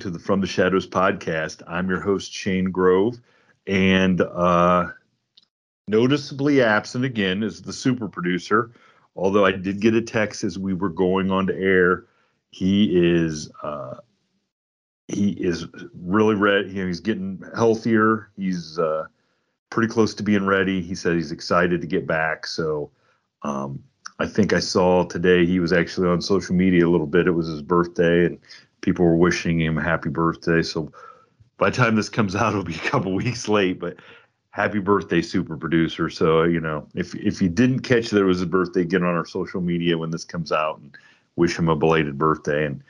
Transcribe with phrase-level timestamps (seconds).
[0.00, 1.62] To the From the Shadows podcast.
[1.66, 3.18] I'm your host, Shane Grove,
[3.66, 4.88] and uh,
[5.88, 8.72] noticeably absent again is the super producer.
[9.14, 12.04] Although I did get a text as we were going on to air,
[12.50, 13.96] he is uh,
[15.08, 16.68] he is really ready.
[16.68, 18.30] You know, he's getting healthier.
[18.36, 19.06] He's uh,
[19.70, 20.82] pretty close to being ready.
[20.82, 22.46] He said he's excited to get back.
[22.46, 22.90] So
[23.42, 23.82] um,
[24.18, 27.26] I think I saw today he was actually on social media a little bit.
[27.26, 28.38] It was his birthday, and
[28.80, 30.62] people were wishing him a happy birthday.
[30.62, 30.92] So
[31.58, 33.96] by the time this comes out, it'll be a couple weeks late, but
[34.50, 36.08] happy birthday, super producer.
[36.08, 39.14] So, you know, if, if you didn't catch that it was his birthday, get on
[39.14, 40.96] our social media when this comes out and
[41.36, 42.64] wish him a belated birthday.
[42.64, 42.82] And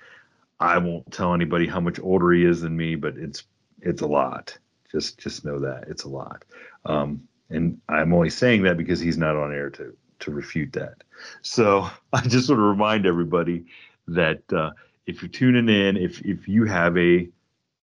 [0.61, 3.45] I won't tell anybody how much older he is than me, but it's,
[3.81, 4.57] it's a lot.
[4.91, 6.45] Just, just know that it's a lot.
[6.85, 11.03] Um, and I'm only saying that because he's not on air to, to refute that.
[11.43, 13.65] So I just want to remind everybody
[14.07, 14.71] that, uh,
[15.07, 17.29] if you're tuning in, if if you have a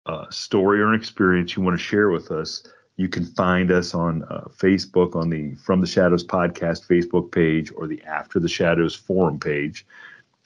[0.05, 2.63] uh, story or an experience you want to share with us,
[2.97, 7.71] you can find us on uh, Facebook on the From the Shadows podcast Facebook page
[7.75, 9.85] or the After the Shadows forum page.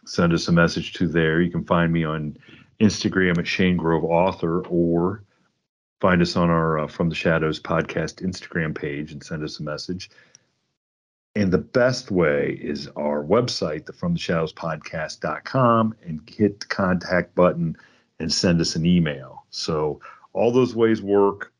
[0.06, 1.42] Send us a message to there.
[1.42, 2.38] You can find me on
[2.80, 5.24] Instagram at Shane Grove Author or
[6.00, 9.64] find us on our uh, From the Shadows podcast Instagram page and send us a
[9.64, 10.10] message.
[11.38, 16.66] And the best way is our website, the From the Shadows Podcast.com, and hit the
[16.66, 17.78] contact button
[18.20, 19.46] and send us an email.
[19.52, 20.02] So
[20.34, 21.54] all those ways work.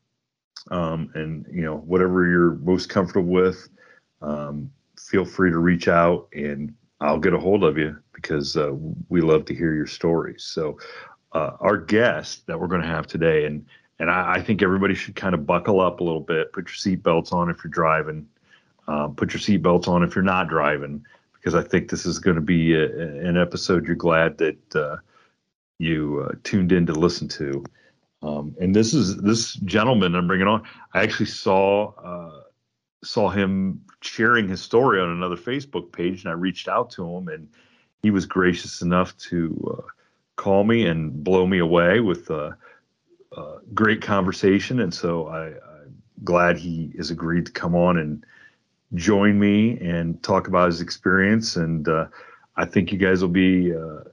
[0.72, 3.70] Um, and you know, whatever you're most comfortable with,
[4.24, 8.72] um, feel free to reach out and I'll get a hold of you because uh,
[9.10, 10.42] we love to hear your stories.
[10.42, 10.80] So
[11.34, 13.64] uh, our guest that we're going to have today, and
[14.00, 16.98] and I, I think everybody should kind of buckle up a little bit, put your
[16.98, 18.28] seatbelts on if you're driving
[18.88, 22.36] um, put your seatbelts on if you're not driving, because I think this is going
[22.36, 22.86] to be a,
[23.28, 24.98] an episode you're glad that uh,
[25.80, 27.64] you uh, tuned in to listen to.
[28.24, 30.64] Um, and this is this gentleman I'm bringing on.
[30.94, 32.42] I actually saw uh,
[33.04, 37.28] saw him sharing his story on another Facebook page, and I reached out to him,
[37.28, 37.48] and
[38.02, 39.88] he was gracious enough to uh,
[40.36, 42.58] call me and blow me away with a,
[43.36, 44.80] a great conversation.
[44.80, 48.26] And so I, I'm glad he has agreed to come on and
[48.94, 51.56] join me and talk about his experience.
[51.56, 52.08] And uh,
[52.56, 54.04] I think you guys will be uh,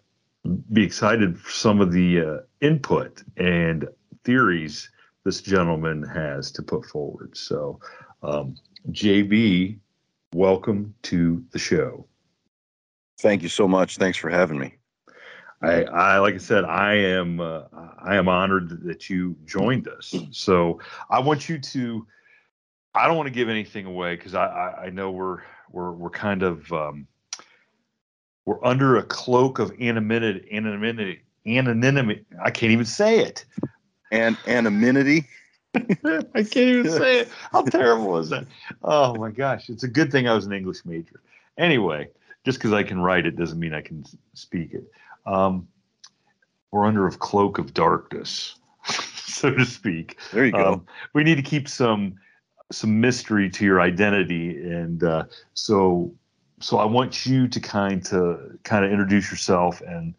[0.73, 3.89] be excited for some of the uh, input and
[4.25, 4.91] theories
[5.25, 7.37] this gentleman has to put forward.
[7.37, 7.81] So,
[8.23, 8.57] um,
[8.91, 9.79] JB,
[10.35, 12.07] welcome to the show.
[13.21, 13.97] Thank you so much.
[13.97, 14.75] Thanks for having me.
[15.63, 17.63] I, I like I said, I am uh,
[18.03, 20.15] I am honored that you joined us.
[20.31, 22.07] So I want you to
[22.95, 26.11] I don't want to give anything away because I, I, I know we're we're we're
[26.11, 27.07] kind of um,
[28.45, 32.25] we're under a cloak of anonymity anonymity anonymity.
[32.43, 33.45] I can't even say it.
[34.13, 35.27] And anonymity.
[35.75, 37.29] I can't even say it.
[37.53, 38.47] How terrible is that?
[38.83, 39.69] Oh my gosh!
[39.69, 41.21] It's a good thing I was an English major.
[41.59, 42.09] Anyway,
[42.45, 44.05] just because I can write it doesn't mean I can
[44.35, 44.85] speak it.
[45.27, 45.67] Um,
[46.71, 48.57] we're under a cloak of darkness,
[48.87, 50.19] so to speak.
[50.33, 50.75] There you go.
[50.75, 52.19] Um, we need to keep some
[52.75, 55.25] some mystery to your identity, and uh,
[55.55, 56.13] so
[56.61, 60.15] so I want you to kind to kind of introduce yourself and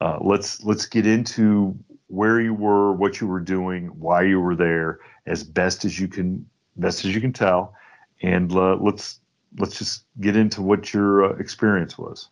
[0.00, 1.76] uh, let's let's get into
[2.08, 6.08] where you were, what you were doing, why you were there, as best as you
[6.08, 6.44] can
[6.76, 7.74] best as you can tell,
[8.22, 9.20] and uh, let's
[9.58, 12.28] let's just get into what your uh, experience was.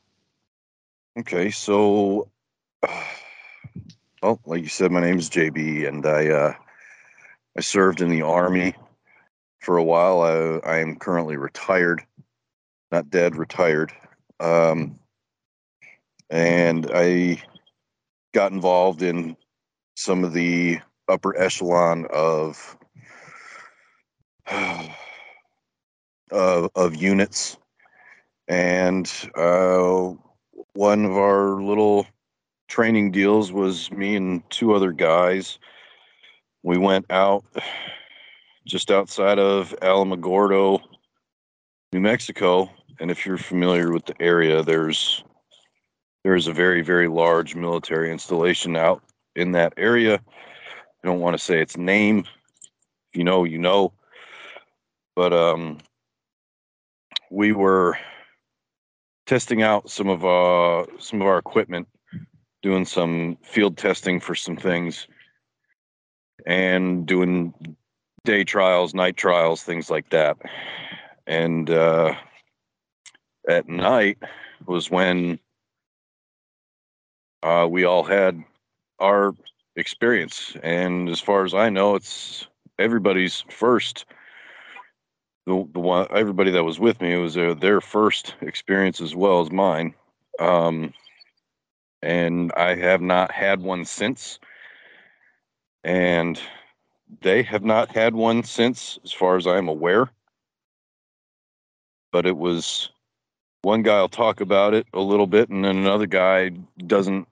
[1.19, 2.29] Okay, so,
[4.23, 6.55] well, like you said, my name is JB, and I uh,
[7.57, 8.75] I served in the army
[9.61, 10.23] for a while.
[10.23, 12.05] I, I am currently retired,
[12.91, 13.93] not dead, retired,
[14.41, 14.99] um,
[16.31, 17.43] and I
[18.35, 19.37] got involved in
[19.97, 20.79] some of the
[21.09, 22.77] upper echelon of
[26.31, 27.57] of, of units
[28.49, 30.13] and uh,
[30.75, 32.07] one of our little
[32.69, 35.59] training deals was me and two other guys
[36.63, 37.45] we went out
[38.69, 40.79] just outside of alamogordo
[41.93, 42.71] new mexico.
[43.01, 45.25] And if you're familiar with the area there's
[46.23, 49.03] there's a very very large military installation out
[49.35, 50.21] in that area.
[51.03, 52.19] I don't want to say its name.
[52.19, 53.95] If you know you know.
[55.17, 55.79] But um
[57.31, 57.97] we were
[59.27, 61.89] testing out some of uh some of our equipment
[62.63, 65.09] doing some field testing for some things
[66.45, 67.77] and doing
[68.29, 70.37] day trials night trials things like that.
[71.27, 72.15] And uh
[73.49, 74.19] at night
[74.67, 75.39] was when
[77.43, 78.45] uh we all had
[78.99, 79.33] our
[79.77, 80.55] experience.
[80.63, 82.47] And as far as i know it's
[82.79, 84.05] everybody's first
[85.47, 89.41] the, the one everybody that was with me was uh, their first experience as well
[89.41, 89.95] as mine.
[90.39, 90.93] Um,
[92.03, 94.39] and i have not had one since.
[95.83, 96.39] And
[97.21, 100.11] they have not had one since as far as i'm aware
[102.13, 102.91] but it was
[103.63, 106.51] one guy will talk about it a little bit and then another guy
[106.87, 107.27] doesn't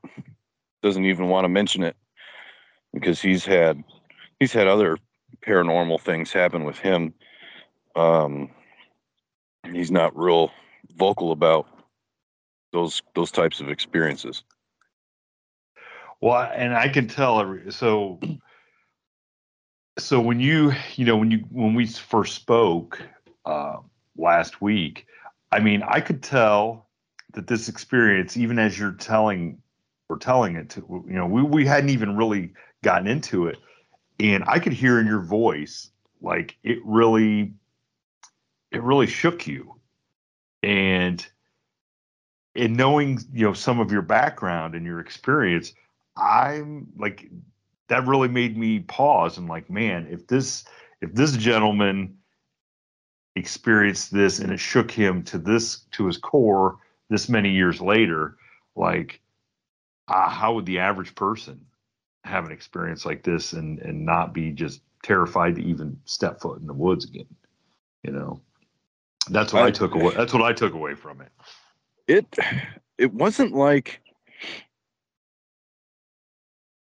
[0.82, 1.96] doesn't even want to mention it
[2.92, 3.82] because he's had
[4.40, 4.98] he's had other
[5.46, 7.14] paranormal things happen with him
[7.96, 8.50] um,
[9.72, 10.52] he's not real
[10.96, 11.66] vocal about
[12.72, 14.44] those those types of experiences.
[16.20, 18.20] Well, and I can tell so
[19.98, 23.00] so when you you know when you when we first spoke
[23.44, 23.76] uh,
[24.16, 25.06] last week,
[25.52, 26.86] I mean I could tell
[27.32, 29.60] that this experience, even as you're telling
[30.08, 32.52] or telling it to you know we we hadn't even really
[32.82, 33.58] gotten into it,
[34.20, 35.90] and I could hear in your voice
[36.20, 37.52] like it really
[38.70, 39.74] it really shook you.
[40.62, 41.24] And
[42.56, 45.74] in knowing you know some of your background and your experience
[46.16, 47.30] i'm like
[47.88, 50.64] that really made me pause and like man if this
[51.00, 52.16] if this gentleman
[53.36, 56.78] experienced this and it shook him to this to his core
[57.10, 58.36] this many years later
[58.74, 59.20] like
[60.08, 61.60] uh, how would the average person
[62.24, 66.60] have an experience like this and and not be just terrified to even step foot
[66.60, 67.26] in the woods again
[68.02, 68.40] you know
[69.30, 70.14] that's what I, I took away.
[70.14, 71.32] That's what I took away from it.
[72.06, 72.36] It
[72.98, 74.00] it wasn't like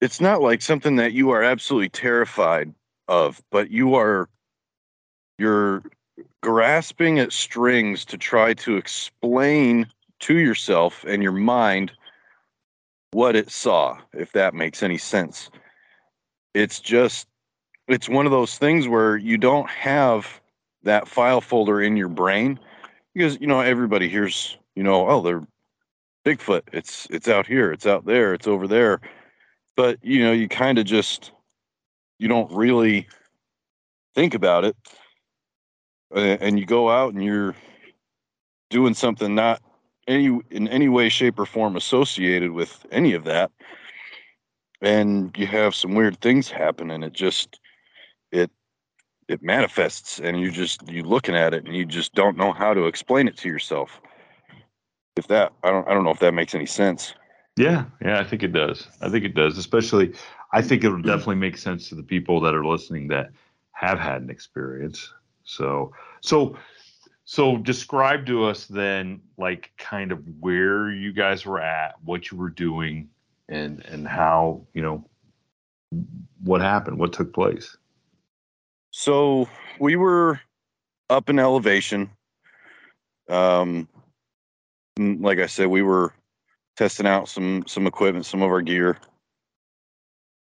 [0.01, 2.73] it's not like something that you are absolutely terrified
[3.07, 4.29] of, but you are
[5.37, 5.83] you're
[6.41, 9.87] grasping at strings to try to explain
[10.19, 11.91] to yourself and your mind
[13.11, 15.49] what it saw, if that makes any sense.
[16.53, 17.27] It's just
[17.87, 20.39] it's one of those things where you don't have
[20.83, 22.59] that file folder in your brain
[23.13, 25.45] because you know everybody hears you know oh they're
[26.25, 26.61] bigfoot.
[26.71, 27.71] It's it's out here.
[27.71, 28.33] It's out there.
[28.33, 29.01] It's over there
[29.79, 31.31] but you know you kind of just
[32.17, 33.07] you don't really
[34.13, 34.75] think about it.
[36.13, 37.55] And you go out and you're
[38.69, 39.61] doing something not
[40.05, 43.51] any in any way shape or form associated with any of that
[44.81, 47.61] and you have some weird things happen and it just
[48.33, 48.51] it
[49.29, 52.73] it manifests and you just you looking at it and you just don't know how
[52.73, 54.01] to explain it to yourself.
[55.15, 57.13] If that i don't i don't know if that makes any sense
[57.59, 60.15] yeah yeah i think it does i think it does especially
[60.53, 63.31] i think it will definitely make sense to the people that are listening that
[63.73, 65.13] have had an experience
[65.45, 66.57] So so
[67.25, 72.37] so describe to us then like kind of where you guys were at, what you
[72.37, 73.09] were doing,
[73.49, 75.05] and and how you know
[76.43, 77.77] what happened, what took place.
[78.91, 79.49] So
[79.79, 80.41] we were
[81.09, 82.11] up in elevation.
[83.29, 83.89] Um,
[84.99, 86.13] like I said, we were
[86.79, 88.97] testing out some some equipment, some of our gear,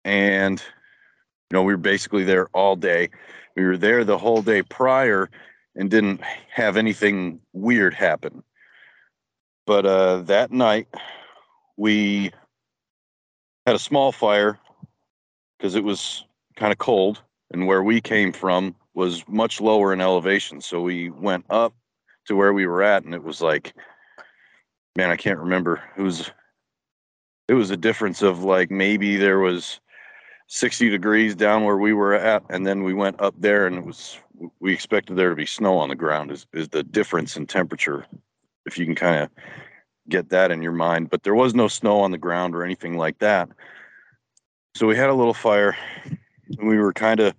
[0.05, 3.09] and you know we were basically there all day.
[3.57, 5.29] We were there the whole day prior
[5.75, 8.43] and didn't have anything weird happen.
[9.67, 10.87] But uh, that night
[11.75, 12.31] we
[13.65, 14.57] had a small fire
[15.57, 16.23] because it was
[16.55, 17.21] kind of cold
[17.51, 21.73] and where we came from was much lower in elevation so we went up
[22.25, 23.73] to where we were at and it was like
[24.95, 25.81] man i can't remember.
[25.97, 26.31] It was
[27.47, 29.79] it was a difference of like maybe there was
[30.47, 33.85] 60 degrees down where we were at and then we went up there and it
[33.85, 34.17] was
[34.59, 38.05] we expected there to be snow on the ground is, is the difference in temperature
[38.65, 39.29] if you can kind of
[40.09, 41.09] get that in your mind.
[41.09, 43.49] But there was no snow on the ground or anything like that.
[44.75, 47.33] So we had a little fire and we were kind of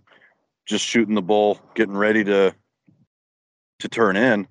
[0.66, 2.54] just shooting the bull, getting ready to
[3.80, 4.46] to turn in.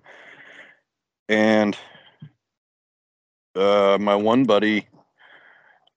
[1.29, 1.77] And
[3.55, 4.88] uh, my one buddy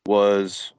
[0.07, 0.73] was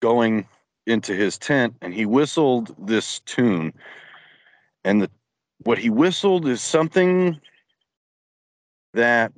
[0.00, 0.46] going
[0.86, 3.72] into his tent and he whistled this tune.
[4.84, 5.10] And the
[5.64, 7.40] what he whistled is something
[8.94, 9.32] that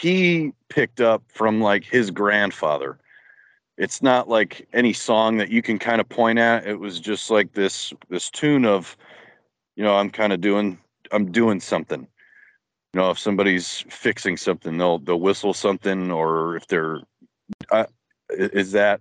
[0.00, 2.98] he picked up from like his grandfather.
[3.76, 6.66] It's not like any song that you can kind of point at.
[6.66, 8.96] It was just like this this tune of
[9.76, 10.78] you know i'm kind of doing
[11.12, 12.06] i'm doing something
[12.94, 17.00] you know if somebody's fixing something they'll they'll whistle something or if they're
[17.70, 17.86] uh,
[18.30, 19.00] is that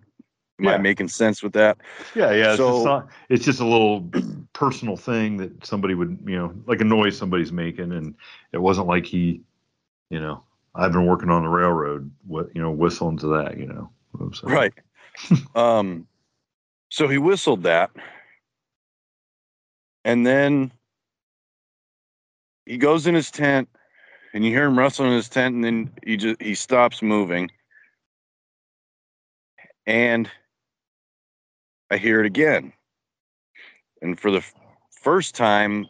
[0.60, 0.72] am yeah.
[0.72, 1.78] i making sense with that
[2.16, 4.10] yeah yeah so, it's, just it's just a little
[4.54, 8.16] personal thing that somebody would you know like a noise somebody's making and
[8.52, 9.42] it wasn't like he
[10.10, 10.44] you know
[10.76, 13.90] i've been working on the railroad what you know whistling to that you know
[14.44, 14.74] Right.
[15.56, 16.08] um,
[16.90, 17.92] so he whistled that,
[20.06, 20.72] and then
[22.66, 23.70] he goes in his tent,
[24.34, 27.52] and you hear him rustling in his tent, and then he just he stops moving,
[29.86, 30.30] and
[31.92, 32.74] I hear it again,
[34.02, 34.54] and for the f-
[35.02, 35.88] first time,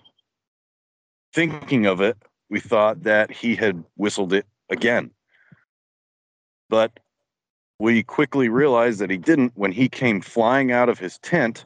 [1.33, 2.17] thinking of it,
[2.50, 5.12] we thought that he had whistled it again,
[6.69, 6.91] but
[7.79, 11.65] we quickly realized that he didn't when he came flying out of his tent.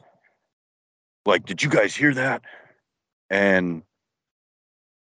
[1.26, 2.42] Like, did you guys hear that?
[3.30, 3.82] And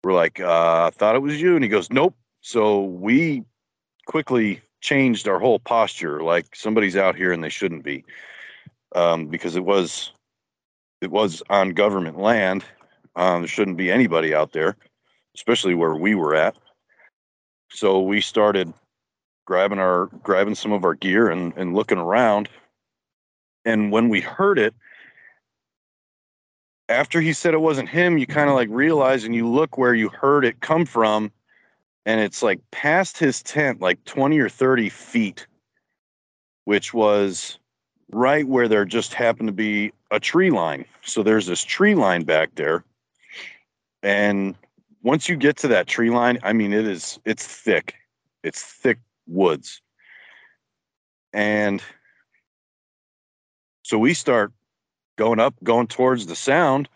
[0.02, 1.54] we're like, uh, I thought it was you.
[1.54, 2.14] And he goes, Nope.
[2.40, 3.44] So we
[4.06, 8.04] quickly changed our whole posture, like somebody's out here and they shouldn't be.
[8.94, 10.12] Um, because it was
[11.00, 12.64] it was on government land.
[13.16, 14.76] Um, there shouldn't be anybody out there,
[15.36, 16.56] especially where we were at.
[17.70, 18.72] So we started
[19.46, 22.48] grabbing our grabbing some of our gear and, and looking around.
[23.64, 24.74] And when we heard it,
[26.90, 29.94] after he said it wasn't him, you kind of like realize and you look where
[29.94, 31.30] you heard it come from,
[32.04, 35.46] and it's like past his tent, like 20 or 30 feet,
[36.64, 37.58] which was
[38.10, 40.84] right where there just happened to be a tree line.
[41.02, 42.84] So there's this tree line back there.
[44.02, 44.56] And
[45.02, 47.94] once you get to that tree line, I mean, it is, it's thick.
[48.42, 49.80] It's thick woods.
[51.32, 51.80] And
[53.82, 54.52] so we start
[55.20, 56.88] going up, going towards the sound,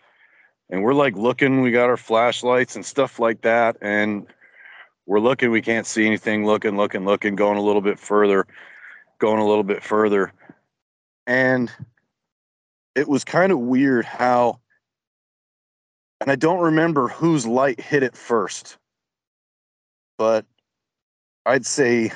[0.71, 3.77] and we're like looking, we got our flashlights and stuff like that.
[3.81, 4.25] And
[5.05, 8.47] we're looking, we can't see anything, looking, looking, looking, going a little bit further,
[9.19, 10.33] going a little bit further.
[11.27, 11.71] And
[12.95, 14.59] it was kind of weird how,
[16.19, 18.79] and I don't remember whose light hit it first,
[20.17, 20.47] but
[21.45, 22.11] I'd say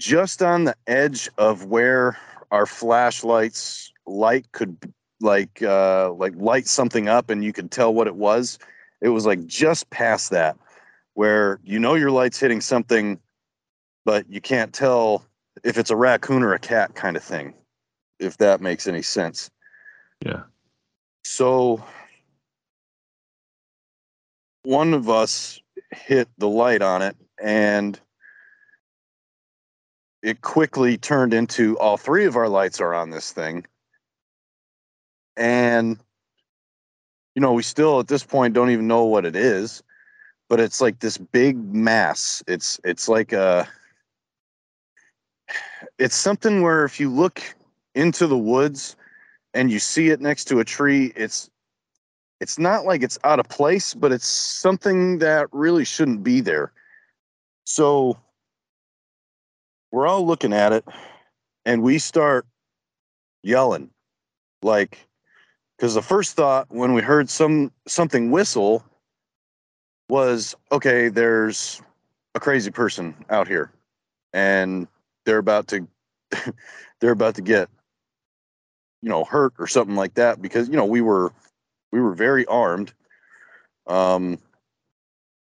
[0.00, 2.16] just on the edge of where
[2.50, 4.76] our flashlights light could
[5.20, 8.58] like uh like light something up and you could tell what it was.
[9.00, 10.56] It was like just past that
[11.14, 13.18] where you know your light's hitting something
[14.04, 15.24] but you can't tell
[15.64, 17.54] if it's a raccoon or a cat kind of thing
[18.18, 19.50] if that makes any sense.
[20.24, 20.42] Yeah.
[21.24, 21.82] So
[24.62, 27.98] one of us hit the light on it and
[30.22, 33.64] it quickly turned into all three of our lights are on this thing
[35.36, 35.98] and
[37.34, 39.82] you know we still at this point don't even know what it is
[40.48, 43.68] but it's like this big mass it's it's like a
[45.98, 47.42] it's something where if you look
[47.94, 48.96] into the woods
[49.54, 51.50] and you see it next to a tree, it's
[52.40, 56.72] it's not like it's out of place, but it's something that really shouldn't be there.
[57.64, 58.18] So
[59.92, 60.84] we're all looking at it
[61.66, 62.46] and we start
[63.42, 63.90] yelling
[64.62, 65.06] like
[65.80, 68.84] because the first thought when we heard some something whistle
[70.10, 71.80] was okay there's
[72.34, 73.72] a crazy person out here
[74.34, 74.86] and
[75.24, 75.88] they're about to
[77.00, 77.70] they're about to get
[79.00, 81.32] you know hurt or something like that because you know we were
[81.92, 82.92] we were very armed.
[83.86, 84.38] Um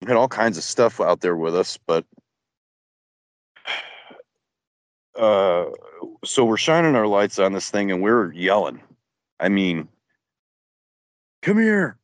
[0.06, 2.04] had all kinds of stuff out there with us but
[5.18, 5.64] uh
[6.25, 8.80] so we're shining our lights on this thing and we're yelling.
[9.40, 9.88] I mean
[11.42, 11.97] come here.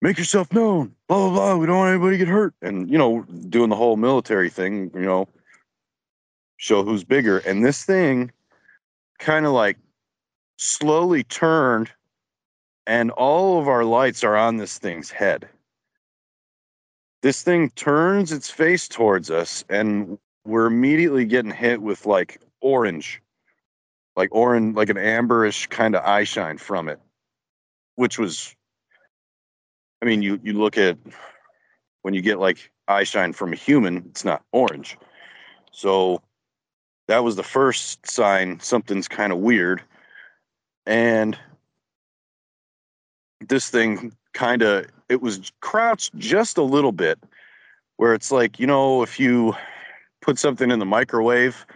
[0.00, 0.94] Make yourself known.
[1.08, 1.56] Blah blah blah.
[1.56, 2.54] We don't want anybody to get hurt.
[2.60, 5.28] And you know doing the whole military thing you know
[6.56, 7.38] show who's bigger.
[7.38, 8.32] And this thing
[9.18, 9.78] kind of like
[10.56, 11.90] slowly turned
[12.86, 15.48] and all of our lights are on this thing's head.
[17.22, 23.22] This thing turns its face towards us and we're immediately getting hit with like orange.
[24.16, 27.00] Like orange like an amberish kind of eye shine from it
[28.02, 28.54] which was
[30.02, 30.98] i mean you you look at
[32.02, 34.96] when you get like eye shine from a human it's not orange.
[35.70, 36.20] So
[37.08, 39.82] that was the first sign something's kind of weird.
[40.86, 41.38] And
[43.48, 47.18] this thing kind of it was crouched just a little bit
[47.96, 49.54] where it's like you know if you
[50.20, 51.66] put something in the microwave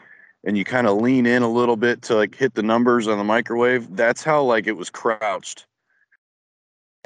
[0.45, 3.18] and you kind of lean in a little bit to like hit the numbers on
[3.18, 5.66] the microwave that's how like it was crouched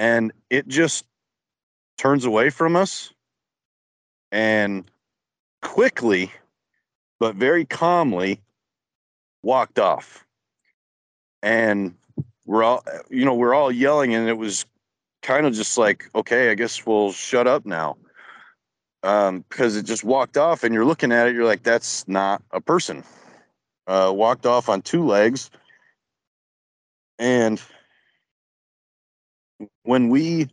[0.00, 1.04] and it just
[1.98, 3.12] turns away from us
[4.32, 4.90] and
[5.60, 6.32] quickly
[7.20, 8.40] but very calmly
[9.42, 10.24] walked off.
[11.42, 11.94] And
[12.46, 14.64] we're all you know we're all yelling and it was
[15.22, 17.98] kind of just like okay i guess we'll shut up now.
[19.02, 22.42] Um because it just walked off and you're looking at it you're like that's not
[22.52, 23.04] a person.
[23.86, 25.50] Uh walked off on two legs.
[27.18, 27.60] And
[29.90, 30.48] when we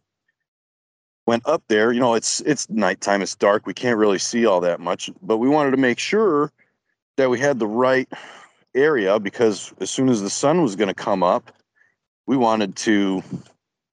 [1.28, 4.62] went up there you know it's it's nighttime it's dark we can't really see all
[4.62, 6.52] that much but we wanted to make sure
[7.18, 8.10] that we had the right
[8.76, 11.52] area because as soon as the sun was going to come up,
[12.28, 13.24] we wanted to,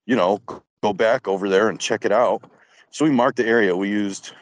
[0.07, 0.41] you know,
[0.83, 2.45] go back over there and check it out.
[2.91, 3.77] So we marked the area.
[3.77, 4.33] We used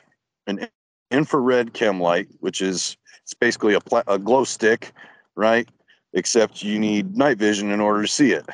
[0.46, 0.68] an
[1.10, 4.92] infrared chem light, which is it's basically a, pla- a glow stick,
[5.36, 5.68] right?
[6.12, 8.46] Except you need night vision in order to see it.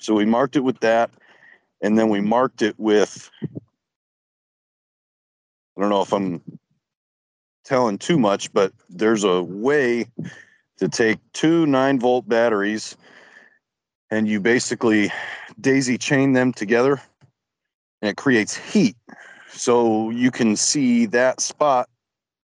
[0.00, 1.10] So we marked it with that,
[1.80, 3.30] and then we marked it with.
[5.76, 6.40] I don't know if I'm
[7.64, 10.06] telling too much, but there's a way
[10.78, 12.96] to take two nine volt batteries
[14.10, 15.10] and you basically
[15.60, 17.00] daisy chain them together
[18.02, 18.96] and it creates heat.
[19.50, 21.88] So you can see that spot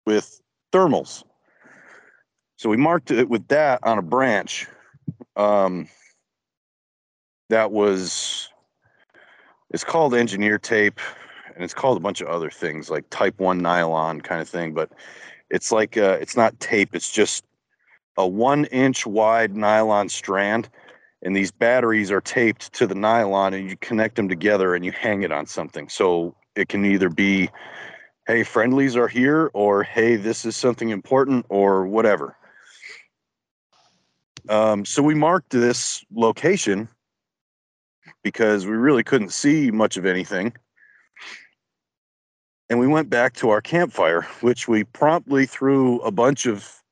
[0.05, 0.41] with
[0.73, 1.25] thermals.
[2.57, 4.67] So we marked it with that on a branch.
[5.37, 5.89] Um,
[7.51, 8.51] that was,
[9.71, 11.01] it's called engineer tape
[11.55, 14.73] and it's called a bunch of other things like type one nylon kind of thing,
[14.73, 14.91] but
[15.51, 17.45] it's like, uh, it's not tape, it's just
[18.17, 20.69] a one inch wide nylon strand
[21.23, 24.93] and these batteries are taped to the nylon and you connect them together and you
[24.93, 25.89] hang it on something.
[25.89, 27.51] So it can either be
[28.27, 32.37] hey friendlies are here or hey this is something important or whatever.
[34.49, 36.89] Um, so we marked this location
[38.29, 40.53] because we really couldn't see much of anything.
[42.69, 46.83] And we went back to our campfire which we promptly threw a bunch of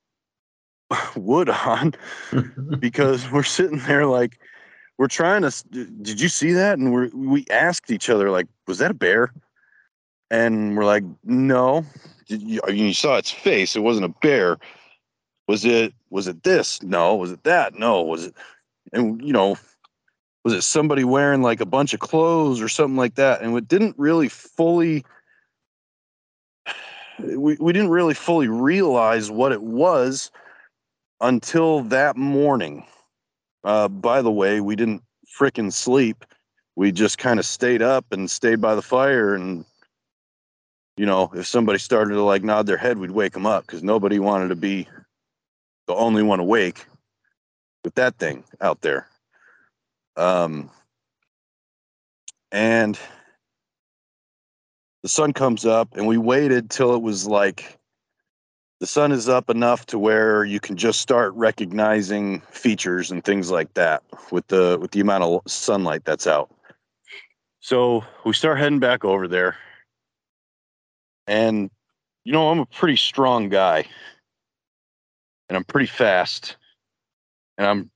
[1.17, 1.93] wood on
[2.79, 4.39] because we're sitting there like
[4.97, 5.53] we're trying to
[6.01, 6.79] did you see that?
[6.79, 9.35] And we we asked each other like was that a bear?
[10.31, 11.85] And we're like no.
[12.29, 13.77] You, you saw its face.
[13.77, 14.57] It wasn't a bear.
[15.49, 16.83] Was it was it this?
[16.83, 17.15] No.
[17.15, 17.75] Was it that?
[17.75, 18.01] No.
[18.01, 18.35] Was it
[18.95, 19.57] and you know
[20.47, 23.67] was it somebody wearing like a bunch of clothes or something like that and it
[23.67, 25.05] didn't really fully
[27.19, 30.31] we, we didn't really fully realize what it was
[31.21, 32.87] until that morning.
[33.65, 35.03] Uh, by the way, we didn't
[35.37, 36.25] fricking sleep.
[36.77, 39.35] We just kind of stayed up and stayed by the fire.
[39.35, 39.65] And,
[40.97, 43.83] you know, if somebody started to like nod their head, we'd wake them up because
[43.83, 44.87] nobody wanted to be
[45.89, 46.87] the only one awake
[47.83, 49.09] with that thing out there.
[50.17, 50.71] Um,
[52.53, 52.99] and
[55.03, 57.79] the sun comes up, and we waited till it was like
[58.81, 63.51] the sun is up enough to where you can just start recognizing features and things
[63.51, 66.51] like that with the with the amount of sunlight that's out.
[67.61, 69.57] So we start heading back over there.
[71.27, 71.71] And
[72.25, 73.85] you know, I'm a pretty strong guy.
[75.49, 76.57] And I'm pretty fast.
[77.57, 77.91] And I'm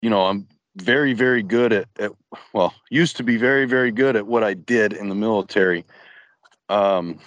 [0.00, 0.46] you know, I'm
[0.80, 2.12] very, very good at, at
[2.52, 5.84] well, used to be very, very good at what I did in the military.
[6.68, 7.18] Um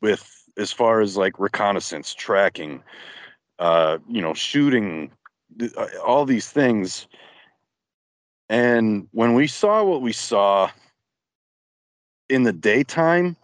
[0.00, 2.82] with as far as like reconnaissance, tracking,
[3.58, 5.10] uh, you know, shooting,
[5.76, 7.06] uh, all these things.
[8.48, 10.70] And when we saw what we saw
[12.28, 13.36] in the daytime,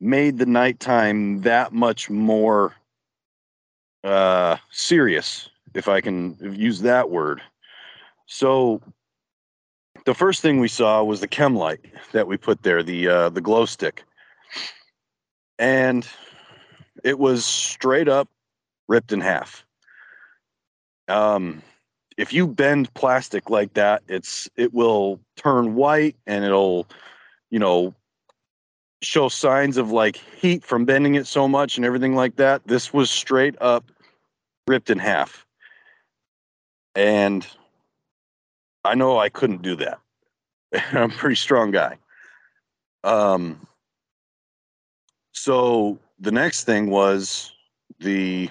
[0.00, 2.74] made the nighttime that much more
[4.04, 7.42] uh, serious, if I can use that word.
[8.26, 8.80] So
[10.04, 11.80] the first thing we saw was the chem light
[12.12, 14.04] that we put there, the uh, the glow stick,
[15.58, 16.06] and
[17.04, 18.28] it was straight up
[18.88, 19.64] ripped in half.
[21.08, 21.62] Um,
[22.16, 26.86] if you bend plastic like that, it's it will turn white and it'll,
[27.50, 27.94] you know,
[29.02, 32.66] show signs of like heat from bending it so much and everything like that.
[32.66, 33.84] This was straight up
[34.66, 35.46] ripped in half.
[36.94, 37.46] And
[38.86, 39.98] I know I couldn't do that.
[40.92, 41.98] I'm a pretty strong guy.
[43.04, 43.66] Um
[45.32, 47.52] so the next thing was
[48.00, 48.50] the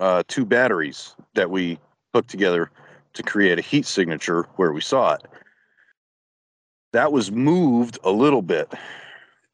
[0.00, 1.78] uh, two batteries that we
[2.14, 2.70] hooked together
[3.14, 5.22] to create a heat signature where we saw it.
[6.92, 8.72] That was moved a little bit.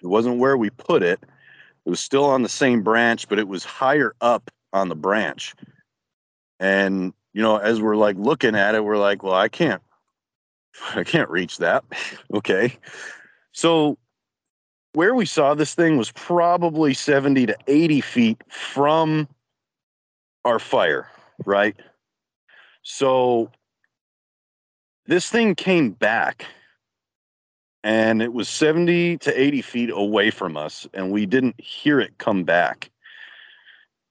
[0.03, 1.21] It wasn't where we put it.
[1.87, 5.55] It was still on the same branch, but it was higher up on the branch.
[6.61, 9.83] And you know, as we're like looking at it, we're like, well, I can't
[10.95, 11.85] I can't reach that.
[12.35, 12.77] okay.
[13.53, 13.99] So
[14.95, 19.29] where we saw this thing was probably 70 to 80 feet from
[20.45, 21.09] our fire,
[21.45, 21.75] right?
[22.83, 23.51] So
[25.07, 26.47] this thing came back
[27.83, 32.17] and it was 70 to 80 feet away from us, and we didn't hear it
[32.17, 32.91] come back,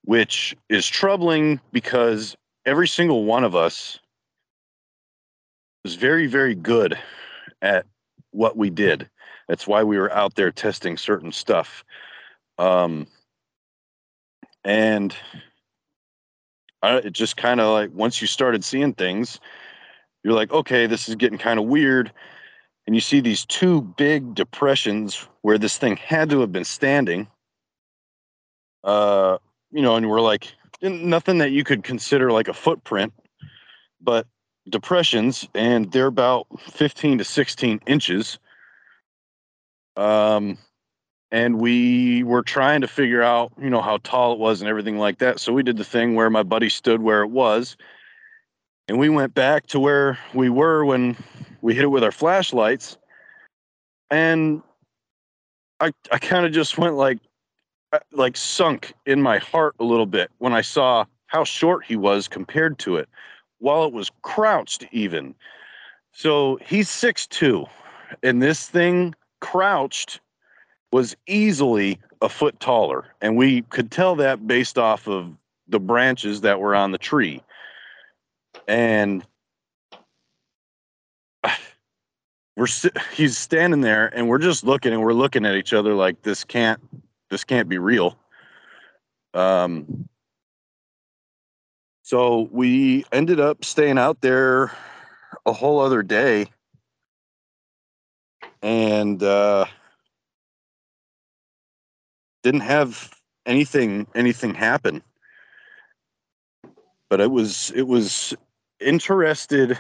[0.04, 4.00] which is troubling because every single one of us
[5.84, 6.98] was very, very good
[7.62, 7.86] at
[8.32, 9.10] what we did.
[9.48, 11.84] That's why we were out there testing certain stuff.
[12.58, 13.08] Um,
[14.64, 15.16] and
[16.82, 19.40] I, it just kind of like once you started seeing things,
[20.24, 22.12] you're like, okay, this is getting kind of weird.
[22.86, 27.28] And you see these two big depressions where this thing had to have been standing.
[28.84, 29.38] Uh,
[29.72, 33.14] you know, and we're like, nothing that you could consider like a footprint,
[34.02, 34.28] but
[34.70, 38.40] depressions, and they're about 15 to 16 inches.
[39.96, 40.58] Um,
[41.32, 44.98] and we were trying to figure out, you know, how tall it was and everything
[45.00, 45.40] like that.
[45.40, 47.76] So we did the thing where my buddy stood where it was,
[48.88, 51.16] and we went back to where we were when
[51.62, 52.98] we hit it with our flashlights.
[54.12, 54.62] And
[55.80, 57.20] I, I kind of just went like,
[58.12, 62.28] like sunk in my heart a little bit when I saw how short he was
[62.28, 63.10] compared to it,
[63.60, 65.36] while it was crouched even.
[66.12, 67.66] So he's six two,
[68.22, 70.20] and this thing crouched
[70.92, 73.06] was easily a foot taller.
[73.22, 75.36] And we could tell that based off of
[75.68, 77.42] the branches that were on the tree.
[78.68, 79.26] And
[82.56, 82.68] we're
[83.14, 86.44] he's standing there and we're just looking and we're looking at each other like this
[86.44, 86.80] can't
[87.34, 88.18] this can't be real.
[89.34, 90.08] Um
[92.04, 94.72] so we ended up staying out there
[95.46, 96.48] a whole other day
[98.62, 99.66] and uh,
[102.44, 103.14] didn't have
[103.46, 105.02] anything anything happen.
[107.10, 108.34] But it was it was
[108.80, 109.78] interested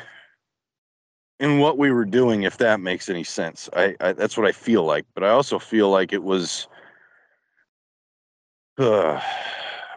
[1.39, 3.69] in what we were doing, if that makes any sense.
[3.75, 6.67] I, I that's what I feel like, but I also feel like it was.
[8.77, 9.21] Uh,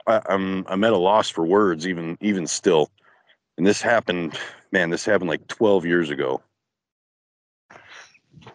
[0.06, 2.90] I, I'm I'm at a loss for words, even even still.
[3.56, 4.38] And this happened,
[4.70, 4.90] man.
[4.90, 6.42] This happened like 12 years ago.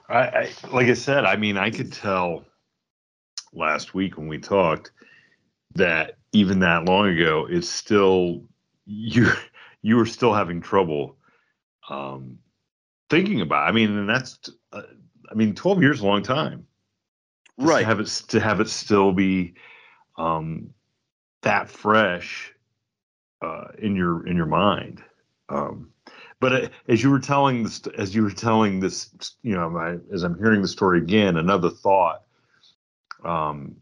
[0.08, 2.46] I, I like I said, I mean, I could tell
[3.54, 4.92] last week when we talked
[5.76, 8.44] that even that long ago, it's still
[8.86, 9.32] you
[9.82, 11.18] you were still having trouble
[11.90, 12.38] um,
[13.10, 13.68] thinking about.
[13.68, 14.38] I mean, and that's
[14.72, 14.84] uh,
[15.30, 16.68] I mean, twelve years is a long time,
[17.58, 17.82] right?
[17.82, 19.56] To have it to have it still be
[20.18, 20.74] um,
[21.42, 22.54] that fresh
[23.42, 25.04] uh, in your in your mind.
[25.50, 25.92] Um,
[26.40, 29.98] but uh, as you were telling this, as you were telling this, you know, my,
[30.14, 32.24] as I'm hearing the story again, another thought
[33.24, 33.76] um,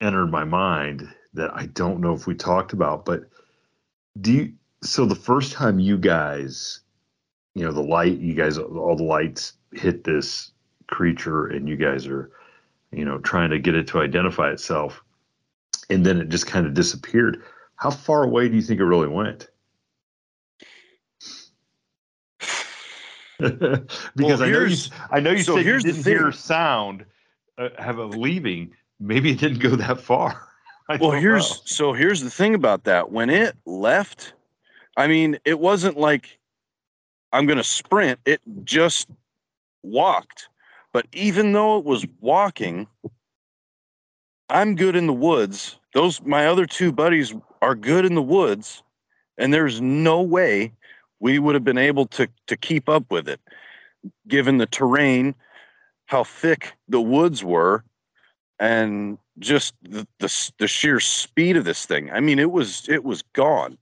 [0.00, 3.24] entered my mind that I don't know if we talked about, but
[4.20, 6.80] do you so the first time you guys,
[7.54, 10.52] you know, the light, you guys all the lights hit this
[10.86, 12.30] creature and you guys are,
[12.92, 15.02] you know, trying to get it to identify itself
[15.90, 17.42] and then it just kind of disappeared.
[17.76, 19.48] How far away do you think it really went?
[23.38, 23.80] because
[24.16, 24.76] well, I know you,
[25.10, 27.04] I know you so said you didn't hear sound
[27.56, 28.74] uh, have a leaving.
[29.00, 30.48] Maybe it didn't go that far.
[31.00, 31.56] well, here's know.
[31.64, 33.12] so here's the thing about that.
[33.12, 34.32] When it left,
[34.96, 36.38] I mean, it wasn't like
[37.32, 38.20] I'm going to sprint.
[38.24, 39.08] It just
[39.82, 40.48] walked.
[40.92, 42.86] But even though it was walking,
[44.50, 45.78] I'm good in the woods.
[45.94, 48.82] Those my other two buddies are good in the woods,
[49.36, 50.72] and there's no way
[51.20, 53.40] we would have been able to to keep up with it
[54.28, 55.34] given the terrain
[56.06, 57.84] how thick the woods were
[58.58, 62.10] and just the, the, the sheer speed of this thing.
[62.10, 63.78] I mean it was it was gone.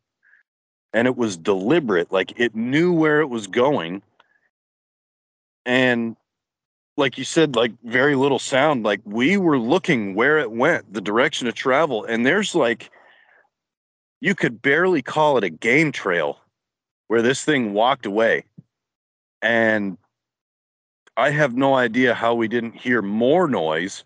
[0.92, 4.02] And it was deliberate like it knew where it was going.
[5.66, 6.16] And
[6.96, 11.00] like you said like very little sound like we were looking where it went the
[11.00, 12.90] direction of travel and there's like
[14.20, 16.40] you could barely call it a game trail
[17.09, 18.44] where this thing walked away.
[19.42, 19.96] And
[21.16, 24.04] I have no idea how we didn't hear more noise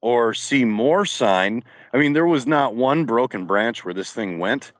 [0.00, 1.62] or see more sign.
[1.92, 4.72] I mean, there was not one broken branch where this thing went.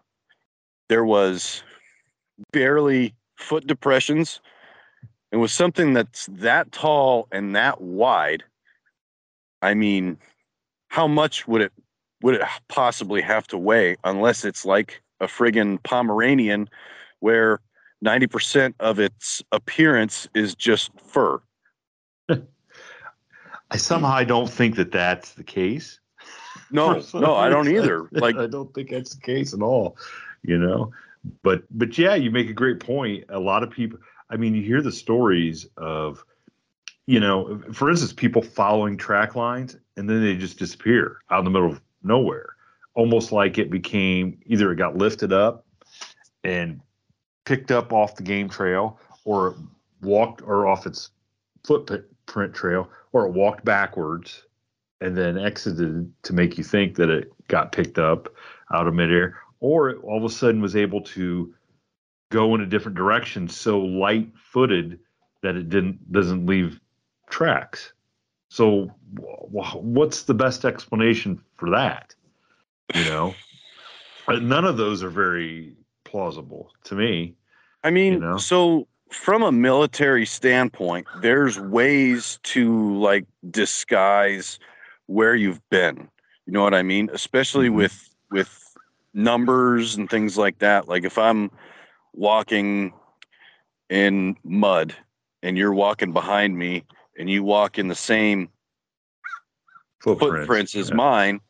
[0.89, 1.63] There was
[2.53, 4.41] barely foot depressions.
[5.33, 8.45] It was something that's that tall and that wide.
[9.63, 10.19] I mean,
[10.89, 11.73] how much would it
[12.23, 16.69] would it possibly have to weigh unless it's like a friggin' Pomeranian
[17.21, 17.61] where
[18.05, 21.41] 90% of its appearance is just fur.
[22.29, 25.99] I somehow I don't think that that's the case.
[26.71, 28.09] No, no, I don't either.
[28.13, 29.97] Like I don't think that's the case at all,
[30.43, 30.93] you know.
[31.43, 33.25] But but yeah, you make a great point.
[33.31, 33.99] A lot of people
[34.33, 36.25] I mean, you hear the stories of
[37.07, 41.45] you know, for instance, people following track lines and then they just disappear out in
[41.45, 42.55] the middle of nowhere.
[42.95, 45.67] Almost like it became either it got lifted up
[46.45, 46.81] and
[47.45, 49.57] picked up off the game trail or
[50.01, 51.11] walked or off its
[51.65, 54.45] footprint trail or it walked backwards
[55.01, 58.29] and then exited to make you think that it got picked up
[58.73, 61.53] out of midair or it all of a sudden was able to
[62.33, 64.99] go in a different direction so light footed
[65.43, 66.81] that it didn't doesn't leave
[67.31, 67.93] tracks
[68.49, 72.15] so what's the best explanation for that
[72.95, 73.35] you know
[74.29, 77.35] none of those are very plausible to me.
[77.83, 78.37] I mean, you know?
[78.37, 84.59] so from a military standpoint, there's ways to like disguise
[85.07, 86.09] where you've been.
[86.47, 87.11] You know what I mean?
[87.13, 87.77] Especially mm-hmm.
[87.77, 88.77] with with
[89.15, 90.89] numbers and things like that.
[90.89, 91.51] Like if I'm
[92.13, 92.93] walking
[93.91, 94.95] in mud
[95.43, 96.85] and you're walking behind me
[97.19, 98.49] and you walk in the same
[100.01, 100.97] footprints, footprints as yeah.
[100.97, 101.41] mine,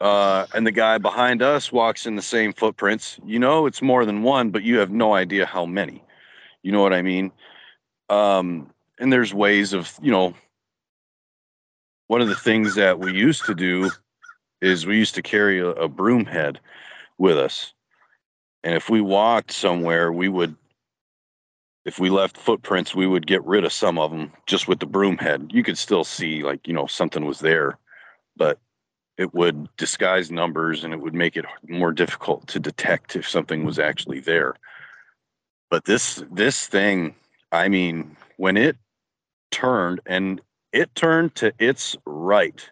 [0.00, 4.04] uh, and the guy behind us walks in the same footprints, you know it's more
[4.04, 6.02] than one, but you have no idea how many.
[6.62, 7.32] You know what I mean?
[8.08, 10.34] Um, and there's ways of, you know,
[12.08, 13.90] one of the things that we used to do
[14.60, 16.60] is we used to carry a, a broom head
[17.18, 17.72] with us.
[18.64, 20.56] And if we walked somewhere, we would,
[21.84, 24.86] if we left footprints, we would get rid of some of them just with the
[24.86, 25.50] broom head.
[25.52, 27.78] You could still see, like, you know, something was there,
[28.36, 28.58] but
[29.18, 33.64] it would disguise numbers and it would make it more difficult to detect if something
[33.64, 34.54] was actually there.
[35.70, 37.14] But this this thing,
[37.50, 38.76] I mean, when it
[39.50, 40.40] turned and
[40.72, 42.70] it turned to its right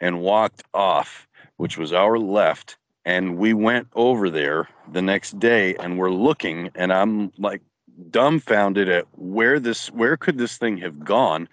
[0.00, 5.74] and walked off, which was our left, and we went over there the next day
[5.76, 7.62] and we're looking and I'm like
[8.10, 11.48] dumbfounded at where this where could this thing have gone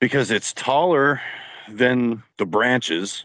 [0.00, 1.20] because it's taller
[1.68, 3.24] than the branches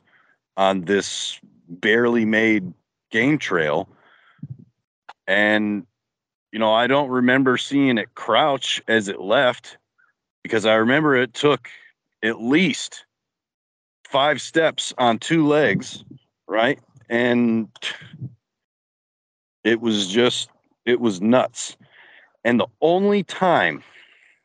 [0.58, 2.74] on this barely made
[3.12, 3.88] game trail.
[5.28, 5.86] And,
[6.52, 9.78] you know, I don't remember seeing it crouch as it left
[10.43, 11.69] because I remember it took
[12.24, 13.06] at least
[14.06, 16.04] five steps on two legs,
[16.54, 16.80] right?
[17.10, 17.68] And
[19.63, 20.50] it was just,
[20.86, 21.76] it was nuts.
[22.46, 23.84] And the only time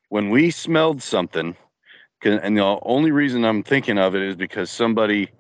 [0.08, 1.54] when we smelled something
[2.24, 5.30] and the only reason I'm thinking of it is because somebody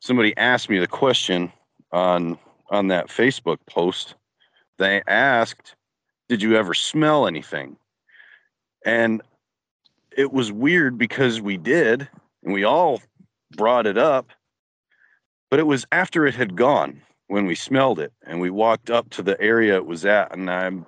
[0.00, 1.52] somebody asked me the question
[1.92, 2.38] on
[2.70, 4.14] on that Facebook post.
[4.78, 5.76] They asked,
[6.28, 7.76] "Did you ever smell anything?"
[8.84, 9.22] And
[10.16, 12.08] it was weird because we did,
[12.42, 13.00] and we all
[13.52, 14.32] brought it up.
[15.50, 19.10] But it was after it had gone when we smelled it and we walked up
[19.10, 20.86] to the area it was at and I'm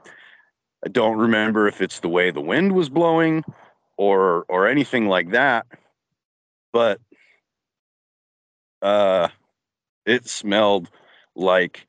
[0.85, 3.44] I don't remember if it's the way the wind was blowing
[3.97, 5.66] or or anything like that
[6.73, 7.01] but
[8.83, 9.29] uh
[10.07, 10.88] it smelled
[11.35, 11.87] like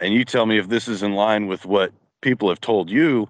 [0.00, 3.28] and you tell me if this is in line with what people have told you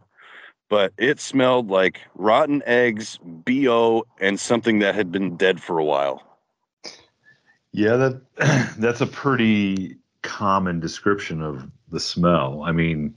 [0.70, 5.84] but it smelled like rotten eggs bo and something that had been dead for a
[5.84, 6.27] while
[7.78, 12.64] Yeah, that that's a pretty common description of the smell.
[12.64, 13.14] I mean,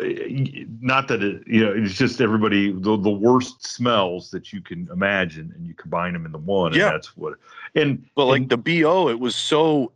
[0.00, 4.60] eh, not that it, you know, it's just everybody the, the worst smells that you
[4.60, 6.86] can imagine, and you combine them into one, Yeah.
[6.86, 7.34] and that's what.
[7.74, 9.90] And but like and- the bo it was so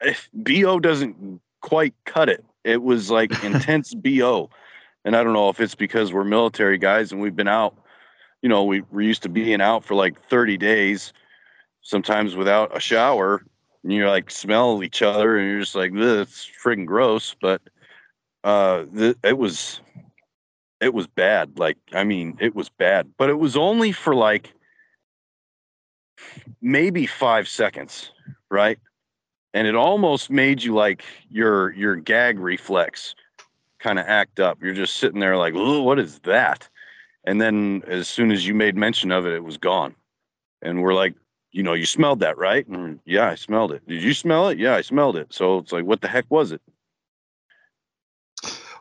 [0.00, 4.48] if bo doesn't quite cut it it was like intense bo
[5.04, 7.74] and i don't know if it's because we're military guys and we've been out
[8.42, 11.12] you know we, we're used to being out for like 30 days
[11.84, 13.44] sometimes without a shower
[13.84, 17.36] and you like smell each other and you're just like this friggin' gross.
[17.40, 17.62] But
[18.42, 19.80] uh th- it was
[20.80, 21.58] it was bad.
[21.58, 23.12] Like i mean it was bad.
[23.16, 24.52] But it was only for like
[26.60, 28.10] maybe five seconds
[28.50, 28.78] right?
[29.52, 33.14] And it almost made you like your your gag reflex
[33.78, 34.62] kind of act up.
[34.62, 36.68] You're just sitting there like what is that?
[37.26, 39.94] And then as soon as you made mention of it it was gone.
[40.62, 41.14] And we're like
[41.54, 42.66] you know you smelled that right?
[42.68, 43.86] And yeah i smelled it.
[43.88, 44.58] Did you smell it?
[44.58, 45.32] Yeah i smelled it.
[45.32, 46.60] So it's like what the heck was it?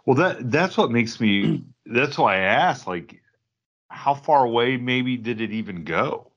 [0.06, 1.64] Well, that that's what makes me.
[1.86, 3.22] That's why I asked, like,
[3.90, 6.32] how far away maybe did it even go?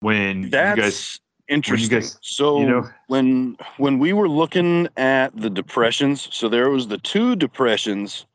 [0.00, 2.00] When that's you guys, interesting.
[2.00, 6.88] guys- so you know, when when we were looking at the depressions so there was
[6.88, 8.26] the two depressions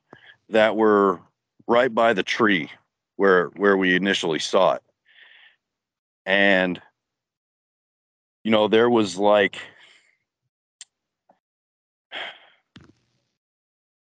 [0.49, 1.19] that were
[1.67, 2.69] right by the tree
[3.17, 4.81] where where we initially saw it.
[6.25, 6.81] And
[8.43, 9.59] you know there was like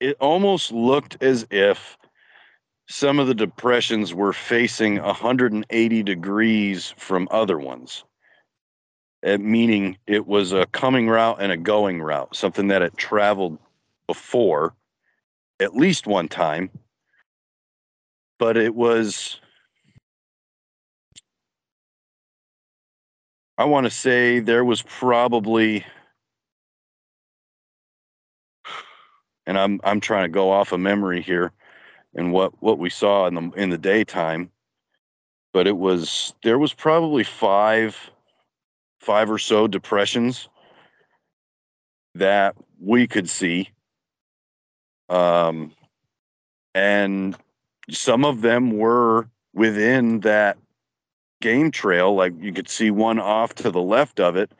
[0.00, 1.98] it almost looked as if
[2.88, 8.04] some of the depressions were facing 180 degrees from other ones
[9.26, 13.58] uh, meaning it was a coming route and a going route, something that it traveled
[14.06, 14.74] before
[15.60, 16.70] at least one time.
[18.38, 19.38] But it was,
[23.60, 25.84] I want to say there was probably,
[29.46, 31.52] and I'm I'm trying to go off of memory here,
[32.14, 34.50] and what what we saw in the in the daytime,
[35.52, 37.98] but it was there was probably five
[38.98, 40.48] five or so depressions
[42.14, 43.68] that we could see.
[45.10, 45.72] Um,
[46.74, 47.36] and
[47.90, 50.56] some of them were within that
[51.40, 52.14] game trail.
[52.14, 54.52] Like you could see one off to the left of it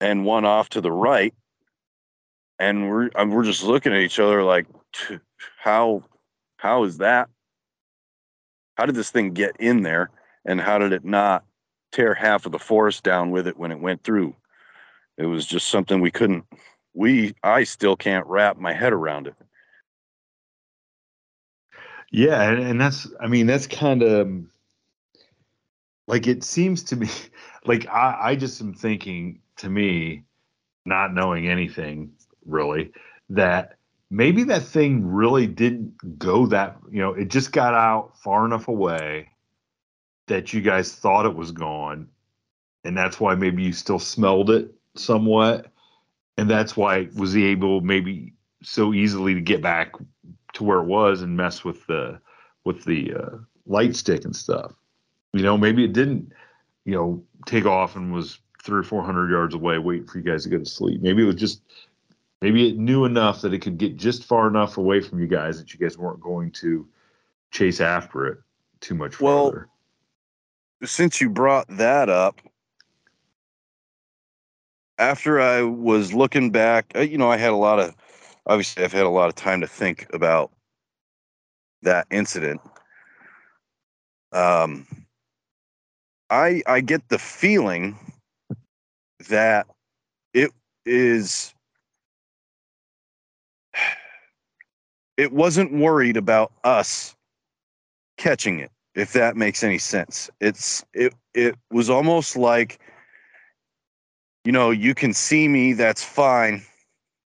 [0.00, 1.34] and one off to the right.
[2.58, 4.66] And we're, we're just looking at each other like,
[5.58, 6.02] how,
[6.56, 7.28] how is that?
[8.76, 10.10] How did this thing get in there?
[10.44, 11.44] And how did it not
[11.92, 14.34] tear half of the forest down with it when it went through.
[15.16, 16.44] It was just something we couldn't
[16.94, 19.34] we I still can't wrap my head around it.
[22.10, 24.28] Yeah, and, and that's I mean that's kind of
[26.08, 27.08] like it seems to me
[27.64, 30.24] like I, I just am thinking to me,
[30.84, 32.10] not knowing anything
[32.44, 32.92] really,
[33.30, 33.76] that
[34.10, 38.66] maybe that thing really didn't go that you know, it just got out far enough
[38.66, 39.28] away
[40.26, 42.08] that you guys thought it was gone.
[42.84, 45.70] And that's why maybe you still smelled it somewhat.
[46.36, 49.92] And that's why it was able maybe so easily to get back
[50.54, 52.20] to where it was and mess with the
[52.64, 54.72] with the uh, light stick and stuff.
[55.38, 56.32] You know, maybe it didn't,
[56.84, 60.24] you know, take off and was three or four hundred yards away waiting for you
[60.24, 61.00] guys to go to sleep.
[61.00, 61.62] Maybe it was just
[62.42, 65.60] maybe it knew enough that it could get just far enough away from you guys
[65.60, 66.88] that you guys weren't going to
[67.52, 68.38] chase after it
[68.80, 69.64] too much Well.
[70.84, 72.40] Since you brought that up,
[74.98, 77.94] after I was looking back, uh, you know, I had a lot of
[78.44, 80.50] obviously I've had a lot of time to think about
[81.82, 82.60] that incident.
[84.32, 84.84] Um
[86.30, 87.98] I I get the feeling
[89.28, 89.66] that
[90.34, 90.50] it
[90.84, 91.54] is
[95.16, 97.14] it wasn't worried about us
[98.16, 100.30] catching it if that makes any sense.
[100.40, 102.80] It's it it was almost like
[104.44, 106.62] you know you can see me that's fine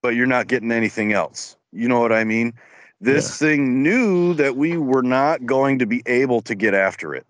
[0.03, 1.57] but you're not getting anything else.
[1.73, 2.55] You know what i mean?
[3.01, 7.27] This thing knew that we were not going to be able to get after it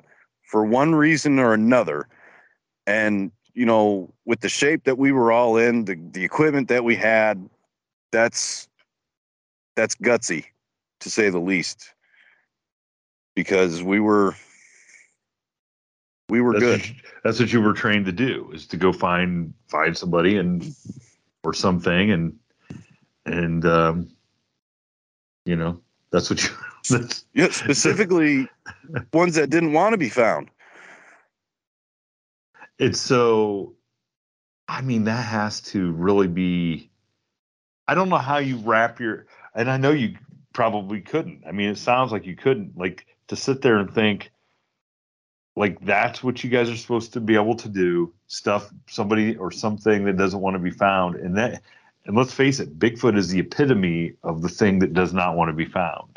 [0.47, 2.09] for one reason or another
[2.86, 6.84] And you know, with the shape that we were all in, the the equipment that
[6.84, 7.49] we had,
[8.12, 8.68] that's
[9.76, 10.44] that's gutsy
[11.01, 11.94] to say the least.
[13.34, 14.36] Because we were
[16.28, 16.80] we were that's good.
[16.80, 16.94] What you,
[17.24, 20.74] that's what you were trained to do is to go find find somebody and
[21.44, 22.38] or something and
[23.24, 24.11] and um,
[25.47, 25.80] you know
[26.11, 26.51] that's what you
[27.34, 28.49] yeah specifically
[29.12, 30.51] ones that didn't want to be found.
[32.78, 33.74] It's so
[34.68, 36.91] i mean that has to really be
[37.87, 40.16] i don't know how you wrap your and i know you
[40.53, 41.45] probably couldn't.
[41.47, 44.30] I mean it sounds like you couldn't like to sit there and think
[45.55, 49.51] like that's what you guys are supposed to be able to do stuff somebody or
[49.51, 51.16] something that doesn't want to be found.
[51.16, 51.62] And that
[52.07, 55.49] and let's face it bigfoot is the epitome of the thing that does not want
[55.49, 56.15] to be found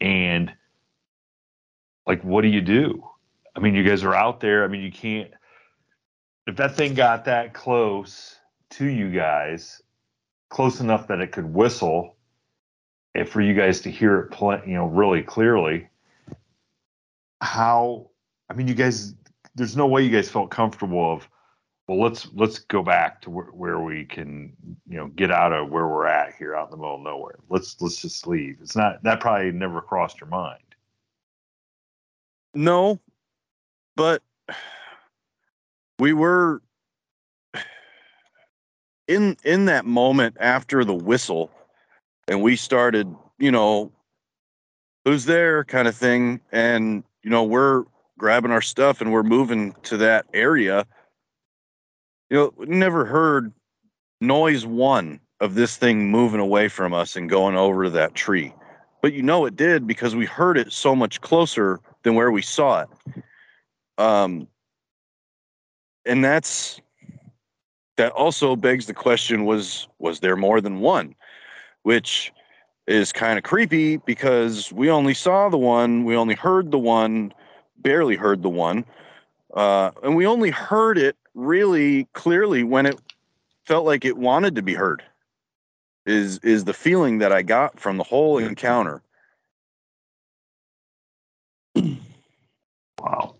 [0.00, 0.52] and
[2.06, 3.04] like what do you do?
[3.54, 4.64] I mean you guys are out there.
[4.64, 5.30] I mean you can't
[6.46, 8.36] if that thing got that close
[8.70, 9.82] to you guys
[10.48, 12.16] close enough that it could whistle
[13.14, 15.88] and for you guys to hear it play, you know really clearly
[17.40, 18.10] how
[18.50, 19.14] i mean you guys
[19.54, 21.28] there's no way you guys felt comfortable of
[21.88, 24.52] well let's let's go back to where, where we can
[24.88, 27.38] you know get out of where we're at here out in the middle of nowhere.
[27.48, 28.58] Let's let's just leave.
[28.60, 30.62] It's not that probably never crossed your mind.
[32.54, 33.00] No
[33.96, 34.22] but
[35.98, 36.62] we were
[39.08, 41.50] in in that moment after the whistle
[42.28, 43.92] and we started you know
[45.04, 46.40] who's there kind of thing.
[46.52, 47.84] And you know we're
[48.18, 50.86] grabbing our stuff and we're moving to that area
[52.32, 53.52] you know never heard
[54.22, 58.54] noise one of this thing moving away from us and going over to that tree.
[59.02, 62.40] But you know it did because we heard it so much closer than where we
[62.40, 62.88] saw it.
[63.98, 64.48] Um
[66.06, 66.80] and that's
[67.98, 71.14] that also begs the question was was there more than one?
[71.82, 72.32] Which
[72.86, 77.34] is kind of creepy because we only saw the one we only heard the one
[77.76, 78.86] barely heard the one.
[79.54, 83.00] Uh, and we only heard it really clearly when it
[83.64, 85.02] felt like it wanted to be heard
[86.04, 89.02] is is the feeling that i got from the whole encounter.
[92.98, 93.36] Wow.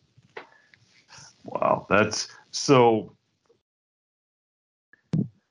[1.45, 3.13] Wow that's so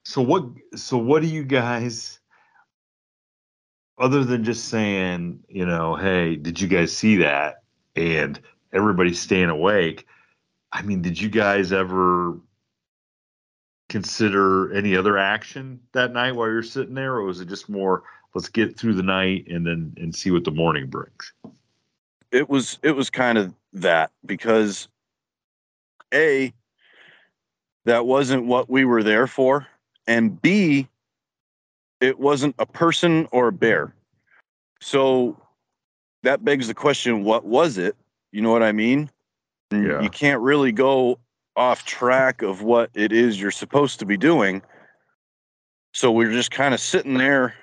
[0.03, 2.19] so what so what do you guys
[3.97, 7.63] other than just saying you know hey did you guys see that?
[7.95, 8.39] And
[8.73, 10.07] everybody staying awake
[10.73, 12.37] i mean did you guys ever
[13.89, 18.03] consider any other action that night while you're sitting there or was it just more
[18.33, 21.33] let's get through the night and then and see what the morning brings
[22.31, 24.87] it was it was kind of that because
[26.13, 26.53] a
[27.85, 29.67] that wasn't what we were there for
[30.07, 30.87] and b
[32.01, 33.93] it wasn't a person or a bear.
[34.81, 35.37] So
[36.23, 37.95] that begs the question what was it?
[38.31, 39.09] You know what i mean
[39.71, 40.01] Yeah.
[40.01, 41.19] you can't really go
[41.55, 44.61] off track of what it is you're supposed to be doing
[45.93, 47.53] so we're just kind of sitting there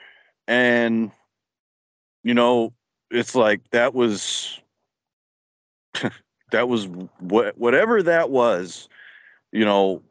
[0.46, 1.10] and
[2.22, 2.72] you know
[3.10, 4.58] it's like that was
[6.50, 6.86] that was
[7.20, 8.88] what whatever that was
[9.52, 10.02] you know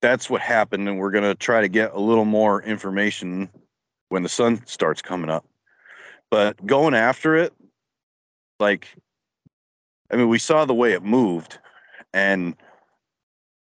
[0.00, 3.48] that's what happened and we're going to try to get a little more information
[4.08, 5.44] when the sun starts coming up
[6.30, 7.52] but going after it
[8.60, 8.88] like
[10.10, 11.58] i mean we saw the way it moved
[12.12, 12.54] and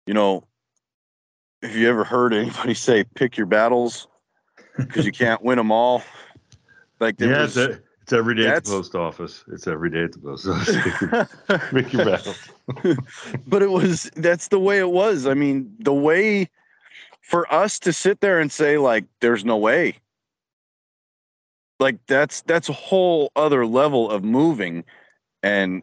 [0.05, 0.43] you know
[1.61, 4.07] if you ever heard anybody say pick your battles
[4.77, 6.03] because you can't win them all
[6.99, 10.11] like yeah was, it's, it's every day at the post office it's every day at
[10.11, 11.27] the post office Pick your-
[11.71, 12.35] Make your battle.
[13.47, 15.25] but it was that's the way it was.
[15.25, 16.49] I mean, the way
[17.21, 19.97] for us to sit there and say like there's no way.
[21.79, 24.83] Like that's that's a whole other level of moving
[25.43, 25.81] and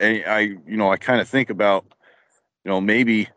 [0.00, 1.84] and I you know, I kind of think about
[2.64, 3.28] you know, maybe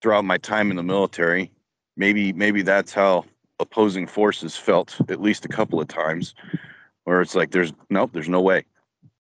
[0.00, 1.50] throughout my time in the military,
[1.96, 3.24] maybe maybe that's how
[3.58, 6.34] opposing forces felt at least a couple of times
[7.04, 8.64] where it's like there's nope, there's no way.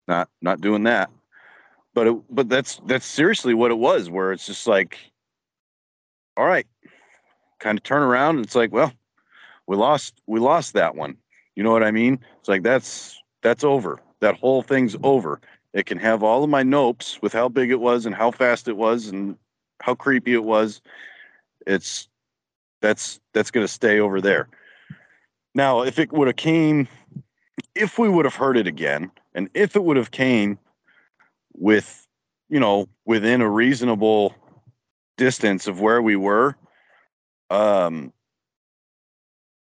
[0.08, 1.10] Not not doing that.
[1.94, 4.98] But it, but that's that's seriously what it was where it's just like
[6.36, 6.66] all right
[7.58, 8.92] kind of turn around and it's like well
[9.66, 11.16] we lost we lost that one.
[11.56, 12.18] You know what i mean?
[12.38, 14.00] It's like that's that's over.
[14.20, 15.40] That whole thing's over
[15.72, 18.68] it can have all of my nopes with how big it was and how fast
[18.68, 19.36] it was and
[19.80, 20.80] how creepy it was.
[21.66, 22.08] It's
[22.80, 24.48] that's that's going to stay over there.
[25.54, 26.88] Now if it would have came
[27.74, 30.58] if we would have heard it again and if it would have came
[31.54, 32.06] with
[32.50, 34.34] you know, within a reasonable
[35.16, 36.56] distance of where we were,
[37.48, 38.12] um,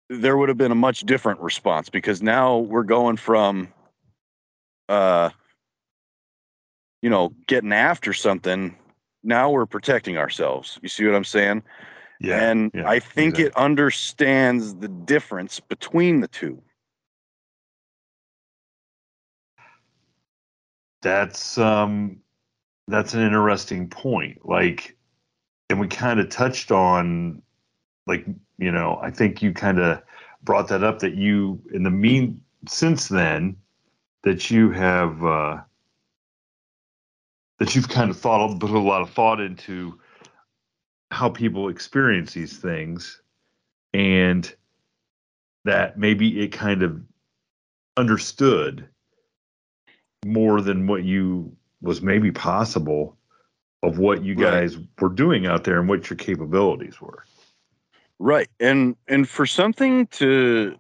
[0.09, 3.69] there would have been a much different response because now we're going from,
[4.89, 5.29] uh,
[7.03, 8.77] you know, getting after something.
[9.23, 10.79] Now we're protecting ourselves.
[10.83, 11.63] You see what I'm saying?
[12.21, 12.51] Yeah.
[12.51, 13.45] and yeah, I think exactly.
[13.47, 16.61] it understands the difference between the two.
[21.03, 22.19] That's um
[22.89, 24.45] that's an interesting point.
[24.45, 24.97] Like
[25.71, 27.43] and we kind of touched on
[28.07, 28.27] like,
[28.57, 30.03] you know, I think you kind of
[30.43, 33.57] brought that up that you in the mean since then
[34.25, 35.59] that you have uh
[37.59, 39.99] that you've kind of thought put a lot of thought into
[41.11, 43.21] how people experience these things
[43.95, 44.55] and
[45.65, 47.01] that maybe it kind of
[47.97, 48.89] understood
[50.25, 53.17] more than what you was maybe possible
[53.83, 54.51] of what you Right.
[54.51, 57.25] guys were doing out there and what your capabilities were.
[58.19, 58.49] Right.
[58.59, 60.77] And and for something to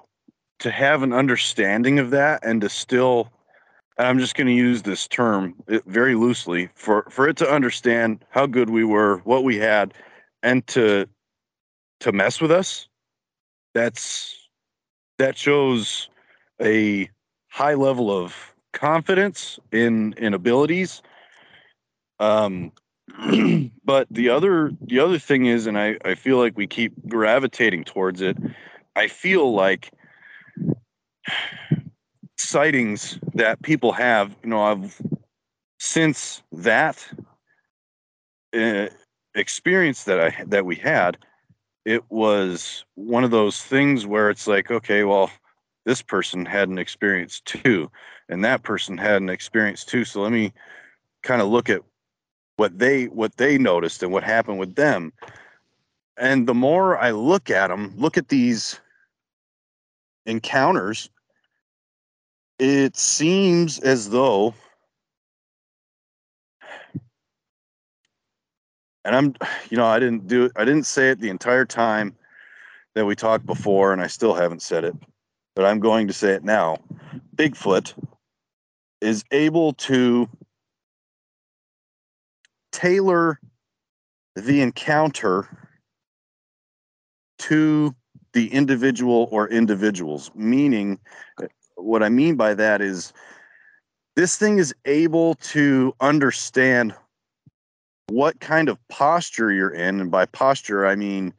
[0.58, 3.30] to have an understanding of that and to still
[3.98, 5.54] I'm just going to use this term
[5.86, 9.94] very loosely for for it to understand how good we were, what we had
[10.42, 11.06] and to
[12.00, 12.88] to mess with us
[13.74, 14.48] that's
[15.18, 16.08] that shows
[16.60, 17.08] a
[17.48, 21.02] high level of confidence in in abilities.
[22.18, 22.72] Um
[23.84, 27.82] but the other the other thing is and i i feel like we keep gravitating
[27.82, 28.36] towards it
[28.96, 29.90] i feel like
[32.38, 35.00] sightings that people have you know i've
[35.78, 37.06] since that
[38.56, 38.86] uh,
[39.34, 41.18] experience that i that we had
[41.84, 45.30] it was one of those things where it's like okay well
[45.84, 47.90] this person had an experience too
[48.28, 50.04] and that person had an experience too.
[50.04, 50.52] So let me
[51.22, 51.82] kind of look at
[52.56, 55.12] what they what they noticed and what happened with them.
[56.16, 58.80] And the more i look at them look at these
[60.26, 61.08] encounters
[62.58, 64.54] it seems as though
[69.04, 69.34] and i'm
[69.70, 72.16] you know i didn't do i didn't say it the entire time
[72.94, 74.94] that we talked before and i still haven't said it
[75.54, 76.76] but i'm going to say it now.
[77.36, 77.94] Bigfoot
[79.00, 80.28] is able to
[82.72, 83.40] tailor
[84.36, 85.48] the encounter
[87.38, 87.94] to
[88.32, 90.98] the individual or individuals meaning
[91.78, 93.12] what i mean by that is
[94.18, 96.92] this thing is able to understand
[98.08, 100.00] what kind of posture you're in.
[100.00, 101.32] And by posture i mean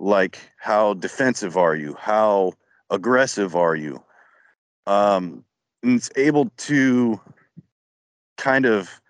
[0.00, 1.94] like how defensive are you?
[1.96, 2.54] How
[2.90, 4.02] aggressive are you?
[4.86, 5.44] Um
[5.84, 7.20] and it's able to
[8.36, 9.00] kind of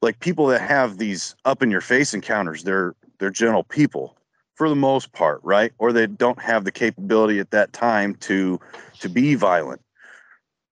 [0.00, 4.16] like people that have these up in your face encounters they're they're gentle people
[4.54, 5.72] for the most part right?
[5.78, 8.60] Or they don't have the capability at that time to
[9.00, 9.80] to be violent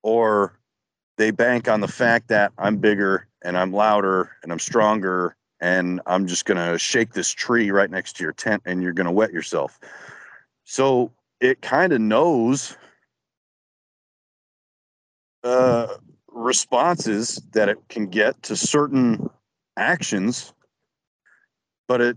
[0.07, 0.57] or
[1.18, 6.00] they bank on the fact that i'm bigger and i'm louder and i'm stronger and
[6.07, 9.07] i'm just going to shake this tree right next to your tent and you're going
[9.07, 9.80] to wet yourself.
[10.62, 12.76] So it kind of knows
[15.42, 15.88] uh
[16.28, 19.28] responses that it can get to certain
[19.76, 20.52] actions
[21.88, 22.16] but it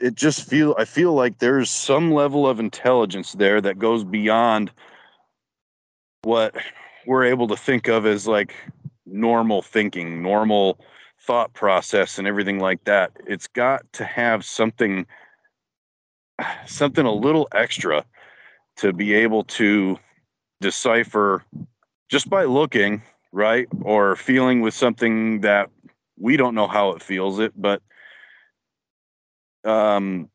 [0.00, 4.70] it just feel i feel like there's some level of intelligence there that goes beyond
[6.22, 6.54] what
[7.06, 8.54] we're able to think of as like
[9.06, 10.78] normal thinking normal
[11.20, 13.12] thought process and everything like that.
[13.26, 15.06] It's got to have something
[16.66, 18.04] something a little extra
[18.76, 19.98] to be able to
[20.60, 21.42] decipher
[22.10, 23.02] just by looking
[23.32, 25.70] right or feeling with something that
[26.18, 27.82] we don't know how it feels it but
[29.64, 30.28] um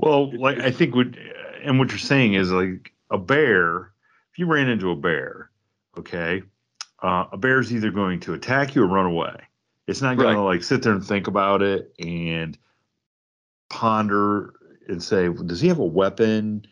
[0.00, 1.08] Well, like I think what
[1.62, 3.92] and what you're saying is like a bear.
[4.32, 5.50] If you ran into a bear,
[5.98, 6.42] okay,
[7.02, 9.34] uh, a bear's either going to attack you or run away.
[9.86, 12.56] It's not going to like sit there and think about it and
[13.68, 14.54] ponder
[14.88, 16.64] and say, does he have a weapon?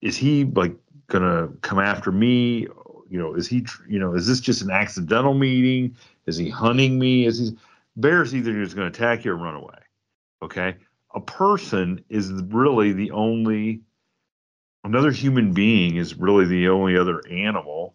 [0.00, 0.74] Is he like
[1.08, 2.66] going to come after me?
[3.10, 3.66] You know, is he?
[3.86, 5.94] You know, is this just an accidental meeting?
[6.26, 7.26] Is he hunting me?
[7.26, 7.56] Is he?
[7.96, 9.78] Bear's either just going to attack you or run away.
[10.42, 10.76] Okay
[11.14, 13.80] a person is really the only
[14.84, 17.94] another human being is really the only other animal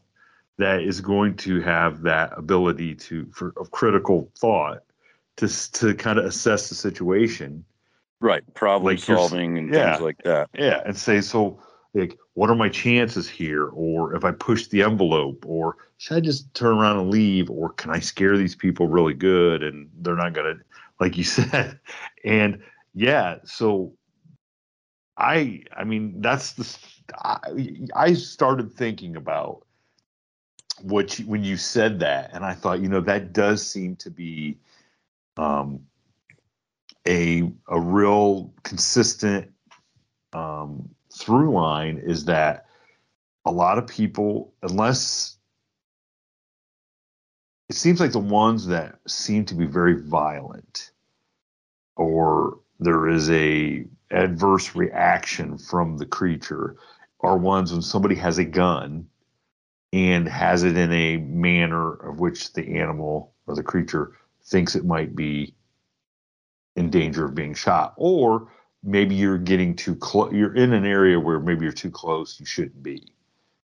[0.58, 4.84] that is going to have that ability to for of critical thought
[5.38, 7.64] to to kind of assess the situation.
[8.20, 9.94] Right problem Like solving and yeah.
[9.94, 10.50] things like that.
[10.54, 11.62] Yeah and say so
[11.94, 13.70] like what are my chances here?
[13.70, 17.50] Or if i push the envelope or should i just turn around and leave?
[17.50, 20.56] Or can i scare these people really good and they're not gonna
[21.00, 21.80] like you said?
[22.26, 22.62] And
[22.94, 23.94] yeah so
[25.20, 26.78] i i mean that's the
[27.24, 27.38] i,
[27.96, 29.66] I started thinking about
[30.82, 34.10] what you, when you said that and i thought you know that does seem to
[34.10, 34.58] be
[35.38, 35.82] um
[37.08, 39.52] a a real consistent
[40.34, 42.66] um through line is that
[43.46, 45.38] a lot of people, unless
[47.70, 50.92] it seems like the ones that seem to be very violent
[51.96, 56.76] or there is a adverse reaction from the creature
[57.22, 59.08] are ones when somebody has a gun
[59.92, 64.86] and has it in a manner of which the animal or the creature thinks it
[64.86, 65.54] might be
[66.76, 68.48] in danger of being shot or
[68.84, 70.32] maybe you're getting too close.
[70.34, 72.40] You're in an area where maybe you're too close.
[72.40, 73.14] You shouldn't be.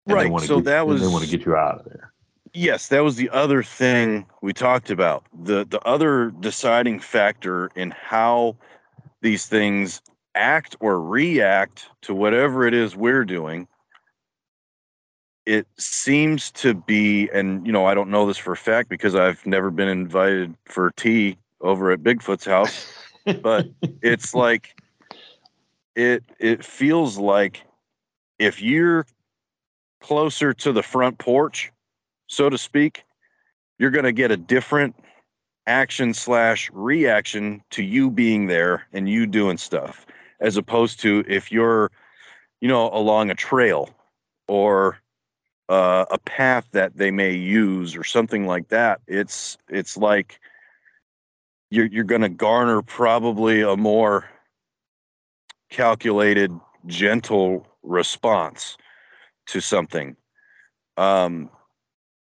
[0.06, 0.42] And right.
[0.42, 2.14] So get, that was they want to get you out of there.
[2.54, 5.26] Yes, that was the other thing we talked about.
[5.44, 8.58] The the other deciding factor in how
[9.22, 10.02] these things
[10.36, 13.68] act or react to whatever it is we're doing.
[15.46, 19.16] It seems to be, and you know, I don't know this for a fact because
[19.16, 22.94] I've never been invited for tea over at Bigfoot's house,
[23.42, 23.68] but
[24.02, 24.82] it's like
[25.96, 27.64] it it feels like
[28.40, 29.06] if you're
[30.02, 31.72] closer to the front porch,
[32.28, 33.04] so to speak,
[33.80, 34.96] you're going to get a different
[35.66, 40.06] action slash reaction to you being there and you doing stuff,
[40.44, 41.90] as opposed to if you're,
[42.62, 43.90] you know, along a trail
[44.48, 45.00] or
[45.70, 49.02] uh, a path that they may use or something like that.
[49.08, 50.40] It's it's like
[51.72, 54.30] you're you're going to garner probably a more
[55.72, 56.52] calculated,
[56.86, 58.78] gentle response
[59.48, 60.16] to something.
[60.98, 61.50] Um,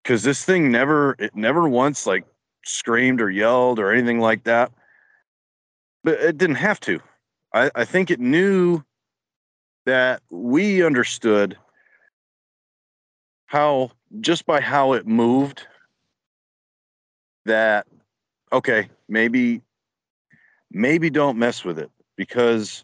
[0.04, 2.26] because this thing never, it never once like
[2.66, 4.72] screamed or yelled or anything like that.
[6.04, 7.00] But it didn't have to.
[7.54, 8.84] I, I think it knew
[9.86, 11.58] that we understood
[13.48, 15.66] how just by how it moved
[17.46, 17.88] that
[18.52, 19.62] okay maybe
[20.72, 22.84] maybe don't mess with it because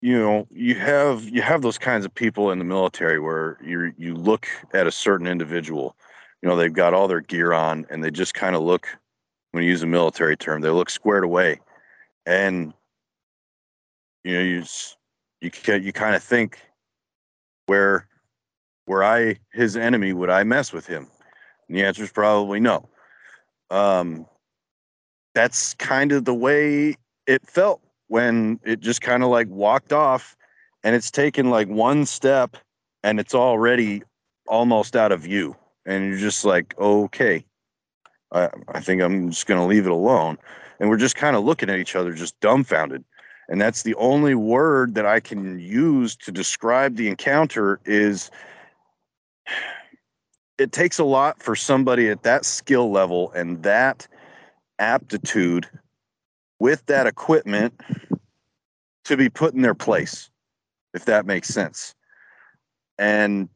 [0.00, 3.92] you know you have you have those kinds of people in the military where you
[3.98, 5.96] you look at a certain individual
[6.42, 8.86] you know they've got all their gear on and they just kind of look
[9.50, 11.58] when you use a military term they look squared away.
[12.26, 12.72] And
[14.24, 14.64] you know you
[15.40, 16.58] you can you kind of think
[17.66, 18.06] where
[18.86, 21.06] where i his enemy would i mess with him?
[21.68, 22.88] And the answer is probably no.
[23.70, 24.26] Um
[25.34, 26.96] that's kind of the way
[27.26, 30.36] it felt when it just kind of like walked off
[30.82, 32.56] and it's taken like one step
[33.04, 34.02] and it's already
[34.48, 35.54] almost out of view.
[35.86, 37.44] And you're just like okay
[38.32, 40.36] i, I think i'm just going to leave it alone.
[40.78, 43.04] And we're just kind of looking at each other just dumbfounded
[43.50, 48.30] and that's the only word that i can use to describe the encounter is
[50.58, 54.06] it takes a lot for somebody at that skill level and that
[54.78, 55.68] aptitude
[56.58, 57.80] with that equipment
[59.04, 60.30] to be put in their place,
[60.94, 61.94] if that makes sense.
[62.98, 63.48] And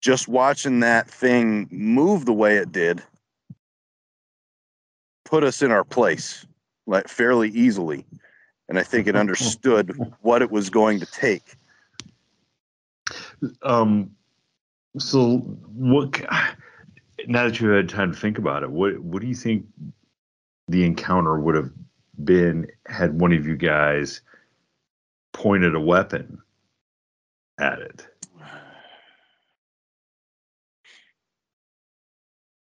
[0.00, 3.02] just watching that thing move the way it did
[5.24, 6.46] put us in our place
[6.86, 8.04] like fairly easily.
[8.70, 11.56] And I think it understood what it was going to take.
[13.62, 14.12] Um,
[14.96, 15.38] so
[15.74, 16.20] what
[17.26, 19.66] now that you've had time to think about it, what what do you think
[20.68, 21.70] the encounter would have
[22.24, 24.20] been had one of you guys
[25.32, 26.38] pointed a weapon
[27.58, 28.06] at it.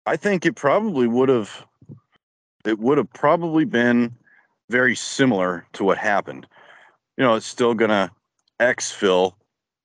[0.05, 1.65] I think it probably would have
[2.65, 4.15] it would have probably been
[4.69, 6.47] very similar to what happened.
[7.17, 8.11] You know, it's still gonna
[8.59, 9.33] exfil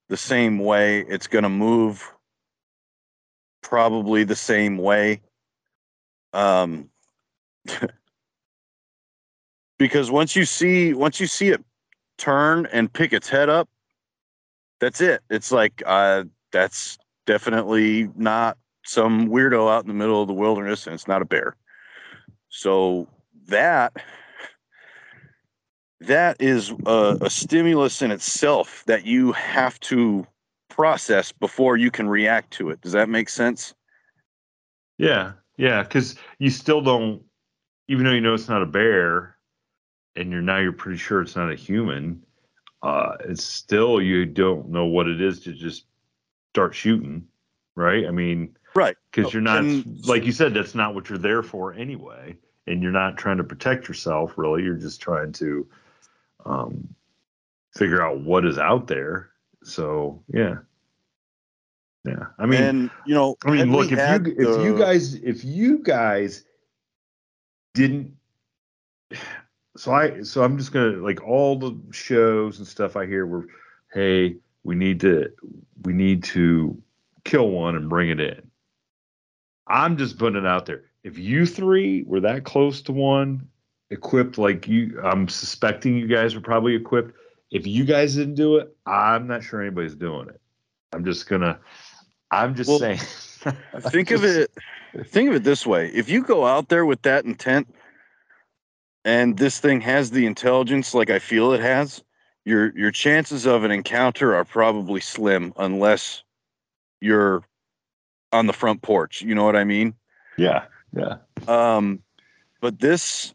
[0.08, 1.00] the same way.
[1.00, 2.12] It's gonna move
[3.62, 5.22] probably the same way.
[6.32, 6.90] Um
[9.78, 11.64] because once you see once you see it
[12.18, 13.68] turn and pick its head up
[14.80, 20.28] that's it it's like uh that's definitely not some weirdo out in the middle of
[20.28, 21.56] the wilderness and it's not a bear
[22.50, 23.08] so
[23.48, 23.92] that
[26.06, 30.26] that is a, a stimulus in itself that you have to
[30.68, 33.74] process before you can react to it does that make sense
[34.98, 37.22] yeah yeah because you still don't
[37.88, 39.36] even though you know it's not a bear
[40.16, 42.20] and you're now you're pretty sure it's not a human
[42.84, 45.86] uh, it's still you don't know what it is to just
[46.52, 47.26] start shooting,
[47.76, 48.06] right?
[48.06, 48.94] I mean, right?
[49.10, 52.36] Because you're not, And- like you said, that's not what you're there for anyway,
[52.66, 54.36] and you're not trying to protect yourself.
[54.36, 55.66] Really, you're just trying to
[56.44, 56.94] um,
[57.76, 59.30] figure out what is out there.
[59.62, 60.56] So yeah,
[62.04, 62.26] yeah.
[62.38, 65.78] I mean, and you know, I mean, look if you if you guys if you
[65.78, 66.44] guys
[67.74, 68.14] didn't
[69.76, 73.46] so I so I'm just gonna like all the shows and stuff I hear were
[73.92, 75.30] hey we need to
[75.82, 76.80] we need to
[77.24, 78.50] kill one and bring it in.
[79.66, 80.84] I'm just putting it out there.
[81.02, 83.48] If you three were that close to one,
[83.90, 87.14] equipped like you, I'm suspecting you guys were probably equipped.
[87.50, 90.40] If you guys didn't do it, I'm not sure anybody's doing it.
[90.92, 91.58] I'm just gonna.
[92.30, 92.98] I'm just Well, saying.
[93.80, 94.50] think of it
[95.06, 97.74] think of it this way if you go out there with that intent
[99.04, 102.02] and this thing has the intelligence like i feel it has
[102.44, 106.22] your your chances of an encounter are probably slim unless
[107.00, 107.42] you're
[108.32, 109.92] on the front porch you know what i mean
[110.38, 110.64] Yeah,
[110.96, 111.16] yeah.
[111.46, 112.02] um
[112.60, 113.34] but this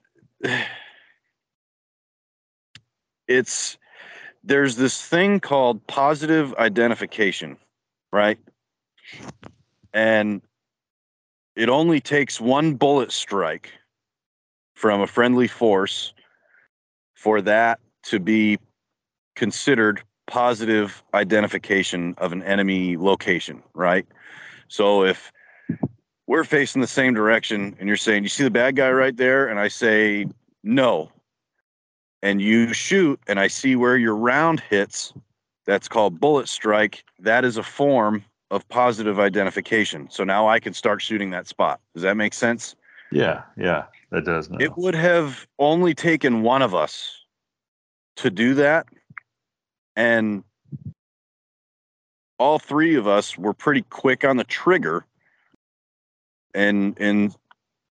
[3.28, 3.78] it's
[4.44, 7.58] there's this thing called positive identification
[8.12, 8.40] right?
[9.94, 10.42] And
[11.56, 13.72] it only takes one bullet strike
[14.76, 16.14] from a friendly force
[17.16, 18.58] for that to be
[19.36, 24.06] considered positive identification of an enemy location right?
[24.68, 25.32] So if
[26.30, 29.48] we're facing the same direction and you're saying you see the bad guy right there?
[29.48, 30.28] And i say
[30.64, 31.12] no.
[32.22, 35.12] And you shoot and i see where your round hits.
[35.66, 37.04] That's called bullet strike.
[37.18, 40.08] That is a form of positive identification.
[40.12, 41.80] So now i can start shooting that spot.
[41.96, 42.76] Does that make sense?
[43.12, 44.52] Yeah, yeah, that does.
[44.52, 44.58] Now.
[44.60, 47.26] it would have only taken one of us
[48.18, 48.86] to do that
[49.96, 50.44] and
[52.38, 55.06] all three of us were pretty quick on the trigger
[56.54, 57.34] and in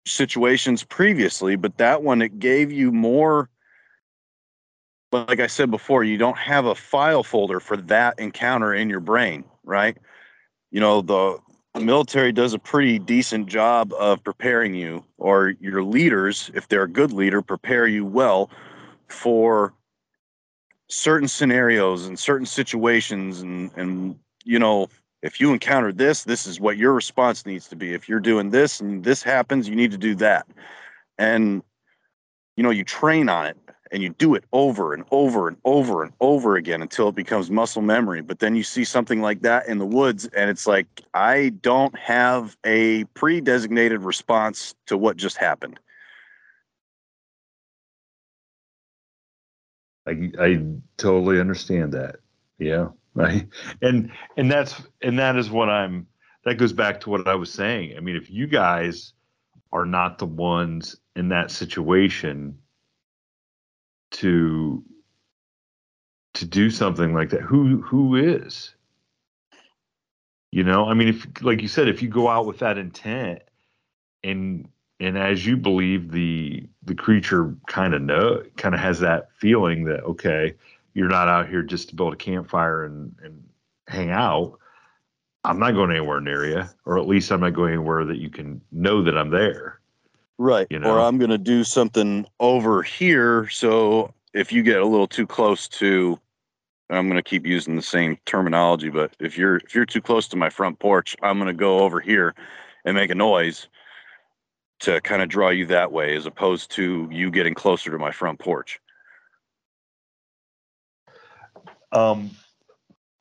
[0.04, 3.48] situations previously but that one it gave you more
[5.12, 9.00] like i said before you don't have a file folder for that encounter in your
[9.00, 9.96] brain right?
[10.70, 11.38] You know the
[11.80, 16.88] military does a pretty decent job of preparing you or your leaders if they're a
[16.88, 18.50] good leader prepare you well
[19.08, 19.72] for
[20.88, 24.88] certain scenarios and certain situations and and you know
[25.22, 28.50] if you encounter this this is what your response needs to be if you're doing
[28.50, 30.46] this and this happens you need to do that
[31.18, 31.62] and
[32.56, 33.56] you know you train on it
[33.90, 37.50] and you do it over and over and over and over again until it becomes
[37.50, 40.86] muscle memory but then you see something like that in the woods and it's like
[41.14, 45.78] i don't have a pre-designated response to what just happened
[50.06, 50.64] I I
[50.96, 52.16] totally understand that.
[52.58, 52.88] Yeah.
[53.14, 53.46] Right.
[53.82, 56.06] And and that's and that is what I'm
[56.44, 57.96] that goes back to what I was saying.
[57.96, 59.12] I mean, if you guys
[59.72, 62.58] are not the ones in that situation
[64.12, 64.82] to
[66.34, 68.74] to do something like that, who who is?
[70.50, 73.42] You know, I mean, if like you said, if you go out with that intent
[74.24, 74.68] and
[75.00, 79.84] and as you believe the the creature kind of know kind of has that feeling
[79.84, 80.54] that okay
[80.94, 83.42] you're not out here just to build a campfire and and
[83.88, 84.58] hang out
[85.44, 88.30] i'm not going anywhere near you or at least i'm not going anywhere that you
[88.30, 89.80] can know that i'm there
[90.38, 90.94] right You know?
[90.94, 95.26] or i'm going to do something over here so if you get a little too
[95.26, 96.18] close to
[96.90, 100.28] i'm going to keep using the same terminology but if you're if you're too close
[100.28, 102.34] to my front porch i'm going to go over here
[102.84, 103.68] and make a noise
[104.80, 108.10] to kind of draw you that way as opposed to you getting closer to my
[108.10, 108.80] front porch
[111.92, 112.30] um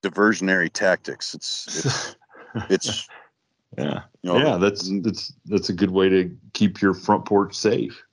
[0.02, 1.34] diversionary tactics.
[1.34, 2.16] It's it's
[2.70, 3.08] it's
[3.78, 4.02] yeah.
[4.22, 8.04] you know yeah that's that's that's a good way to keep your front porch safe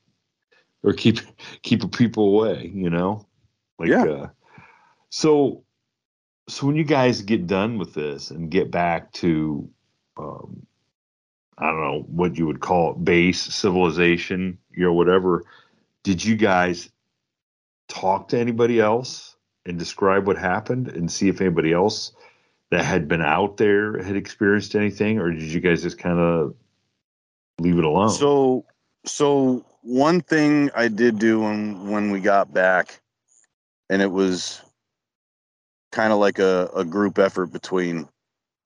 [0.83, 1.19] or keep
[1.63, 3.27] keep people away you know?
[3.79, 4.05] Like Yeah.
[4.05, 4.29] uh
[5.11, 5.65] so
[6.49, 9.69] so when you guys get done with this and get back to
[10.19, 10.67] um
[11.57, 15.45] i don't know what you would call it base civilization you know whatever
[16.03, 16.91] did you guys
[17.89, 19.37] talk to anybody else
[19.69, 22.13] and describe what happened and see if anybody else
[22.71, 26.55] that had been out there had experienced anything or did you guys just kind of
[27.61, 28.65] leave it alone So,
[29.05, 33.01] so one thing I did do when when we got back,
[33.89, 34.61] and it was
[35.93, 38.09] kind of like a, a group effort between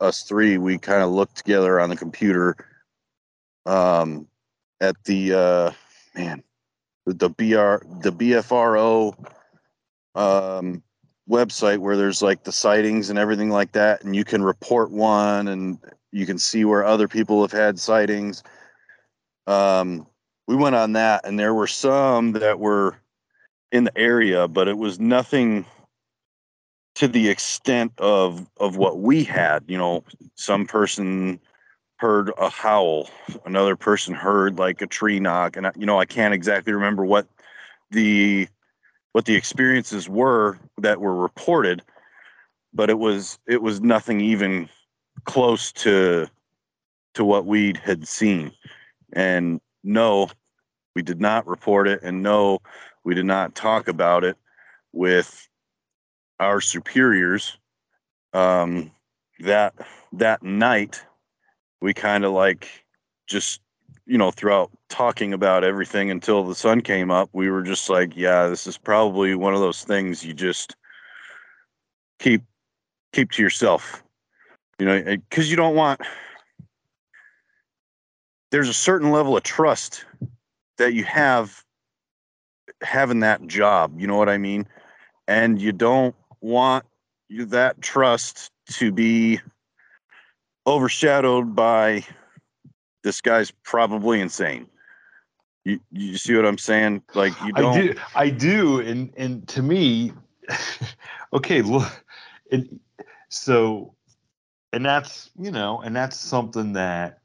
[0.01, 0.59] us three.
[0.59, 2.57] We kind of looked together on the computer,
[3.67, 4.27] um,
[4.81, 5.71] at the uh,
[6.15, 6.43] man,
[7.07, 9.15] the, the BR the BFRO
[10.15, 10.83] um,
[11.33, 15.49] website where there's like the sightings and everything like that, and you can report one
[15.49, 15.79] and
[16.13, 18.43] you can see where other people have had sightings.
[19.47, 20.07] Um,
[20.47, 22.97] we went on that, and there were some that were
[23.73, 25.65] in the area, but it was nothing
[26.97, 29.65] to the extent of of what we had.
[29.67, 30.05] You know,
[30.35, 31.41] some person
[31.97, 33.09] heard a howl,
[33.47, 37.27] another person heard like a tree knock, and you know, I can't exactly remember what
[37.91, 38.49] the
[39.13, 41.83] what the experiences were that were reported,
[42.73, 44.69] but it was it was nothing even
[45.25, 46.27] close to
[47.15, 48.53] to what we had seen.
[49.13, 50.31] And no,
[50.95, 52.61] we did not report it, and no,
[53.05, 54.37] we did not talk about it
[54.93, 55.49] with
[56.41, 57.59] our superiors.
[58.33, 58.91] Um,
[59.41, 59.75] that
[60.13, 61.05] that night,
[61.83, 62.69] we kind of like
[63.27, 63.61] just
[64.13, 68.15] you know throughout talking about everything until the sun came up, we were just like,
[68.15, 70.77] yeah, this is probably one of those things you just
[72.19, 72.43] keep
[73.15, 74.05] keep to yourself,
[74.79, 76.03] you know, because you don't want.
[78.51, 80.05] There's a certain level of trust
[80.77, 81.65] that you have
[82.83, 83.99] having that job.
[83.99, 84.69] You know what I mean?
[85.27, 86.85] And you don't want
[87.31, 89.41] that trust to be
[90.67, 92.05] overshadowed by
[93.03, 94.67] this guy's probably insane.
[95.65, 97.03] You you see what I'm saying?
[97.15, 97.77] Like you don't.
[97.77, 100.13] I do, I do, and and to me,
[101.33, 102.05] okay, look,
[102.51, 102.81] and
[103.29, 103.95] so,
[104.73, 107.21] and that's you know, and that's something that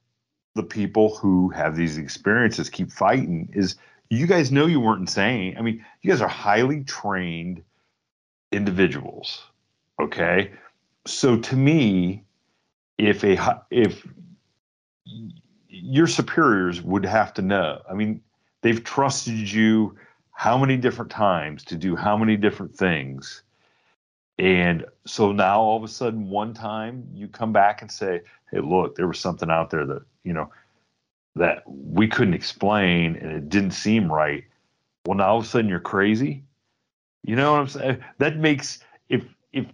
[0.55, 3.75] the people who have these experiences keep fighting is
[4.09, 5.55] you guys know you weren't insane.
[5.57, 7.63] I mean, you guys are highly trained
[8.51, 9.43] individuals.
[9.99, 10.51] Okay.
[11.05, 12.23] So to me,
[12.97, 14.05] if a if
[15.83, 17.81] your superiors would have to know.
[17.89, 18.21] I mean,
[18.61, 19.97] they've trusted you
[20.31, 23.41] how many different times to do how many different things.
[24.37, 28.21] And so now all of a sudden, one time you come back and say,
[28.51, 30.51] Hey, look, there was something out there that, you know,
[31.35, 34.43] that we couldn't explain and it didn't seem right.
[35.05, 36.43] Well, now all of a sudden you're crazy.
[37.23, 38.03] You know what I'm saying?
[38.19, 39.23] That makes if
[39.53, 39.65] if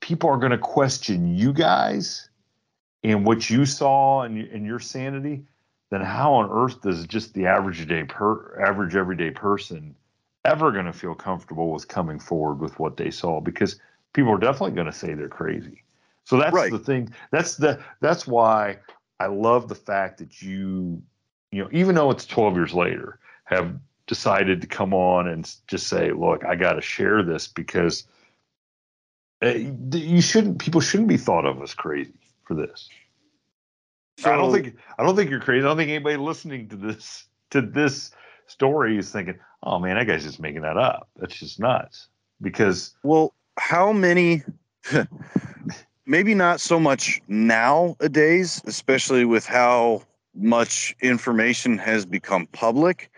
[0.00, 2.27] people are going to question you guys
[3.04, 5.44] and what you saw and, and your sanity,
[5.90, 9.94] then how on earth does just the average day per average everyday person
[10.44, 13.40] ever going to feel comfortable with coming forward with what they saw?
[13.40, 13.80] Because
[14.12, 15.82] people are definitely going to say they're crazy.
[16.24, 16.70] So that's right.
[16.70, 17.12] the thing.
[17.30, 18.78] That's the that's why
[19.18, 21.02] I love the fact that you,
[21.50, 23.74] you know, even though it's 12 years later, have
[24.06, 28.06] decided to come on and just say, look, I got to share this because
[29.40, 32.12] eh, you shouldn't, people shouldn't be thought of as crazy
[32.48, 32.88] for this.
[34.18, 35.64] So, I don't think, I don't think you're crazy.
[35.64, 38.10] I don't think anybody listening to this, to this
[38.48, 41.08] story is thinking, oh man, that guy's just making that up.
[41.16, 42.08] That's just nuts.
[42.40, 44.42] Because, well, how many
[46.06, 50.02] maybe not so much nowadays, especially with how
[50.34, 53.10] much information has become public,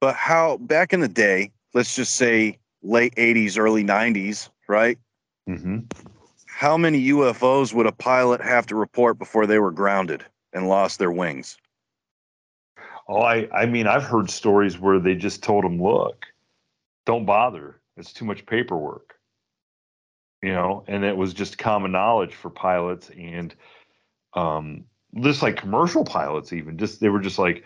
[0.00, 4.98] but how back in the day, let's just say late 80s, early 90s, right?
[5.48, 5.80] Mm-hmm.
[6.62, 11.00] How many UFOs would a pilot have to report before they were grounded and lost
[11.00, 11.58] their wings?
[13.08, 16.24] Oh, I, I mean, I've heard stories where they just told them, look,
[17.04, 17.80] don't bother.
[17.96, 19.16] It's too much paperwork
[20.42, 23.54] you know, and it was just common knowledge for pilots and
[24.34, 24.84] um,
[25.20, 27.64] just like commercial pilots, even just they were just like,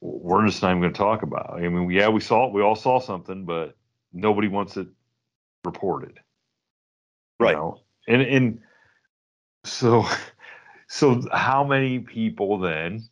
[0.00, 1.58] we're just not even going to talk about.
[1.58, 1.66] It.
[1.66, 2.52] I mean, yeah, we saw it.
[2.52, 3.76] we all saw something, but
[4.12, 4.88] nobody wants it
[5.64, 6.18] reported,
[7.38, 7.50] right?
[7.50, 7.80] You know?
[8.08, 8.60] And and
[9.64, 10.06] so
[10.88, 13.08] so how many people then?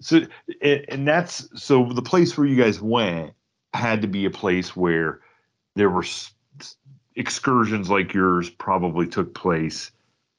[0.00, 0.22] So
[0.62, 3.32] and that's so the place where you guys went
[3.74, 5.20] had to be a place where
[5.74, 6.04] there were
[7.14, 9.90] excursions like yours probably took place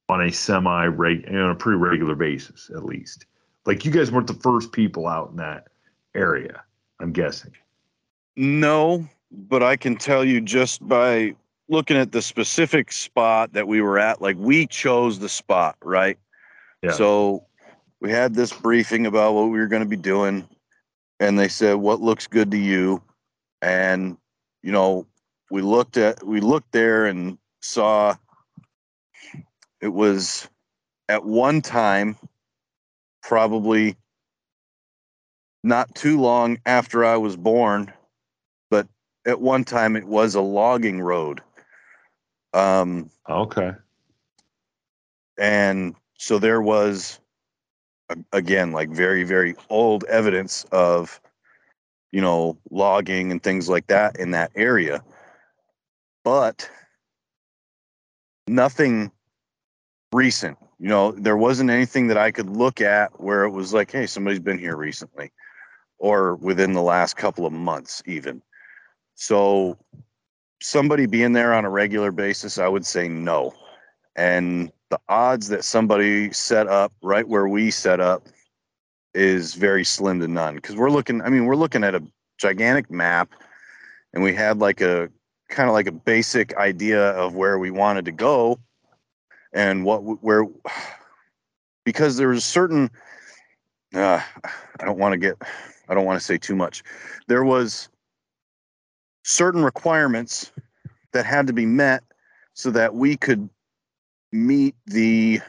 [0.09, 3.25] on a semi on a pretty regular basis at least.
[3.65, 5.67] Like you guys weren't the first people out in that
[6.15, 6.63] area,
[6.99, 7.51] I'm guessing.
[8.35, 11.35] No, but I can tell you just by
[11.69, 16.17] looking at the specific spot that we were at, like we chose the spot, right?
[16.81, 16.91] Yeah.
[16.91, 17.45] So
[17.99, 20.47] we had this briefing about what we were going to be doing,
[21.19, 23.01] and they said, What looks good to you?
[23.61, 24.17] And,
[24.63, 25.07] you know,
[25.49, 28.15] we looked at we looked there and saw
[29.81, 30.47] it was
[31.09, 32.17] at one time
[33.21, 33.95] probably
[35.63, 37.91] not too long after I was born,
[38.69, 38.87] but
[39.25, 41.41] at one time it was a logging road.
[42.53, 43.73] Um, okay.
[45.37, 47.19] And so there was,
[48.31, 51.21] again, like very, very old evidence of,
[52.11, 55.03] you know, logging and things like that in that area.
[56.23, 56.69] But
[58.47, 59.11] nothing
[60.11, 60.57] recent.
[60.79, 64.05] You know, there wasn't anything that I could look at where it was like, hey,
[64.05, 65.31] somebody's been here recently
[65.99, 68.41] or within the last couple of months, even.
[69.15, 69.77] So,
[70.61, 73.53] somebody being there on a regular basis, I would say no.
[74.15, 78.27] And the odds that somebody set up right where we set up
[79.13, 82.03] is very slim to none because we're looking, I mean, we're looking at a
[82.37, 83.31] gigantic map
[84.13, 85.09] and we had like a
[85.49, 88.59] kind of like a basic idea of where we wanted to go
[89.53, 90.45] and what where
[91.85, 92.89] because there was certain
[93.93, 94.21] uh,
[94.79, 95.35] I don't want to get
[95.89, 96.83] I don't want to say too much.
[97.27, 97.89] There was
[99.27, 100.53] certain requirements
[101.11, 102.01] that had to be met
[102.53, 103.49] so that we could
[104.31, 105.41] meet the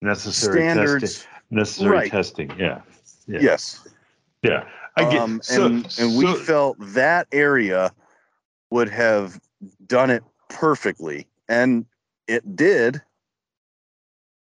[0.00, 1.02] necessary standards.
[1.02, 1.30] testing.
[1.50, 2.10] Necessary Right.
[2.10, 2.50] testing.
[2.56, 2.80] Yeah.
[3.26, 3.40] Yeah.
[3.40, 3.88] Yes.
[4.42, 4.68] Yeah.
[4.96, 5.20] I get.
[5.20, 7.92] um, so, and, and we so- felt that area
[8.70, 9.40] would have
[9.86, 11.84] done it perfectly and
[12.28, 13.02] it did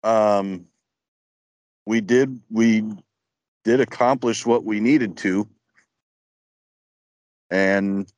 [0.04, 0.66] um
[1.88, 2.84] we did we
[3.64, 5.48] did accomplish what we needed to
[7.54, 8.12] and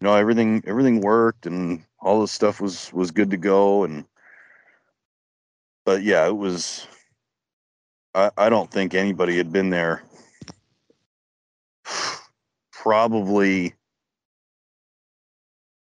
[0.00, 4.06] you know everything everything worked and all the stuff was was good to go and
[5.84, 6.86] but yeah it was
[8.14, 10.02] i i don't think anybody had been there
[12.72, 13.74] probably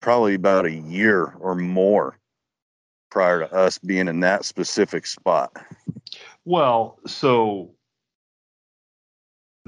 [0.01, 2.17] probably about a year or more
[3.11, 5.51] prior to us being in that specific spot.
[6.45, 7.71] Well, so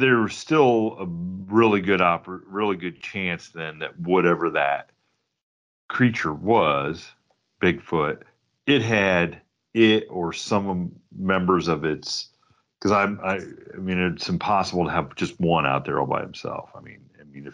[0.02, 4.90] there's still a really good oper- really good chance then that whatever that
[5.88, 7.12] creature was,
[7.62, 8.24] Bigfoot,
[8.66, 9.42] it had
[9.74, 12.30] it or some members of its
[12.80, 13.36] because I'm I,
[13.74, 16.72] I mean it's impossible to have just one out there all by himself.
[16.76, 17.54] I mean I mean if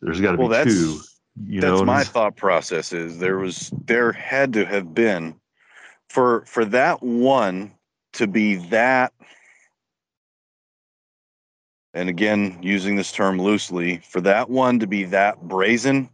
[0.00, 1.00] there's got to Well, be that's two.
[1.46, 5.34] You that's know, my thought process is there was there had to have been
[6.10, 7.72] for for that one
[8.14, 9.14] to be that
[11.94, 16.08] and again using this term loosely for that one to be that brazen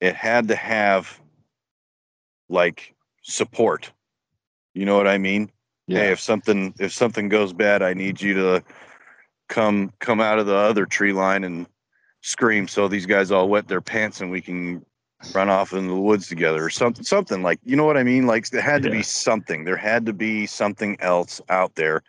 [0.00, 1.20] it had to have
[2.48, 3.90] like support.
[4.74, 5.50] You know what i mean?
[5.86, 5.98] Yeah.
[6.00, 8.64] hey if something if something goes bad i need you to
[9.48, 11.66] come come out of the other tree line and
[12.22, 14.84] scream so these guys all wet their pants and we can
[15.34, 18.26] run off into the woods together or something something like you know what i mean?
[18.26, 18.96] Like there had to Yeah.
[18.96, 19.64] be something.
[19.64, 22.02] There had to be something else out there.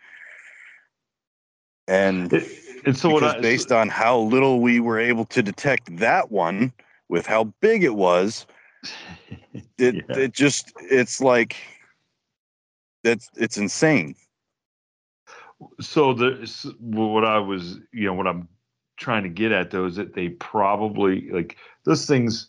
[1.86, 5.42] And It- and so what because I, based on how little we were able to
[5.42, 6.72] detect that one
[7.08, 8.46] with how big it was
[9.78, 10.16] it Yeah.
[10.16, 11.56] it just it's like
[13.02, 14.14] that's it's insane
[15.80, 18.48] so the what I was, you know, what I'm
[18.96, 22.48] trying to get at though is that they probably like those things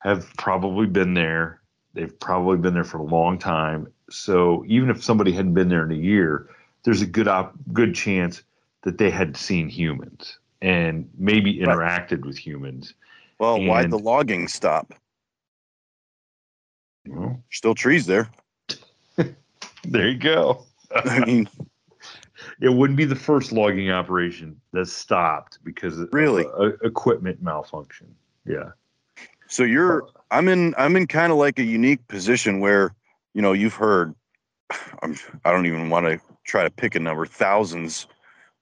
[0.00, 1.60] have probably been there.
[1.94, 3.92] They've probably been there for a long time.
[4.10, 6.48] So even if somebody hadn't been there in a year,
[6.84, 8.42] there's a good op- good chance
[8.82, 11.76] that they had seen humans and maybe Right.
[11.76, 12.94] interacted with humans.
[13.38, 14.94] well why'd the logging stop
[17.06, 18.30] Well, still trees there
[19.84, 20.64] there you go.
[20.94, 21.48] i mean
[22.60, 26.44] It wouldn't be the first logging operation that stopped because of Really?
[26.82, 28.12] equipment malfunction.
[28.44, 28.70] Yeah.
[29.48, 32.94] So you're I'm in I'm in kind of like a unique position where,
[33.34, 34.14] you know, you've heard
[35.02, 38.06] I'm I don't even want to try to pick a number, thousands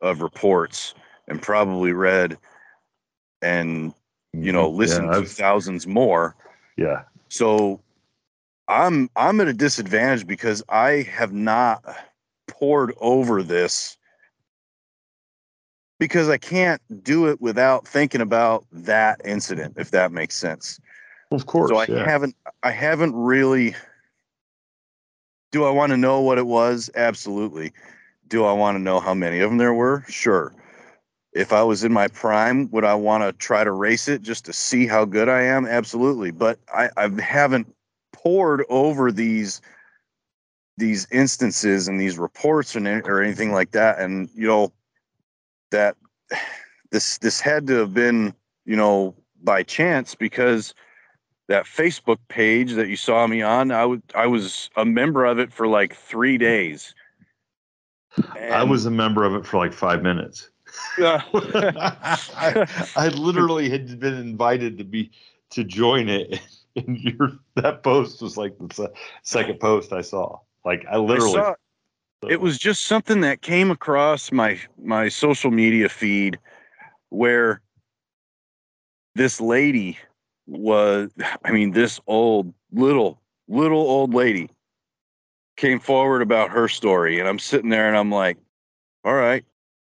[0.01, 0.95] of reports
[1.29, 2.39] and probably read
[3.43, 3.93] and
[4.33, 5.23] you know listened Mm-hmm.
[5.23, 6.35] Yeah, to thousands more.
[6.77, 7.03] yeah.
[7.29, 7.81] So
[8.69, 11.85] I'm I'm at a disadvantage because I have not
[12.49, 13.97] poured over this
[15.99, 20.81] because I can't do it without thinking about that incident if that makes sense.
[21.31, 21.69] Of course.
[21.71, 22.05] so I yeah.
[22.05, 23.75] haven't I haven't really
[25.53, 26.91] Do I want to know what it was?
[26.95, 27.73] Absolutely.
[28.31, 30.05] Do I want to know how many of them there were?
[30.09, 30.55] Sure.
[31.33, 34.45] If I was in my prime, would I want to try to race it just
[34.47, 35.67] to see how good I am?
[35.67, 36.31] Absolutely.
[36.31, 37.73] But I, I haven't
[38.13, 39.61] poured over these
[40.77, 43.99] these instances and these reports and or anything like that.
[43.99, 44.73] And you know
[45.71, 45.97] that
[46.91, 48.33] this this had to have been
[48.65, 50.75] you know by chance because
[51.49, 55.41] that Facebook page that you saw me on, I was I was a member of
[55.41, 56.95] it for like three days.
[58.35, 60.51] I was a member of it for like five minutes.
[60.99, 65.11] I, I literally had been invited to be
[65.51, 66.41] to join it,
[66.77, 68.93] and your that post was like the
[69.23, 70.39] second post I saw.
[70.65, 71.55] Like I I literally, saw-
[72.29, 76.39] it was just something that came across my my social media feed
[77.09, 77.63] where
[79.15, 79.99] this lady
[80.47, 81.11] was
[81.45, 84.51] I mean, this old little little old lady
[85.61, 88.39] came forward about her story, and I'm sitting there and I'm like,
[89.05, 89.45] all right,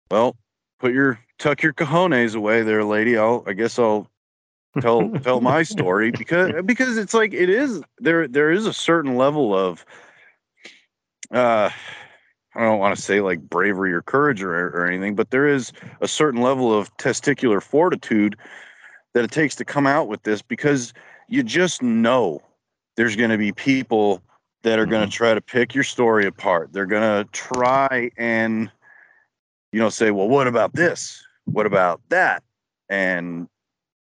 [0.09, 0.35] well,
[0.79, 3.15] put your tuck your cojones away there, lady.
[3.15, 4.07] I'll I guess I'll
[4.81, 9.15] tell tell my story because because it's like it is there there is a certain
[9.17, 9.85] level of
[11.29, 11.69] uh
[12.55, 15.71] I don't want to say like bravery or courage or, or anything, but there is
[16.01, 18.35] a certain level of testicular fortitude
[19.13, 20.91] that it takes to come out with this because
[21.29, 22.41] you just know
[22.97, 24.21] there's going to be people
[24.63, 25.11] that are going to mm-hmm.
[25.11, 26.71] try to pick your story apart.
[26.71, 28.71] They're going to try and,
[29.71, 31.23] you know, say, well, what about this?
[31.45, 32.43] What about that?
[32.89, 33.47] And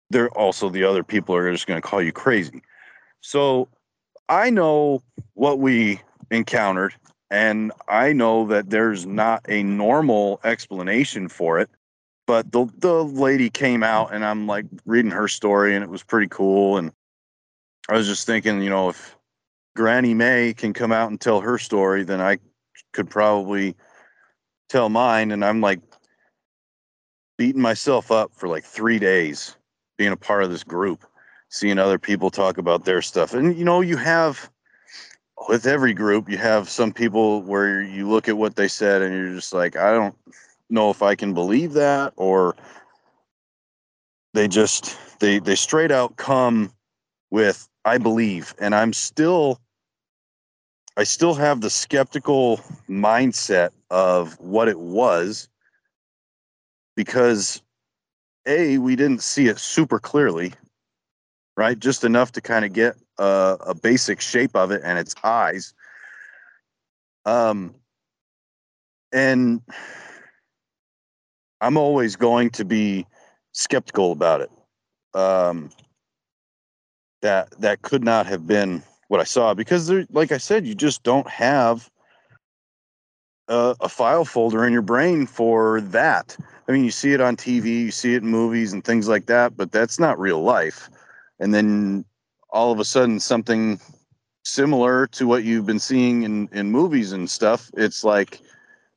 [0.09, 2.61] they're also the other people are just going to call you crazy.
[3.21, 3.67] So
[4.29, 5.01] I know
[5.33, 6.93] what we encountered,
[7.31, 11.69] and I know that there's not a normal explanation for it.
[12.25, 16.03] But the the lady came out, and I'm like reading her story, and it was
[16.03, 16.77] pretty cool.
[16.77, 16.91] And
[17.89, 19.17] I was just thinking, you know, if
[19.75, 22.37] Granny May can come out and tell her story, then I
[22.91, 23.75] could probably
[24.69, 25.31] tell mine.
[25.31, 25.79] And I'm like
[27.37, 29.55] beating myself up for like three days
[29.97, 31.05] being a part of this group,
[31.49, 33.33] seeing other people talk about their stuff.
[33.33, 34.49] And you know, you have
[35.47, 39.13] with every group, you have some people where you look at what they said and
[39.13, 40.15] you're just like, I don't
[40.69, 42.55] know if I can believe that or
[44.33, 46.71] they just they they straight out come
[47.29, 49.59] with I believe and I'm still
[50.95, 52.57] I still have the skeptical
[52.89, 55.49] mindset of what it was
[56.95, 57.61] because
[58.45, 60.53] a we didn't see it super clearly
[61.55, 61.77] right?
[61.77, 65.73] Just enough to kind of get a, a, basic shape of it and its eyes.
[67.25, 67.75] Um
[69.13, 69.61] and
[71.61, 73.05] i'm always going to be
[73.51, 74.51] skeptical about it.
[75.13, 75.69] Um
[77.23, 80.75] that that could not have been what i saw because there like i said you
[80.75, 81.89] just don't have
[83.47, 87.35] a, a file folder in your brain for that I mean, you see it on
[87.35, 90.89] TV, you see it in movies and things like that, but that's not real life.
[91.39, 92.05] And then
[92.49, 93.79] all of a sudden, something
[94.45, 98.39] similar to what you've been seeing in, in movies and stuff, it's like,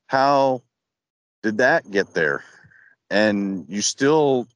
[0.07, 0.63] how
[1.43, 2.45] did that get there?
[3.11, 4.47] And you still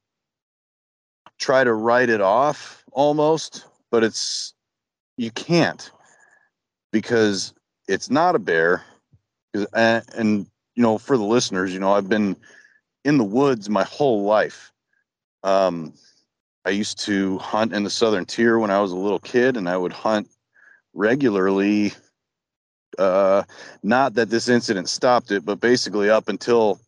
[1.38, 4.54] try to write it off almost, but it's,
[5.16, 5.90] you can't
[6.92, 7.54] because
[7.88, 8.82] it's not a bear.
[9.74, 12.36] And, and you know, for the listeners, you know, I've been
[13.04, 14.72] in the woods my whole life.
[15.42, 15.94] Um,
[16.64, 19.68] I used to hunt in the southern tier when I was a little kid, and
[19.68, 20.28] I would hunt
[20.92, 21.92] regularly.
[22.98, 23.44] Uh,
[23.82, 26.80] not that this incident stopped it, but basically up until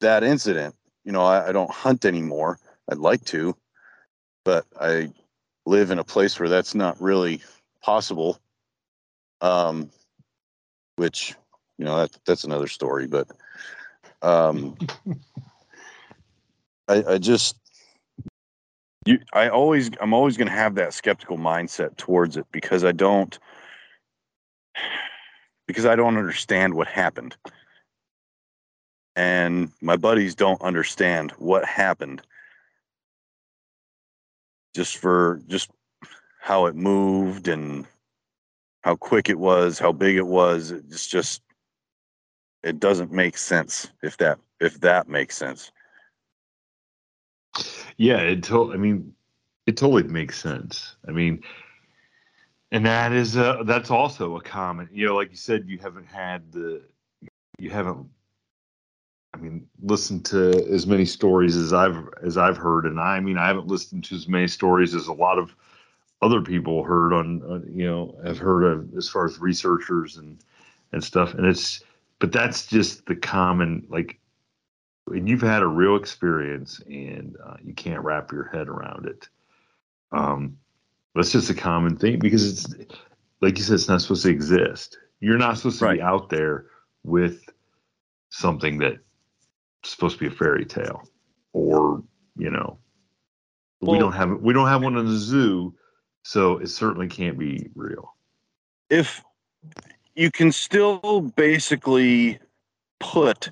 [0.00, 0.74] that incident,
[1.04, 2.58] you know, I, I don't hunt anymore.
[2.90, 3.56] I'd like to,
[4.44, 5.12] but I
[5.66, 7.40] live in a place where that's not really
[7.82, 8.38] possible.
[9.40, 9.90] Um,
[10.96, 11.34] which,
[11.78, 13.28] you know, that, that's another story, but
[14.22, 14.76] um,
[16.88, 17.56] I, I just
[19.06, 22.92] you I always I'm always going to have that skeptical mindset towards it because I
[22.92, 23.38] don't
[25.66, 27.36] because I don't understand what happened.
[29.14, 32.22] And my buddies don't understand what happened.
[34.74, 35.70] Just for just
[36.40, 37.86] how it moved and
[38.82, 40.70] how quick it was, how big it was.
[40.70, 41.42] It's just
[42.62, 45.72] it doesn't make sense if that if that makes sense.
[47.96, 49.14] Yeah, it to- I mean,
[49.66, 50.96] it totally makes sense.
[51.06, 51.42] I mean,
[52.70, 54.88] and that is a, that's also a common.
[54.92, 56.82] You know, like you said, you haven't had the
[57.58, 58.08] you haven't.
[59.34, 63.20] I mean, listen to as many stories as I've as I've heard, and I, I
[63.20, 65.54] mean, I haven't listened to as many stories as a lot of
[66.20, 70.38] other people heard on, uh, you know, have heard of as far as researchers and
[70.92, 71.34] and stuff.
[71.34, 71.82] And it's
[72.22, 74.20] but that's just the common like
[75.08, 79.28] and you've had a real experience and uh, you can't wrap your head around it
[80.12, 80.56] um,
[81.16, 82.74] that's just a common thing because it's
[83.40, 85.96] like you said it's not supposed to exist you're not supposed to right.
[85.96, 86.66] be out there
[87.02, 87.48] with
[88.30, 88.98] something that's
[89.84, 91.02] supposed to be a fairy tale
[91.52, 92.02] or
[92.36, 92.78] you know
[93.80, 95.74] well, we don't have we don't have one in the zoo
[96.24, 98.14] so it certainly can't be real.
[98.88, 99.24] If
[100.14, 102.38] you can still basically
[103.00, 103.50] put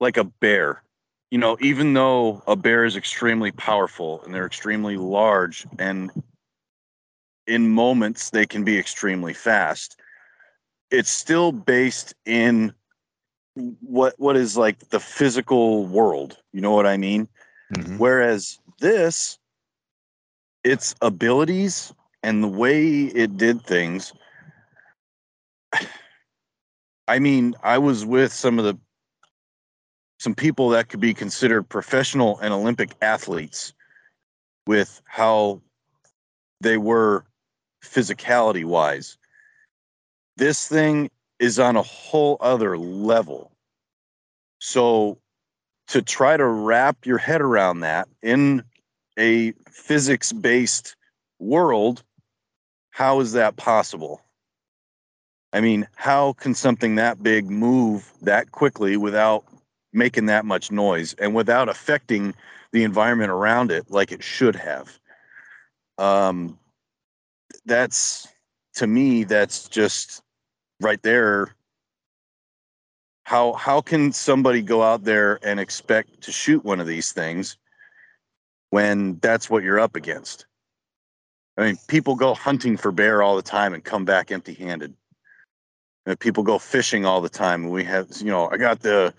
[0.00, 0.82] like a bear
[1.30, 6.10] you know even though a bear is extremely powerful and they're extremely large and
[7.46, 10.00] in moments they can be extremely fast
[10.90, 12.72] it's still based in
[13.80, 17.26] what what is like the physical world you know what i mean
[17.74, 17.96] mm-hmm.
[17.98, 19.38] whereas this
[20.66, 21.92] its abilities
[22.24, 24.12] and the way it did things.
[27.08, 28.76] I mean, I was with some of the
[30.18, 33.74] some people that could be considered professional and Olympic athletes
[34.66, 35.60] with how
[36.62, 37.24] they were
[37.84, 39.18] physicality wise.
[40.36, 43.52] This thing is on a whole other level.
[44.58, 45.18] So
[45.88, 48.64] to try to wrap your head around that in
[49.18, 50.96] a physics based
[51.38, 52.02] world,
[52.90, 54.22] how is that possible?
[55.52, 59.44] I mean, how can something that big move that quickly without
[59.92, 62.34] making that much noise and without affecting
[62.72, 64.98] the environment around it like it should have?
[65.98, 66.58] Um,
[67.64, 68.28] that's
[68.74, 70.22] to me, that's just
[70.80, 71.54] right there.
[73.24, 77.56] How how can somebody go out there and expect to shoot one of these things
[78.70, 80.46] when that's what you're up against?
[81.56, 84.94] I mean, people go hunting for bear all the time and come back empty-handed.
[86.04, 89.12] And people go fishing all the time, and we have, you know, I got the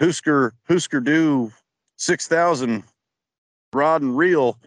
[0.00, 1.50] Husker Husker
[1.96, 2.84] six thousand
[3.72, 4.58] rod and reel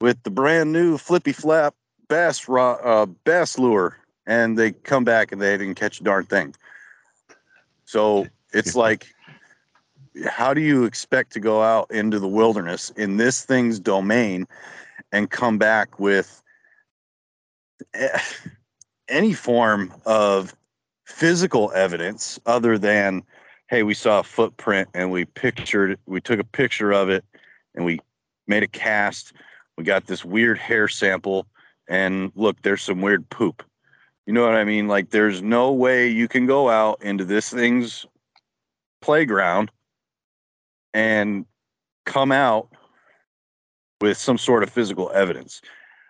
[0.00, 1.74] with the brand new flippy flap
[2.08, 6.24] bass rod, uh, bass lure, and they come back and they didn't catch a darn
[6.26, 6.54] thing.
[7.84, 9.06] So it's like,
[10.26, 14.46] how do you expect to go out into the wilderness in this thing's domain
[15.12, 16.42] and come back with
[17.94, 18.18] eh,
[19.08, 20.54] any form of
[21.04, 23.22] physical evidence other than
[23.68, 27.24] hey we saw a footprint and we pictured we took a picture of it
[27.74, 28.00] and we
[28.46, 29.32] made a cast.
[29.76, 31.46] We got this weird hair sample
[31.88, 33.62] and look there's some weird poop
[34.26, 34.88] you know what i mean?
[34.88, 38.06] Like there's no way you can go out into this thing's
[39.02, 39.70] playground
[40.92, 41.44] and
[42.06, 42.68] come out
[44.00, 45.60] with some sort of physical evidence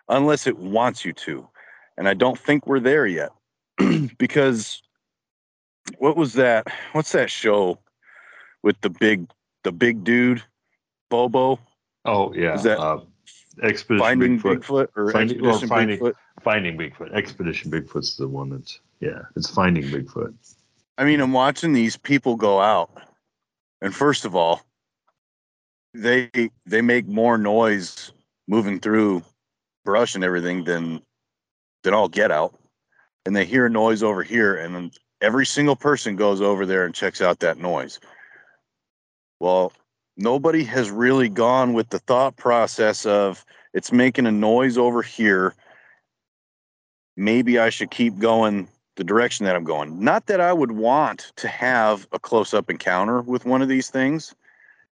[0.08, 1.48] unless it wants you to.
[1.96, 3.30] And i don't think we're there yet.
[4.18, 4.82] Because
[5.98, 7.78] what was that what's that show
[8.62, 9.28] with the big
[9.64, 10.42] the big dude
[11.10, 11.58] bobo?
[12.04, 13.00] Oh yeah, Is that uh,
[13.62, 14.58] Expedition finding Bigfoot.
[14.64, 17.12] bigfoot, or Finding- or expedition Finding- bigfoot Finding Bigfoot.
[17.14, 20.34] Expedition Bigfoot's the one that's yeah, it's Finding Bigfoot.
[20.98, 22.90] I mean, I'm watching these people go out,
[23.80, 24.62] and first of all,
[25.92, 26.30] they
[26.66, 28.12] they make more noise
[28.48, 29.22] moving through
[29.84, 31.00] brush and everything than
[31.82, 32.58] than all get out,
[33.26, 34.90] and they hear a noise over here, and then
[35.20, 38.00] every single person goes over there and checks out that noise.
[39.40, 39.72] Well,
[40.16, 45.54] nobody has really gone with the thought process of it's making a noise over here.
[47.16, 50.02] Maybe I should keep going the direction that I'm going.
[50.02, 53.90] Not that I would want to have a close up encounter with one of these
[53.90, 54.34] things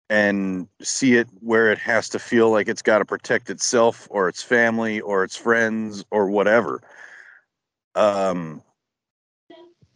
[0.09, 4.27] and see it where it has to feel like it's got to protect itself or
[4.29, 6.81] its family or its friends or whatever.
[7.95, 8.61] Um,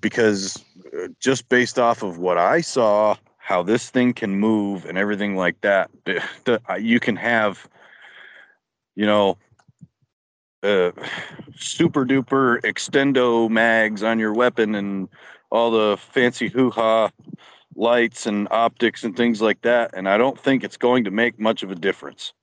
[0.02, 0.64] because
[0.98, 3.18] uh, just based off of what I saw,
[3.50, 7.68] how this thing can move and everything like that, the, the, you can have,
[8.96, 9.40] you know,
[10.62, 10.92] uh,
[11.56, 15.10] super duper extendo mags on your weapon and
[15.50, 17.10] all the fancy hoo ha
[17.76, 19.90] lights and optics and things like that.
[19.96, 22.34] And I don't think it's going to make much of a difference.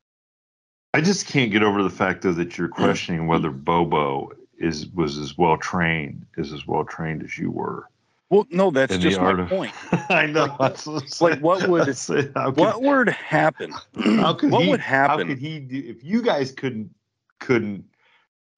[0.92, 5.18] I just can't get over the fact though that you're questioning whether Bobo is was
[5.18, 7.88] as well trained is as well trained as you were.
[8.28, 9.72] Well, no, that's In the just my of- point.
[10.10, 10.56] I know.
[10.58, 11.88] Like, like, what would-
[12.34, 13.72] how could, What would happen?
[14.18, 15.28] how could what he, would How happen?
[15.28, 16.90] could he do if you guys couldn't
[17.38, 17.84] couldn't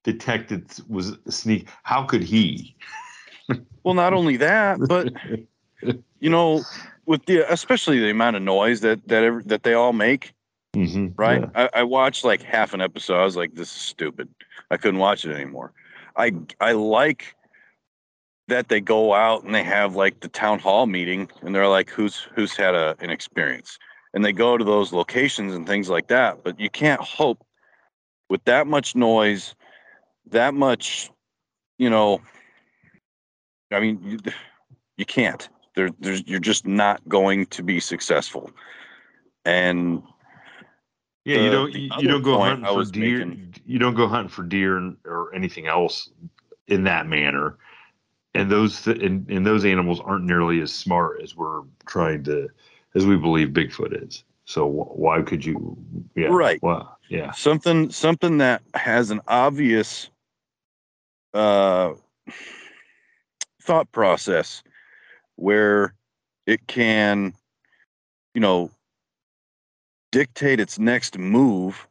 [0.05, 1.69] detect it was a sneak?
[1.83, 2.77] How could he?
[3.85, 5.11] Well, not only that, but
[6.21, 6.63] you know,
[7.07, 10.35] with the especially the amount of noise that that ever, that they all make,
[10.77, 11.41] Mhm, right?
[11.55, 11.69] yeah.
[11.75, 13.17] I, I watched like half an episode.
[13.19, 14.29] I was like, this is stupid.
[14.71, 15.73] I couldn't watch it anymore.
[16.17, 17.35] I I like
[18.49, 21.89] that they go out and they have like the town hall meeting and they're like,
[21.91, 23.79] who's who's had a, an experience,
[24.15, 26.43] and they go to those locations and things like that.
[26.43, 27.45] But you can't hope
[28.29, 29.55] with that much noise,
[30.31, 31.11] that much,
[31.79, 32.21] you know.
[33.71, 34.19] I mean, you,
[34.97, 35.47] you can't.
[35.77, 38.51] There, there's you're just not going to be successful.
[39.45, 40.03] And
[41.25, 43.27] Yeah, you don't you, you don't go hunting for deer.
[43.27, 46.11] making- You don't go hunting for deer or anything else
[46.67, 47.59] in that manner.
[48.39, 52.49] And those th- and, and those animals aren't nearly as smart as we're trying to
[52.95, 54.25] as we believe Bigfoot is.
[54.45, 55.77] So wh- why could you?
[56.15, 56.63] Yeah, Right.
[56.63, 57.33] Well, yeah.
[57.33, 60.11] something something that has an obvious
[61.35, 61.95] uh
[63.63, 64.63] thought process
[65.37, 65.95] where
[66.47, 67.35] it can
[68.35, 68.71] you know
[70.11, 71.87] dictate its next move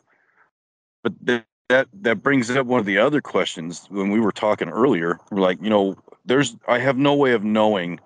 [1.03, 4.69] but that that that brings up one of the other questions when we were talking
[4.69, 5.19] earlier.
[5.31, 5.97] We're like, you know,
[6.27, 7.99] there's I have no way of knowing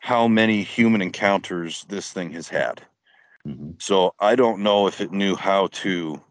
[0.00, 2.82] how many human encounters this thing has had.
[3.46, 3.72] Mm-hmm.
[3.78, 6.22] So I don't know if it knew how to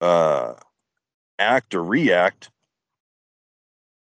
[0.00, 0.54] uh,
[1.38, 2.50] act or react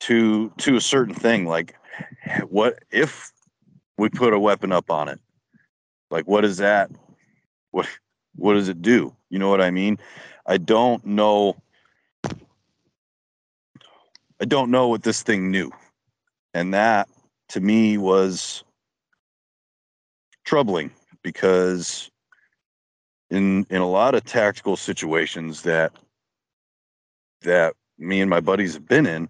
[0.02, 1.45] to to a certain thing.
[1.45, 1.76] Like,
[2.48, 3.31] what if
[3.98, 5.19] we put a weapon up on it?
[6.10, 6.91] Like, what is that?
[7.72, 7.88] What
[8.35, 9.15] what does it do?
[9.30, 9.98] You know what I mean?
[10.45, 11.56] I don't know.
[14.39, 15.72] I don't know what this thing knew.
[16.53, 17.07] And that
[17.49, 18.64] to me was
[20.45, 20.91] troubling
[21.23, 22.10] because
[23.30, 25.94] in in a lot of tactical situations that
[27.41, 29.30] that me and my buddies have been in,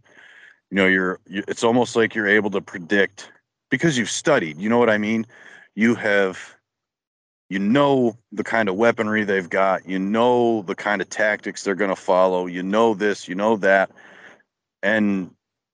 [0.70, 3.32] you know, you're you, it's almost like you're able to predict
[3.70, 5.26] because you've studied, you know what I mean?
[5.76, 6.56] You have
[7.50, 11.76] you know the kind of weaponry they've got, you know the kind of tactics they're
[11.76, 13.92] going to follow, you know this, you know that.
[14.82, 15.32] And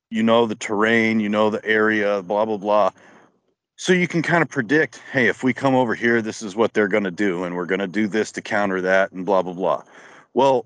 [0.10, 2.92] you know the terrain, you know the area, blah blah blah.
[3.76, 6.74] So you can kind of predict, hey, if we come over here, this is what
[6.74, 9.42] they're going to do and we're going to do this to counter that and blah
[9.42, 9.84] blah blah.
[10.34, 10.66] Well,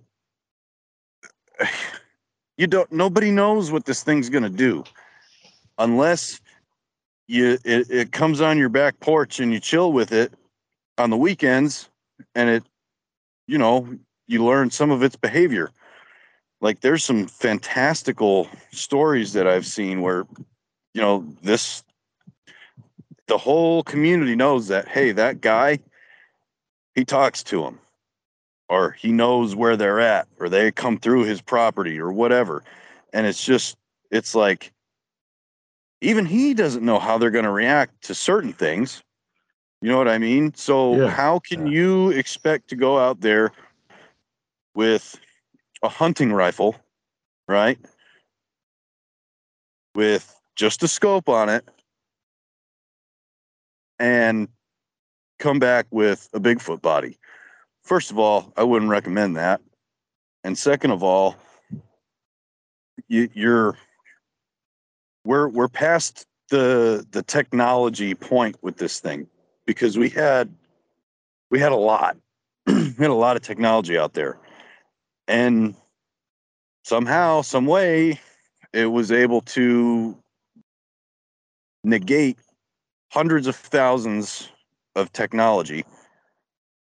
[2.58, 4.84] you don't nobody knows what this thing's going to do
[5.78, 6.40] unless
[7.28, 10.34] you it, it comes on your back porch and you chill with it
[10.98, 11.90] on the weekends
[12.36, 12.64] and it
[13.48, 13.88] you know
[14.28, 15.72] you learn some of its behavior
[16.62, 20.26] like there's some fantastical stories that i've seen where
[20.94, 21.84] you know this
[23.28, 25.80] the whole community knows that hey that guy
[26.96, 27.80] he talks to them
[28.70, 32.64] or he knows where they're at or they come through his property or whatever
[33.14, 33.78] and it's just
[34.12, 34.72] it's like
[36.02, 39.04] even he doesn't know how they're going to react to certain things
[39.82, 40.54] you know what I mean?
[40.54, 41.08] So yeah.
[41.08, 43.52] how can you expect to go out there
[44.76, 45.20] with
[45.84, 46.76] a hunting rifle,
[47.48, 47.80] right?
[49.96, 51.68] With just a scope on it
[54.00, 54.48] and
[55.40, 57.18] come back with a Bigfoot body.
[57.84, 59.62] First of all, I wouldn't recommend that.
[60.44, 61.36] And second of all,
[63.08, 63.78] you, you're
[65.26, 69.28] we're we're past the the technology point with this thing
[69.66, 70.54] because we had
[71.50, 72.18] we had a lot
[72.68, 74.38] we had a lot of technology out there
[75.28, 75.76] and
[76.84, 78.20] somehow some way
[78.74, 80.18] it was able to
[81.84, 82.38] negate
[83.12, 84.50] hundreds of thousands
[84.96, 85.84] of technology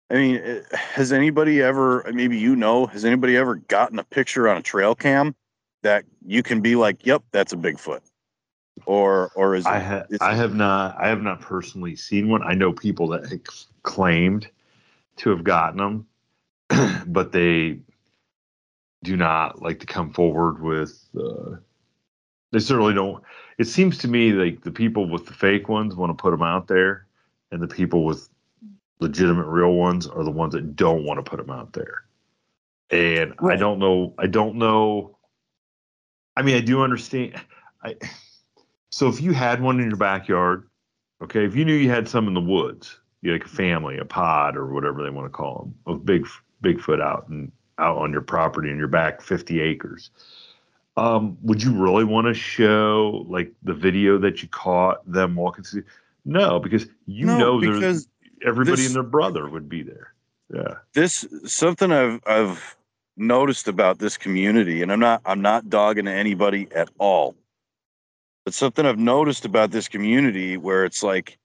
[0.10, 4.48] i mean eh, has anybody ever maybe you know has anybody ever gotten a picture
[4.48, 5.36] on a trail cam
[5.84, 8.02] that you can be like yep that's a bigfoot
[8.86, 12.44] or or is I have I have not I have not personally seen one.
[12.44, 13.40] I know people that
[13.84, 14.50] claimed
[15.18, 16.06] to have gotten
[16.70, 17.80] them, but they
[19.06, 21.00] do not like to come forward with.
[21.18, 21.58] Uh,
[22.52, 23.24] they certainly don't.
[23.58, 26.44] It seems to me like the people with the fake ones want to put them
[26.44, 27.06] out there,
[27.52, 28.28] and the people with
[29.00, 32.04] legitimate real ones are the ones that don't want to put them out there.
[32.90, 33.56] And right.
[33.56, 34.14] I don't know.
[34.18, 35.18] I don't know.
[36.36, 37.40] I mean, I do understand.
[37.84, 37.96] I
[38.90, 40.70] so if you had one in your backyard,
[41.22, 44.06] okay, if you knew you had some in the woods, you like a family, a
[44.06, 46.26] pod, or whatever they want to call them, of big
[46.64, 50.10] Bigfoot out and out on your property in your back 50 acres.
[50.98, 55.64] Um, would you really want to show like the video that you caught them walking
[55.64, 55.84] through?
[56.24, 58.08] No, because you no, know there's
[58.46, 60.14] everybody this, and their brother would be there.
[60.54, 60.76] Yeah.
[60.94, 62.78] This something I've I've
[63.18, 67.36] noticed about this community, and I'm not I'm not dogging anybody at all.
[68.46, 71.38] But something I've noticed about this community where it's like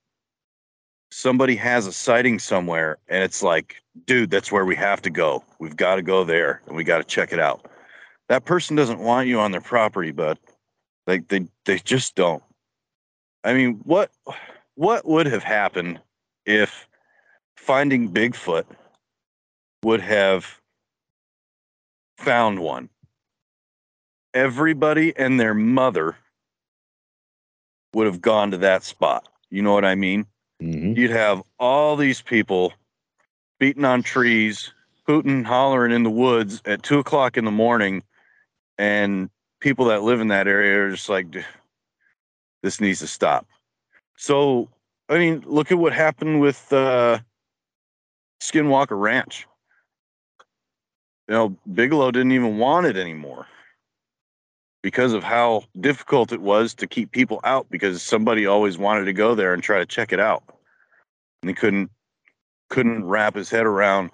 [1.11, 3.77] somebody has a sighting somewhere and it's like,
[4.07, 5.45] dude, that's where we have to go.
[5.59, 7.67] We've got to go there and we got to check it out.
[8.29, 10.39] That person doesn't want you on their property, but
[11.07, 12.43] like they they just don't.
[13.43, 14.13] I mean, what
[14.77, 16.01] what would have happened
[16.47, 16.89] if
[17.57, 18.65] finding Bigfoot
[19.83, 20.61] would have
[22.19, 22.89] found one?
[24.33, 26.17] Everybody and their mother
[27.95, 29.27] would have gone to that spot.
[29.51, 30.27] You know what I mean?
[30.61, 30.93] Mm-hmm.
[30.93, 32.73] You'd have all these people
[33.59, 34.73] beating on trees,
[35.07, 38.03] hooting, hollering in the woods at two o'clock in the morning,
[38.79, 39.31] and
[39.61, 41.27] people that live in that area are just like,
[42.63, 43.47] this needs to stop.
[44.17, 44.69] So,
[45.09, 47.19] I mean, look at what happened with uh,
[48.43, 49.47] Skinwalker Ranch.
[51.29, 53.47] You know, Bigelow didn't even want it anymore
[54.83, 59.13] because of how difficult it was to keep people out because somebody always wanted to
[59.13, 60.43] go there and try to check it out
[61.43, 61.91] and he couldn't
[62.69, 64.11] couldn't wrap his head around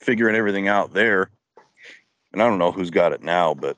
[0.00, 1.30] figuring everything out there
[2.34, 3.76] and I don't know who's got it now, but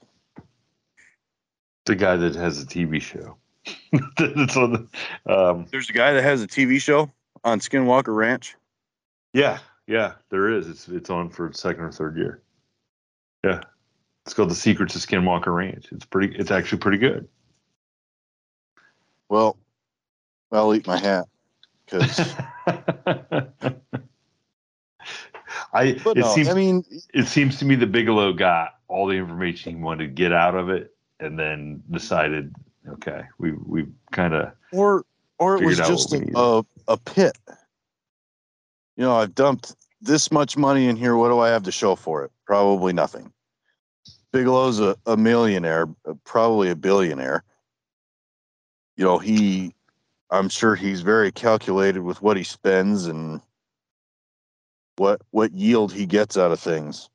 [1.84, 3.36] the guy that has a TV show.
[4.18, 4.88] The,
[5.26, 7.10] um, there's a guy that has a TV show
[7.44, 8.56] on Skinwalker Ranch.
[9.32, 10.68] yeah, yeah, there is.
[10.68, 12.42] It's it's on for second or third year.
[13.44, 13.60] Yeah,
[14.26, 15.86] it's called The Secrets of Skinwalker Ranch.
[15.92, 16.36] It's pretty.
[16.36, 17.28] It's actually pretty good.
[19.28, 19.56] Well,
[20.50, 21.26] I'll eat my hat
[21.84, 22.34] because.
[25.72, 26.84] I But it no, seems I mean,
[27.14, 30.56] it seems to me that Bigelow got all the information he wanted to get out
[30.56, 32.52] of it, and then decided,
[32.88, 35.04] okay, we we kind of or
[35.38, 37.38] or it was just a, a a pit.
[38.96, 41.14] You know, I've dumped this much money in here.
[41.14, 42.32] What do I have to show for it?
[42.44, 43.32] Probably nothing.
[44.36, 47.42] Bigelow's a, a millionaire, uh, probably a billionaire.
[48.96, 49.74] You know, he,
[50.30, 53.40] I'm sure he's very calculated with what he spends and
[54.96, 57.08] what what yield he gets out of things.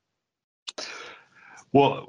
[1.73, 2.07] well,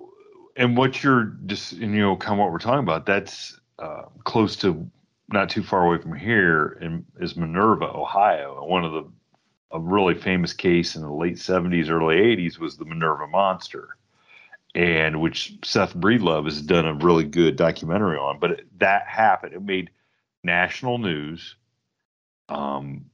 [0.56, 3.04] and what you're just and, you know kind of what we're talking about.
[3.04, 4.90] That's uh, close to
[5.28, 9.10] not too far away from here, in, is Minerva, Ohio, one of the
[9.72, 13.96] a really famous case in the late 70s, early 80s was the Minerva monster.
[14.74, 18.38] And which Seth Breedlove has done a really good documentary on.
[18.38, 19.54] But it, that happened.
[19.54, 19.90] It made
[20.42, 21.56] national news,
[22.48, 23.06] um,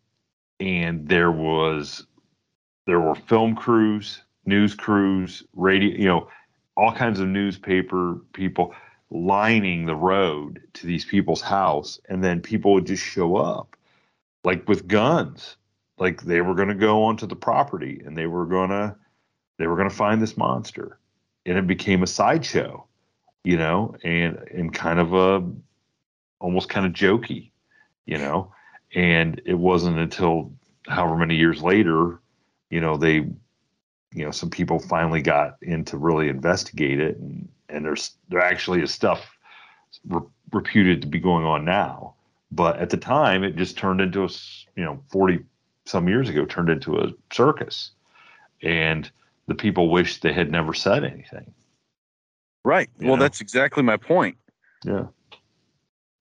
[0.60, 2.06] and there was
[2.86, 6.28] there were film crews, news crews, radio, you know,
[6.76, 8.74] all kinds of newspaper people
[9.10, 13.76] lining the road to these people's house, and then people would just show up,
[14.44, 15.56] like with guns,
[15.98, 18.94] like they were going to go onto the property and they were going to
[19.58, 20.98] they were going to find this monster
[21.48, 22.84] and it became a sideshow,
[23.42, 25.50] you know, and and kind of a
[26.40, 27.50] almost kind of jokey,
[28.04, 28.52] you know.
[28.94, 30.52] And it wasn't until
[30.86, 32.20] however many years later,
[32.70, 37.48] you know, they, you know, some people finally got in to really investigate it, and
[37.70, 39.38] and there's there actually is stuff
[40.06, 40.20] re-
[40.52, 42.14] reputed to be going on now.
[42.52, 44.28] But at the time, it just turned into a,
[44.76, 45.40] you know, forty
[45.86, 47.92] some years ago, turned into a circus,
[48.62, 49.10] and
[49.48, 51.52] the people wish they had never said anything.
[52.64, 52.88] Right.
[53.00, 53.22] You well, know?
[53.22, 54.36] that's exactly my point.
[54.84, 55.06] Yeah.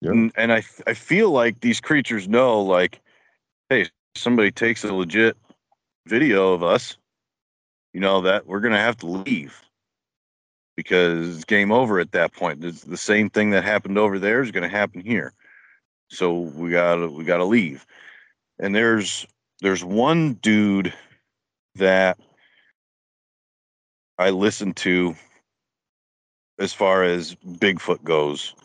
[0.01, 0.11] Yeah.
[0.11, 3.01] And, and I I feel like these creatures know, like,
[3.69, 5.35] hey, somebody takes a legit
[6.07, 6.97] video of us,
[7.93, 9.59] you know, that we're gonna have to leave
[10.75, 12.63] because it's game over at that point.
[12.63, 15.33] It's the same thing that happened over there is gonna happen here.
[16.09, 17.85] So we gotta we gotta leave.
[18.59, 19.27] And there's
[19.61, 20.93] there's one dude
[21.75, 22.19] that
[24.17, 25.15] I listened to
[26.59, 28.55] as far as Bigfoot goes,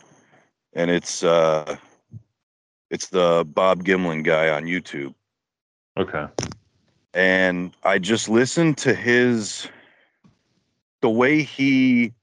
[0.72, 1.76] and it's uh,
[2.90, 5.14] it's the Bob Gymlan guy on YouTube,
[5.98, 6.26] Okay.
[7.14, 9.68] and I just listened to his
[11.02, 12.14] the way he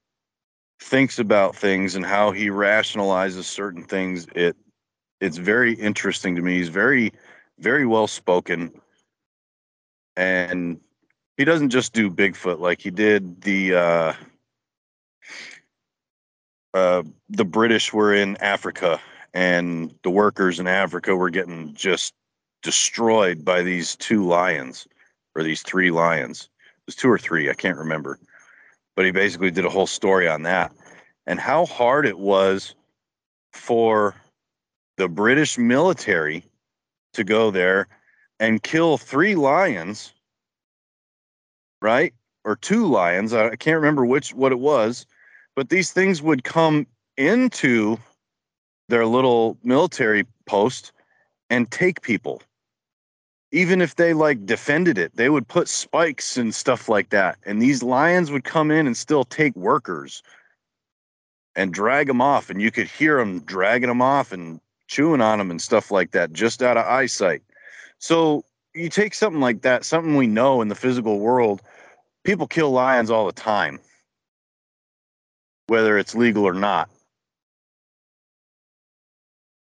[0.81, 4.25] thinks about things and how he rationalizes certain things.
[4.33, 4.55] It
[5.21, 6.57] it's very interesting to me.
[6.57, 7.13] He's very
[7.59, 8.71] very well spoken,
[10.15, 10.79] and
[11.39, 13.73] he doesn't just do Bigfoot like he did the.
[13.73, 14.13] Uh,
[16.73, 18.99] uh, the British were in Africa
[19.33, 22.13] and the workers in Africa were getting just
[22.61, 24.85] destroyed by these two lions
[25.33, 26.49] or these three lions.
[26.59, 28.19] It was two or three, I can't remember.
[28.97, 30.73] But he basically did a whole story on that
[31.25, 32.75] and how hard it was
[33.53, 34.13] for
[34.97, 36.43] the British military
[37.13, 37.87] to go there
[38.41, 40.13] and kill three lions,
[41.81, 42.13] right?
[42.43, 43.33] Or two lions.
[43.33, 45.05] I can't remember which what it was.
[45.55, 46.87] But these things would come
[47.17, 47.97] into
[48.87, 50.91] their little military post
[51.49, 52.41] and take people.
[53.51, 57.37] Even if they like defended it they would put spikes and stuff like that.
[57.45, 60.21] And these lions would come in and still take workers
[61.55, 62.49] and drag them off.
[62.49, 66.11] And you could hear them dragging them off and chewing on them and stuff like
[66.11, 67.41] that just out of eyesight.
[67.97, 68.43] So
[68.79, 71.61] you take something like that something we know in the physical world
[72.23, 73.79] people kill lions all the time
[75.69, 76.89] whether it's legal or not.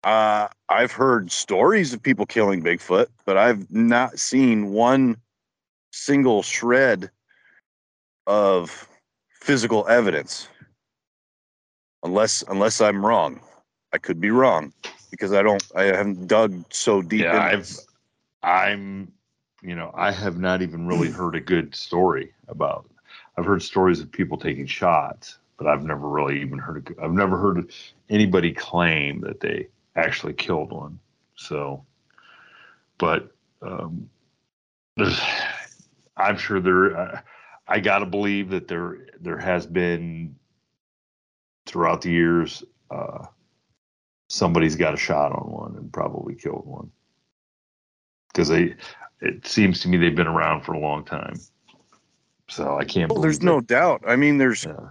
[0.03, 5.17] Uh, I've heard stories of people killing Bigfoot, but I've not seen one
[5.93, 7.11] single shred
[8.27, 8.89] of
[9.41, 10.49] physical evidence.
[12.03, 13.41] Unless unless I'm wrong.
[13.93, 14.73] I could be wrong
[15.11, 17.79] because I don't I haven't dug so deep Yeah, in I've
[18.43, 19.13] I'm
[19.63, 22.91] you know, I have not even really heard a good story about
[23.37, 27.13] I've heard stories of people taking shots, but I've never really even heard a, I've
[27.13, 27.73] never heard
[28.09, 30.99] anybody claim that they actually killed one.
[31.37, 31.85] So
[32.99, 34.09] but um
[34.97, 35.21] there's
[36.17, 37.21] I'm sure there uh,
[37.67, 40.37] I got to believe that there there has been
[41.67, 43.27] throughout the years uh,
[44.29, 46.91] somebody's got a shot on one and probably killed one
[48.33, 48.75] because they
[49.21, 51.39] it seems to me they've been around for a long time.
[52.49, 53.13] So I can't.
[53.13, 54.03] Well, there's no doubt.
[54.07, 54.89] I mean, there's Yeah.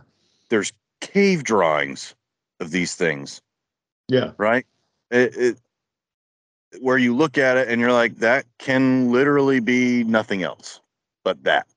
[0.49, 0.71] there's
[1.01, 2.15] cave drawings
[2.59, 3.41] of these things,
[4.07, 4.31] yeah.
[4.37, 4.65] right?
[5.11, 5.57] It, it
[6.81, 10.79] where you look at it and you're like, that can literally be nothing else
[11.23, 11.67] but that,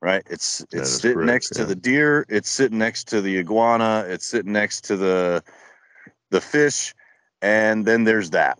[0.00, 0.22] right?
[0.30, 2.24] It's it's sitting correct, next to the deer.
[2.28, 4.06] It's sitting next to the iguana.
[4.08, 5.44] It's sitting next to the
[6.30, 6.94] the fish,
[7.42, 8.58] and then there's that.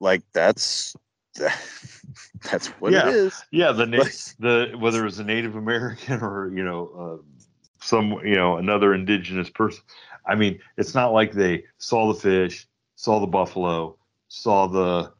[0.00, 0.94] Like that's
[2.50, 3.08] that's what Yeah.
[3.08, 3.44] it is.
[3.50, 6.90] Yeah, the na- Like- the whether it was a Native American or you know
[7.22, 7.46] uh,
[7.82, 9.82] some you know another indigenous person.
[10.26, 13.96] I mean, it's not like they saw the fish, saw the buffalo,
[14.28, 15.12] saw the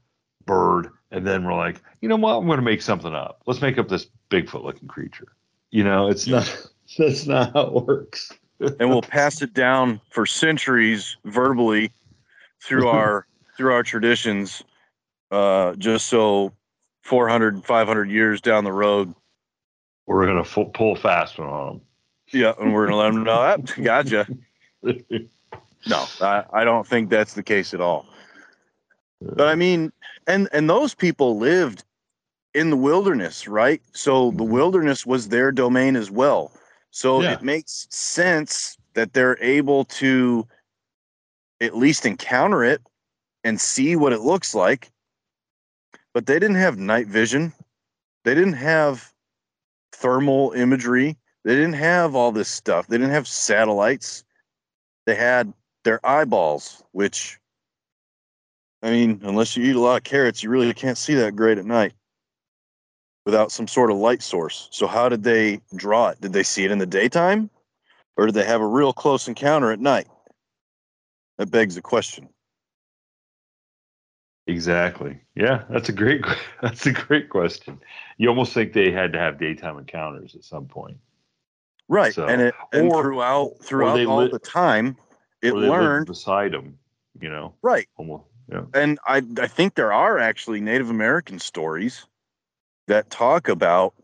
[0.47, 3.41] bird, and then were like, you know what, I'm going to make something up.
[3.47, 5.29] Let's make up this Bigfoot-looking creature.
[5.71, 6.69] You know, it's not.
[6.99, 8.33] That's not how it works.
[8.61, 11.93] and we'll pass it down for centuries verbally
[12.63, 13.27] through our
[13.57, 14.63] through our traditions
[15.31, 16.53] uh just so
[17.03, 19.15] 400 500 years down the road.
[20.07, 21.81] We're going to f- pull fast one on them.
[22.33, 24.27] yeah and we're gonna let them know ah, gotcha.
[25.89, 28.07] No I, I don't think that's the case at all.
[29.21, 29.93] But i mean
[30.27, 31.85] and and those people lived
[32.55, 33.83] in the wilderness right?
[33.93, 36.53] So the wilderness was their domain as well.
[36.91, 37.33] So Yeah.
[37.33, 40.47] it makes sense that they're able to
[41.61, 42.81] at least encounter it
[43.45, 44.91] and see what it looks like
[46.17, 47.53] but they didn't have night vision.
[48.25, 49.13] They didn't have
[49.93, 51.19] thermal imagery.
[51.45, 52.87] They didn't have all this stuff.
[52.87, 54.25] They didn't have satellites.
[55.05, 55.53] They had
[55.85, 57.39] their eyeballs which
[58.83, 61.59] i mean unless you eat a lot of carrots you really can't see that great
[61.59, 61.93] at night
[63.25, 64.69] without some sort of light source.
[64.71, 66.21] So how did they draw it?
[66.23, 67.51] Did they see it in the daytime
[68.17, 70.07] or did they have a real close encounter at night?
[71.37, 72.31] That begs the question
[74.47, 75.19] Exactly.
[75.35, 76.25] Yeah, that's a great
[76.63, 77.81] that's a great question.
[78.19, 80.97] You almost think they had to have daytime encounters at some point.
[81.89, 84.97] right So- and it and or- throughout throughout all lit- the time
[85.43, 86.79] it or they lived learned beside them,
[87.21, 87.55] you know.
[87.63, 88.25] right Almost.
[88.51, 88.63] Yeah.
[88.75, 92.07] and I I think there are actually Native American stories
[92.87, 93.95] that talk about,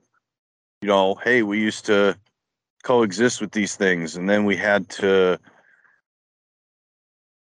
[0.81, 2.16] you know, hey, we used to
[2.82, 5.39] coexist with these things, and then we had to,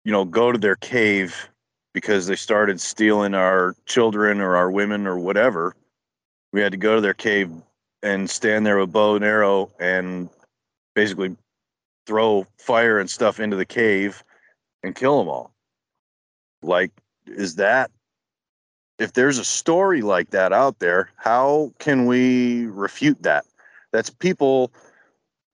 [0.05, 1.49] you know, go to their cave
[1.93, 5.75] because they started stealing our children or our women or whatever.
[6.51, 7.51] We had to go to their cave
[8.01, 10.29] and stand there with bow and arrow and
[10.95, 11.35] basically
[12.05, 14.23] throw fire and stuff into the cave
[14.83, 15.53] and kill them all
[16.61, 16.91] like
[17.25, 17.91] is that
[18.99, 23.45] if there's a story like that out there how can we refute that
[23.91, 24.71] that's people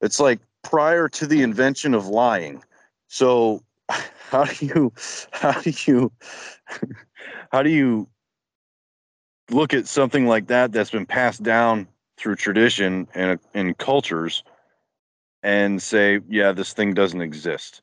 [0.01, 2.63] it's like prior to the invention of lying
[3.07, 3.61] so
[4.29, 4.93] how do you
[5.31, 6.11] how do you
[7.51, 8.07] how do you
[9.51, 11.87] look at something like that that's been passed down
[12.17, 14.43] through tradition and in cultures
[15.43, 17.81] and say yeah this thing doesn't exist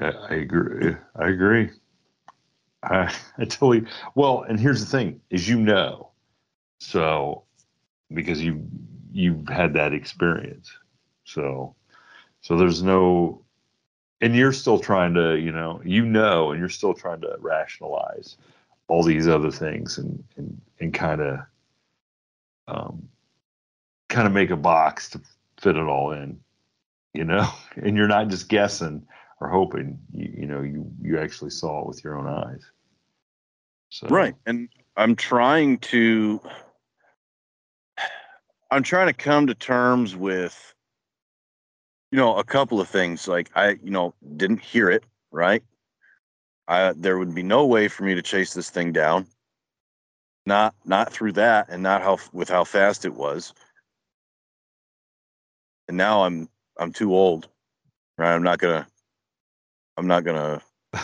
[0.00, 0.94] I agree.
[1.14, 1.70] I agree.
[2.82, 3.86] I, I totally.
[4.14, 6.10] Well, and here's the thing: is you know,
[6.78, 7.44] so
[8.12, 8.66] because you
[9.12, 10.70] you've had that experience,
[11.24, 11.74] so
[12.40, 13.42] so there's no,
[14.20, 18.36] and you're still trying to, you know, you know, and you're still trying to rationalize
[18.88, 21.40] all these other things and and and kind of
[22.68, 23.08] um
[24.08, 25.20] kind of make a box to
[25.60, 26.38] fit it all in,
[27.12, 29.06] you know, and you're not just guessing
[29.40, 29.98] or hoping.
[30.12, 32.70] You, you know you you actually saw it with your own eyes.
[33.90, 34.34] So Right.
[34.46, 36.40] And I'm trying to
[38.70, 40.74] I'm trying to come to terms with
[42.16, 45.62] you know a couple of things like I you know didn't hear it, right?
[46.66, 49.26] I there would be no way for me to chase this thing down.
[50.46, 53.52] Not not through that and not how with how fast it was.
[55.88, 56.48] And now I'm
[56.78, 57.48] I'm too old.
[58.16, 58.34] Right?
[58.34, 58.86] I'm not to
[59.98, 60.62] I'm not to
[60.94, 61.02] I'm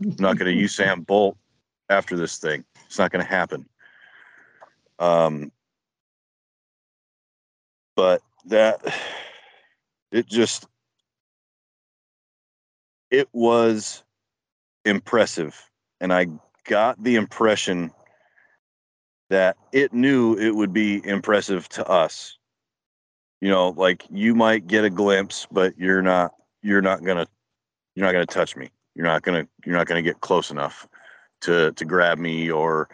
[0.18, 1.36] not to Usain Bolt
[1.90, 2.64] after this thing.
[2.86, 3.68] It's not to happen.
[4.98, 5.52] Um,
[7.94, 8.82] but that
[10.12, 10.66] it just
[13.10, 14.02] it was
[14.84, 15.56] impressive,
[16.00, 16.28] and I
[16.64, 17.90] got the impression
[19.30, 22.38] that it knew it would be impressive to us.
[23.40, 26.32] You know, like you might get a glimpse, but you're not
[26.62, 27.26] you're not gonna
[27.94, 28.70] you're not gonna touch me.
[28.94, 30.88] You're not gonna you're not gonna get close enough
[31.42, 32.88] to to grab me or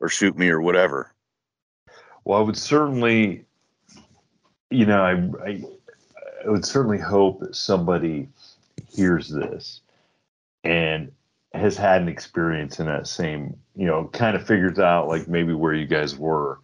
[0.00, 1.12] or shoot me or whatever.
[2.24, 3.44] Well, I would certainly,
[4.70, 5.64] you know, I, I,
[6.46, 8.28] I would certainly hope that somebody
[8.88, 9.80] hears this
[10.62, 11.10] and
[11.52, 15.52] has had an experience in that same, you know, kind of figures out like maybe
[15.52, 16.60] where you guys were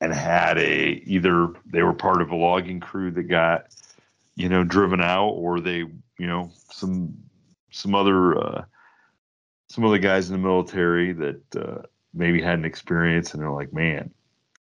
[0.00, 3.66] and had a either they were part of a logging crew that got,
[4.36, 7.14] you know, driven out or they, you know, some
[7.70, 8.64] some other uh,
[9.68, 11.82] some other guys in the military that uh,
[12.14, 14.10] maybe had an experience and they're like, man,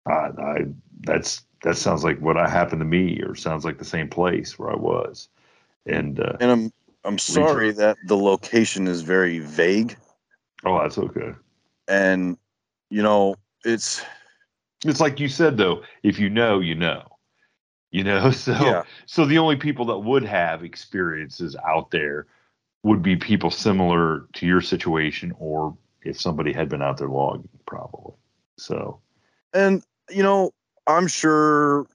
[0.07, 0.65] I, I
[1.01, 4.71] that's that sounds like what happened to me or sounds like the same place where
[4.71, 5.29] I was.
[5.85, 6.73] And uh, and I'm
[7.03, 9.97] I'm sorry that the location is very vague.
[10.63, 11.33] Oh, that's okay.
[11.87, 12.37] And
[12.89, 14.03] you know, it's
[14.83, 17.03] it's like you said though, if you know, you know.
[17.91, 18.83] You know, so Yeah.
[19.05, 22.27] so the only people that would have experiences out there
[22.83, 27.49] would be people similar to your situation or if somebody had been out there logging
[27.65, 28.13] probably.
[28.57, 28.99] So
[29.53, 30.51] and you know,
[30.87, 31.87] I'm sure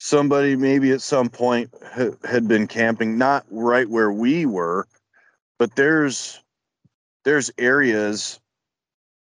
[0.00, 4.86] somebody maybe at some point ha- had been camping not right where we were,
[5.58, 6.42] but there's
[7.24, 8.40] there's areas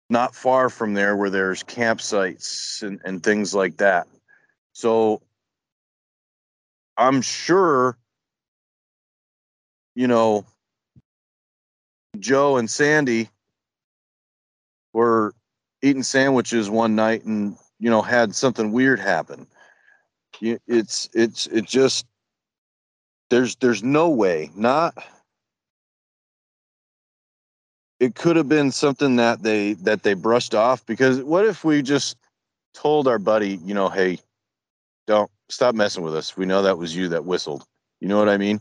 [0.09, 4.07] not far from there where there's campsites and, and things like that.
[4.73, 5.23] So
[6.97, 7.97] I'm sure,
[9.95, 10.45] you know,
[12.19, 13.29] Joe and Sandy
[14.93, 15.33] were
[15.83, 19.47] eating sandwiches one night and, you know, had something weird happen.
[20.41, 22.07] You- It's, it's, it just,
[23.31, 24.95] there's, there's no way, not,
[28.01, 31.83] it could have been something that they that they brushed off because what if we
[31.83, 32.17] just
[32.75, 34.19] told our buddy you know hey
[35.07, 37.65] don't stop messing with us we know that was you that whistled
[38.01, 38.61] you know what i mean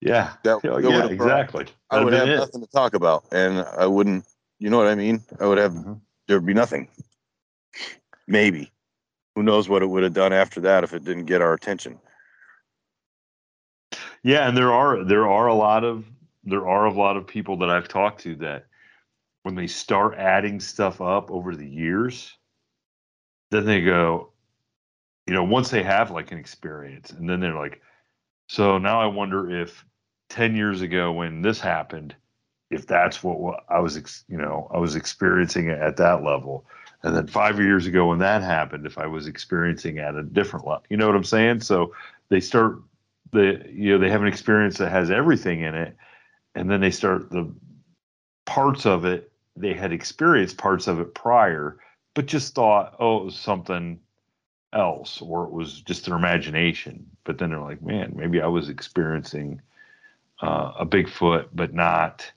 [0.00, 0.34] yeah.
[0.44, 1.66] that, that yeah, exactly.
[1.90, 2.36] i would have it.
[2.36, 4.24] nothing to talk about and i wouldn't
[4.58, 5.22] you know what i mean?
[5.40, 6.00] I would have Mhm.
[6.26, 6.88] there'd be nothing.
[8.26, 8.72] Maybe.
[9.34, 12.00] Who knows what it would have done after that if it didn't get our attention.
[14.22, 16.04] Yeah, and there are there are a lot of
[16.44, 18.66] there are a lot of people that I've talked to that
[19.42, 22.36] when they start adding stuff up over the years,
[23.50, 24.32] then they go,
[25.26, 27.80] you know, once they have like an experience, and then they're like,
[28.48, 29.84] so now I wonder if
[30.28, 32.16] ten years ago when this happened,
[32.70, 36.64] if that's what, I was, ex, you know, I was experiencing it at that level,
[37.02, 40.66] and then five years ago when that happened, if I was experiencing at a different
[40.66, 41.60] level, you know what I'm saying?
[41.60, 41.94] So
[42.28, 42.80] they start
[43.32, 45.96] the you know they have an experience that has everything in it
[46.54, 47.52] and then they start the
[48.44, 51.78] parts of it they had experienced parts of it prior
[52.14, 53.98] but just thought oh it was something
[54.72, 58.68] else or it was just their imagination but then they're like man maybe i was
[58.68, 59.60] experiencing
[60.42, 62.30] uh, a bigfoot but not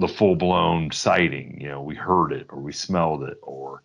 [0.00, 3.82] the full-blown sighting you know we heard it or we smelled it or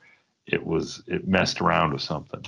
[0.47, 2.43] it was it messed around with something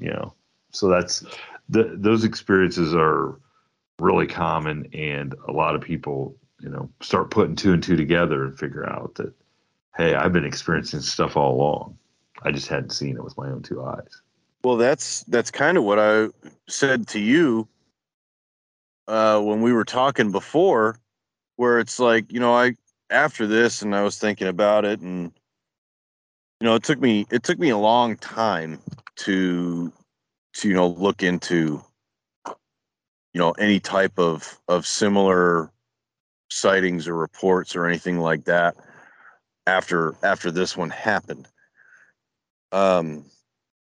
[0.00, 0.32] you know.
[0.72, 1.24] So that's
[1.68, 3.38] the, those experiences are
[3.98, 8.44] really common and a lot of people you know start putting two and two together
[8.44, 9.32] and figure out that
[9.96, 11.98] hey i've been experiencing stuff all along.
[12.42, 14.22] I just hadn't seen it with my own two eyes.
[14.64, 16.28] Well, that's that's kind of what I
[16.68, 17.68] said to you
[19.08, 20.98] uh, when we were talking before,
[21.56, 22.76] where it's like you know I
[23.10, 25.32] after this and I was thinking about it and
[26.60, 28.80] you know it took me it took me a long time
[29.16, 29.92] to
[30.54, 31.82] to you know look into
[32.46, 35.70] you know any type of of similar
[36.50, 38.76] sightings or reports or anything like that
[39.66, 41.48] after after this one happened
[42.72, 43.24] um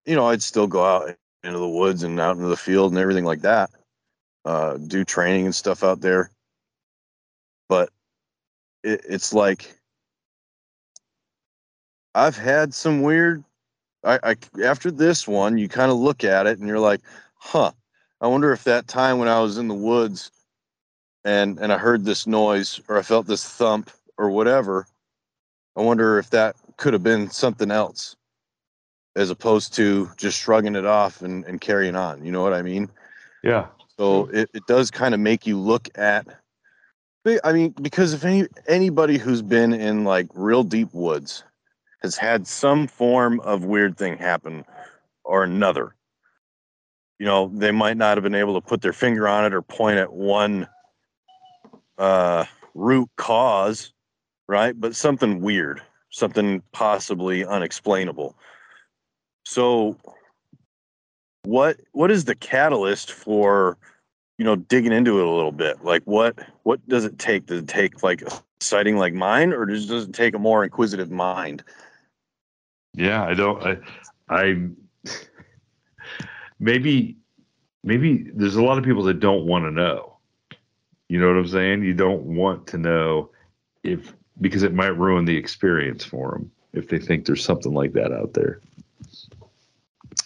[0.10, 3.00] you know, I'd still go out into the woods and out into the field and
[3.00, 3.70] everything like that.
[4.44, 6.32] Uh, do training and stuff out there.
[8.84, 9.76] It, it's like
[12.16, 13.44] I've had some weird.
[14.04, 17.02] I, I after this one, you kind of look at it and you're like,
[17.36, 17.72] huh.
[18.22, 20.32] I wonder if that time when I was in the woods
[21.24, 24.86] and and I heard this noise or I felt this thump or whatever.
[25.76, 28.16] I wonder if that could have been something else
[29.16, 32.26] as opposed to just shrugging it off and, and carrying on.
[32.26, 32.90] You know what I mean?
[33.44, 36.26] yeah So it, it does kind of make you look at
[37.26, 41.44] I mean, because if any anybody who's been in like real deep woods
[42.02, 44.64] has had some form of weird thing happen
[45.26, 45.96] or another,
[47.20, 49.62] you know, they might not have been able to put their finger on it or
[49.62, 50.68] point at one
[51.98, 53.92] uh root cause,
[54.48, 54.80] right?
[54.80, 55.82] But something weird,
[56.12, 58.36] something possibly unexplainable.
[59.44, 59.98] So
[61.44, 63.78] what what is the catalyst for
[64.40, 67.60] you know digging into it a little bit like what what does it take does
[67.60, 71.12] it take like a sighting like mine or does, does it take a more inquisitive
[71.12, 71.64] mind
[72.94, 73.64] Yeah, I don't.
[73.64, 73.78] I,
[74.30, 74.68] I
[76.60, 77.18] maybe
[77.84, 80.18] maybe there's a lot of people that don't want to know.
[81.08, 81.84] You know what I'm saying?
[81.84, 83.30] You don't want to know
[83.84, 87.94] if because it might ruin the experience for them if they think there's something like
[87.94, 88.62] that out there.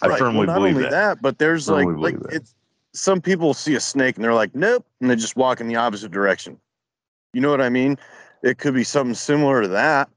[0.02, 1.22] I Right, firmly well, not believe only that.
[1.22, 2.32] but there's like like that.
[2.32, 2.54] it's
[2.94, 5.76] some people see a snake and they're like, nope, and they just walk in the
[5.76, 6.58] opposite direction.
[7.32, 7.98] You know what I mean?
[8.42, 10.08] It could be something similar to that.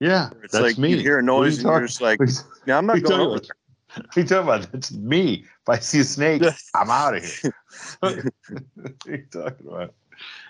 [0.00, 0.90] Yeah, It's that's like me.
[0.90, 3.02] you hear a noise you and you're just like, what are you- yeah, I'm not
[3.02, 3.48] going over about?
[3.94, 4.72] What are you talking about?
[4.72, 5.44] That's me.
[5.44, 6.42] If I see a snake,
[6.74, 7.54] I'm out of here.
[8.00, 9.94] what are you talking about?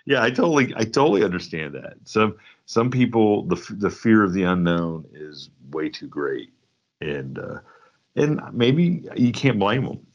[0.05, 1.95] Yeah, I totally, I totally understand that.
[2.05, 2.37] Some,
[2.67, 6.51] some people, the the fear of the unknown is way too great,
[7.01, 7.59] and uh,
[8.15, 10.07] and maybe you can't blame them.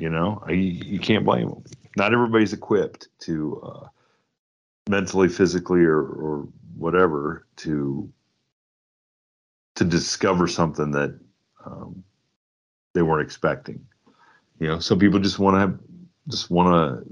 [0.00, 1.64] You know, you, you can't blame them.
[1.96, 3.88] Not everybody's equipped to uh,
[4.88, 8.10] mentally, physically, or or whatever to
[9.76, 11.18] to discover something that
[11.66, 12.02] um,
[12.94, 13.86] they weren't expecting.
[14.58, 15.78] You know, some people just want to have,
[16.28, 17.06] just want to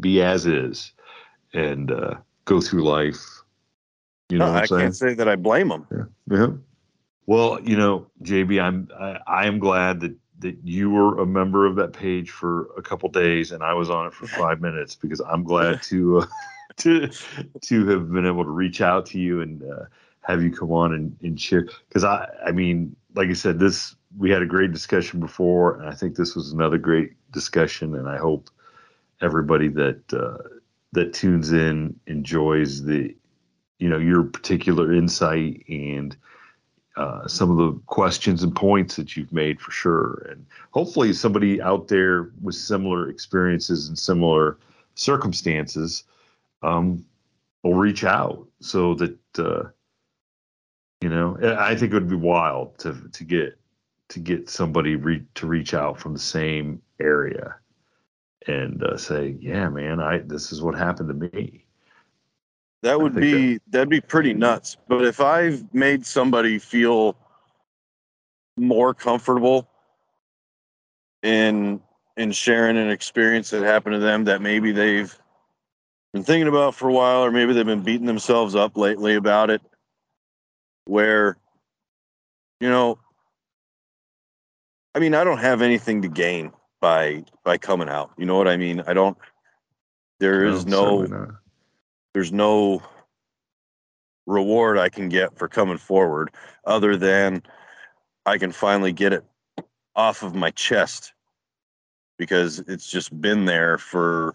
[0.00, 0.92] be as is
[1.54, 3.42] and uh, go through life.
[4.28, 4.80] You know No, I saying?
[4.82, 5.86] can't say that I blame them.
[5.90, 6.04] Yeah.
[6.38, 6.48] yeah.
[7.26, 11.66] Well, you know, JB, I'm I, I am glad that that you were a member
[11.66, 14.94] of that page for a couple days and I was on it for five minutes
[14.94, 16.26] because I'm glad to uh,
[16.78, 17.10] to
[17.62, 19.84] to have been able to reach out to you and uh,
[20.20, 21.68] have you come on and, and share.
[21.88, 25.88] Because I I mean like I said this we had a great discussion before and
[25.88, 28.50] I think this was another great discussion and I hope
[29.20, 30.42] everybody that uh,
[30.92, 33.14] that tunes in enjoys the
[33.78, 36.16] you know your particular insight and
[36.96, 40.26] uh, some of the questions and points that you've made for sure.
[40.30, 44.58] And hopefully, somebody out there with similar experiences and similar
[44.94, 46.04] circumstances
[46.62, 47.04] um,
[47.62, 49.64] will reach out so that, uh,
[51.02, 53.58] you know, I think it would be wild to, to get
[54.08, 57.56] to get somebody re- to reach out from the same area
[58.46, 61.65] and uh, say, yeah, man, I this is what happened to me.
[62.82, 64.76] That would be that'd be pretty nuts.
[64.88, 67.16] But if I've made somebody feel
[68.56, 69.68] more comfortable
[71.22, 71.80] in
[72.16, 75.16] in sharing an experience that happened to them that maybe they've
[76.12, 79.50] been thinking about for a while, or maybe they've been beating themselves up lately about
[79.50, 79.60] it,
[80.84, 81.36] where
[82.60, 82.98] you know,
[84.94, 88.12] I mean, I don't have anything to gain by by coming out.
[88.16, 88.82] You know what I mean?
[88.86, 89.16] I don't.
[90.20, 91.36] There is no.
[92.16, 92.82] There's no
[94.24, 96.30] reward I can get for coming forward
[96.64, 97.42] other than
[98.24, 99.22] I can finally get it
[99.94, 101.12] off of my chest
[102.16, 104.34] because it's just been there for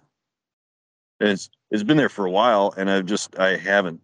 [1.19, 3.99] it's it's been there for a while and I've just I haven't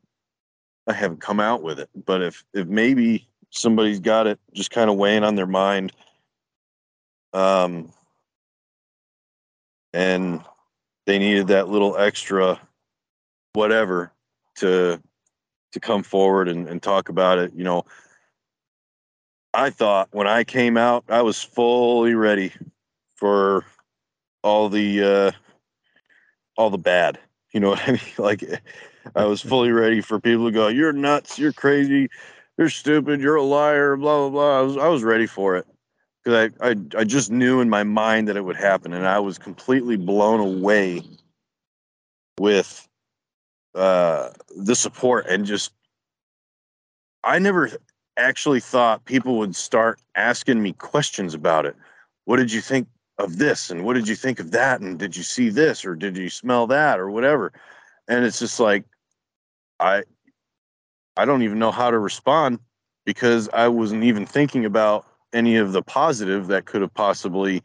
[0.88, 1.90] I haven't come out with it.
[2.04, 5.91] But if if maybe somebody's got it just kind of weighing on their mind
[7.32, 7.94] um
[9.94, 10.41] and
[11.06, 12.60] they needed that little extra
[13.53, 14.11] whatever
[14.56, 15.02] to
[15.74, 17.84] to come forward and, and talk about it you know.
[19.53, 22.53] I thought when i came out i was fully ready
[23.15, 23.65] for
[24.44, 25.32] all the uh
[26.57, 27.19] all the bad
[27.53, 28.02] you know what i mean?
[28.18, 28.44] Like
[29.15, 32.10] i was fully ready for people to go you're nuts you're crazy
[32.57, 34.60] you're stupid you're a liar blah blah blah.
[34.60, 35.65] I was, I was ready for it.
[36.24, 39.19] Because I, I i just knew in my mind that it would happen and i
[39.19, 41.02] was completely blown away
[42.40, 42.88] with
[43.78, 45.72] uh the support and just
[47.24, 47.70] I never
[48.18, 51.76] actually thought people would start asking me questions about it.
[52.26, 52.88] What did you think
[53.20, 55.95] of this and what did you think of that and did you see this or
[55.95, 57.52] did you smell that or whatever?
[58.08, 58.84] And it's just like
[59.80, 60.04] I
[61.16, 62.60] I don't even know how to respond
[63.06, 67.62] because I wasn't even thinking about any of the positive that could have possibly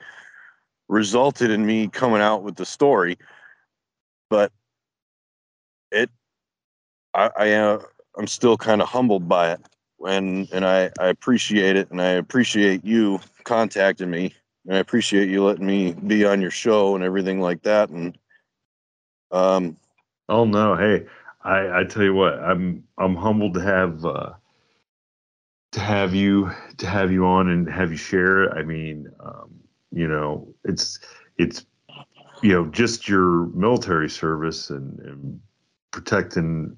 [0.88, 3.18] resulted in me coming out with the story.
[4.30, 4.52] But
[5.92, 6.10] it
[7.14, 7.82] I, I uh,
[8.16, 9.60] I'm still kind of humbled by it,
[10.00, 14.34] and and I I appreciate it, and I appreciate you contacting me,
[14.66, 18.16] and I appreciate you letting me be on your show and everything like that, and
[19.30, 19.76] um
[20.28, 21.06] Oh no, hey,
[21.42, 24.32] I, I tell you what, I'm I'm humbled to have uh,
[25.72, 28.44] to have you to have you on and have you share.
[28.44, 28.52] it.
[28.56, 29.50] I mean, um,
[29.90, 30.98] you know, it's
[31.36, 31.66] it's
[32.42, 35.40] you know just your military service and, and
[35.92, 36.76] protecting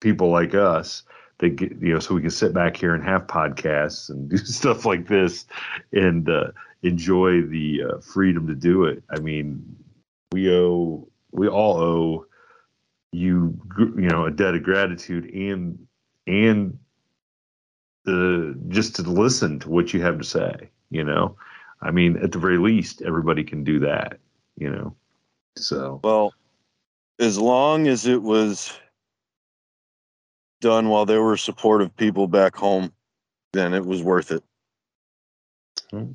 [0.00, 1.02] people like us
[1.38, 4.36] that get you know so we can sit back here and have podcasts and do
[4.36, 5.46] stuff like this
[5.92, 6.48] and uh,
[6.82, 9.02] enjoy the uh, freedom to do it.
[9.10, 9.64] I mean,
[10.32, 12.26] we owe we all owe
[13.12, 15.78] you you know a debt of gratitude and
[16.26, 16.78] and
[18.06, 20.70] uh, just to listen to what you have to say.
[20.90, 21.36] You know,
[21.82, 24.18] I mean, at the very least, everybody can do that.
[24.56, 24.96] You know,
[25.56, 26.32] so well,
[27.18, 28.72] as long as it was
[30.60, 32.92] done while there were supportive people back home,
[33.52, 34.42] then it was worth it.
[35.90, 36.12] Hmm.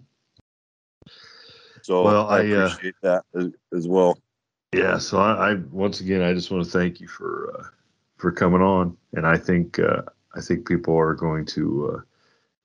[1.84, 4.18] So well, I, I uh, appreciate uh, that as, as, well.
[4.73, 4.98] Yeah.
[4.99, 7.64] So I, I, once again I just want to thank you for uh,
[8.18, 10.03] for coming on, and I think uh,
[10.36, 12.02] I think people are going to uh,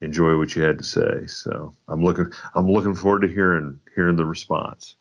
[0.02, 1.26] enjoy what you had to say.
[1.26, 4.96] So I'm looking I'm looking forward to hearing hearing the response.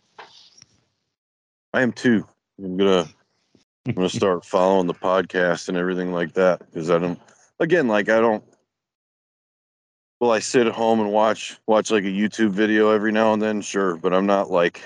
[1.74, 2.26] I am too.
[2.58, 3.08] I'm gonna
[3.88, 7.20] I'm gonna start following the podcast and everything like that because I don't.
[7.60, 8.44] Again, like I don't.
[10.20, 13.42] Well, I sit at home and watch watch like a YouTube video every now and
[13.42, 14.82] then, sure, but I'm not like.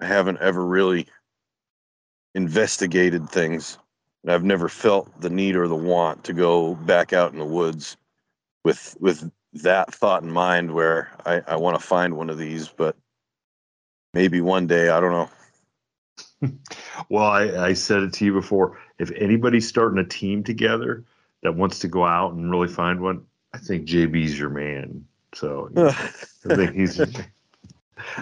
[0.00, 1.06] I haven't ever really
[2.34, 3.78] investigated things.
[4.22, 7.44] And I've never felt the need or the want to go back out in the
[7.44, 7.96] woods
[8.64, 12.68] with with that thought in mind where I, I want to find one of these,
[12.68, 12.94] but
[14.12, 15.30] maybe one day, I don't know.
[17.08, 18.78] Well, I, I said it to you before.
[18.98, 21.04] If anybody's starting a team together
[21.42, 25.04] that wants to go out and really find one, I think JB's your man.
[25.34, 25.88] So you know,
[26.50, 26.98] I think he's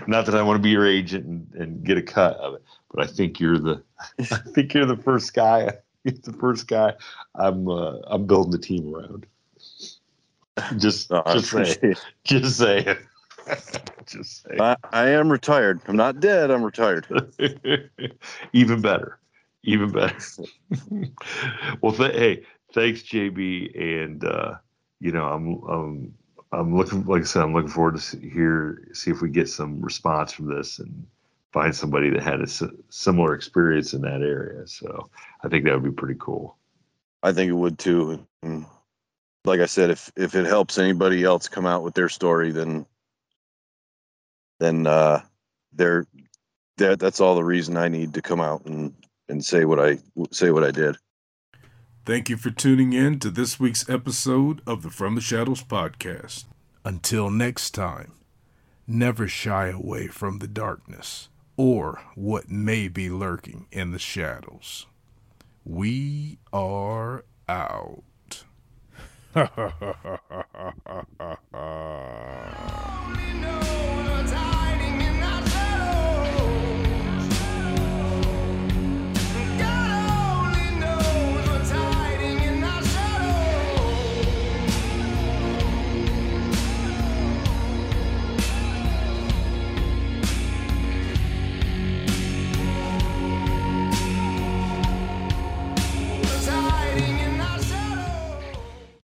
[0.06, 2.62] not that I want to be your agent and, and get a cut of it,
[2.92, 3.82] but I think you're the
[4.18, 5.70] I think you're the first guy.
[6.06, 6.94] You're the first guy
[7.34, 9.26] I'm uh, I'm building the team around.
[10.78, 12.96] Just no, just say just say
[14.06, 15.80] just say I, I am retired.
[15.86, 16.50] I'm not dead.
[16.50, 17.06] I'm retired.
[18.52, 19.18] Even better.
[19.62, 20.16] Even better.
[21.80, 24.54] well, th- hey, thanks, JB, and uh,
[25.00, 26.14] you know I'm I'm
[26.52, 29.48] I'm looking like I said I'm looking forward to see, hear see if we get
[29.48, 31.06] some response from this and
[31.52, 32.46] find somebody that had a
[32.90, 34.66] similar experience in that area.
[34.66, 35.10] So
[35.42, 36.56] I think that would be pretty cool.
[37.22, 38.26] I think it would too.
[38.42, 38.66] And
[39.44, 42.86] like I said, if if it helps anybody else come out with their story, then
[44.58, 45.22] then uh,
[45.72, 46.06] they're
[46.78, 48.94] that that's all the reason I need to come out and
[49.28, 49.98] and say what I
[50.30, 50.96] say what I did.
[52.04, 56.44] Thank you for tuning in to this week's episode of the From the Shadows podcast.
[56.84, 58.12] Until next time,
[58.86, 64.86] never shy away from the darkness or what may be lurking in the shadows.
[65.64, 68.04] We are out.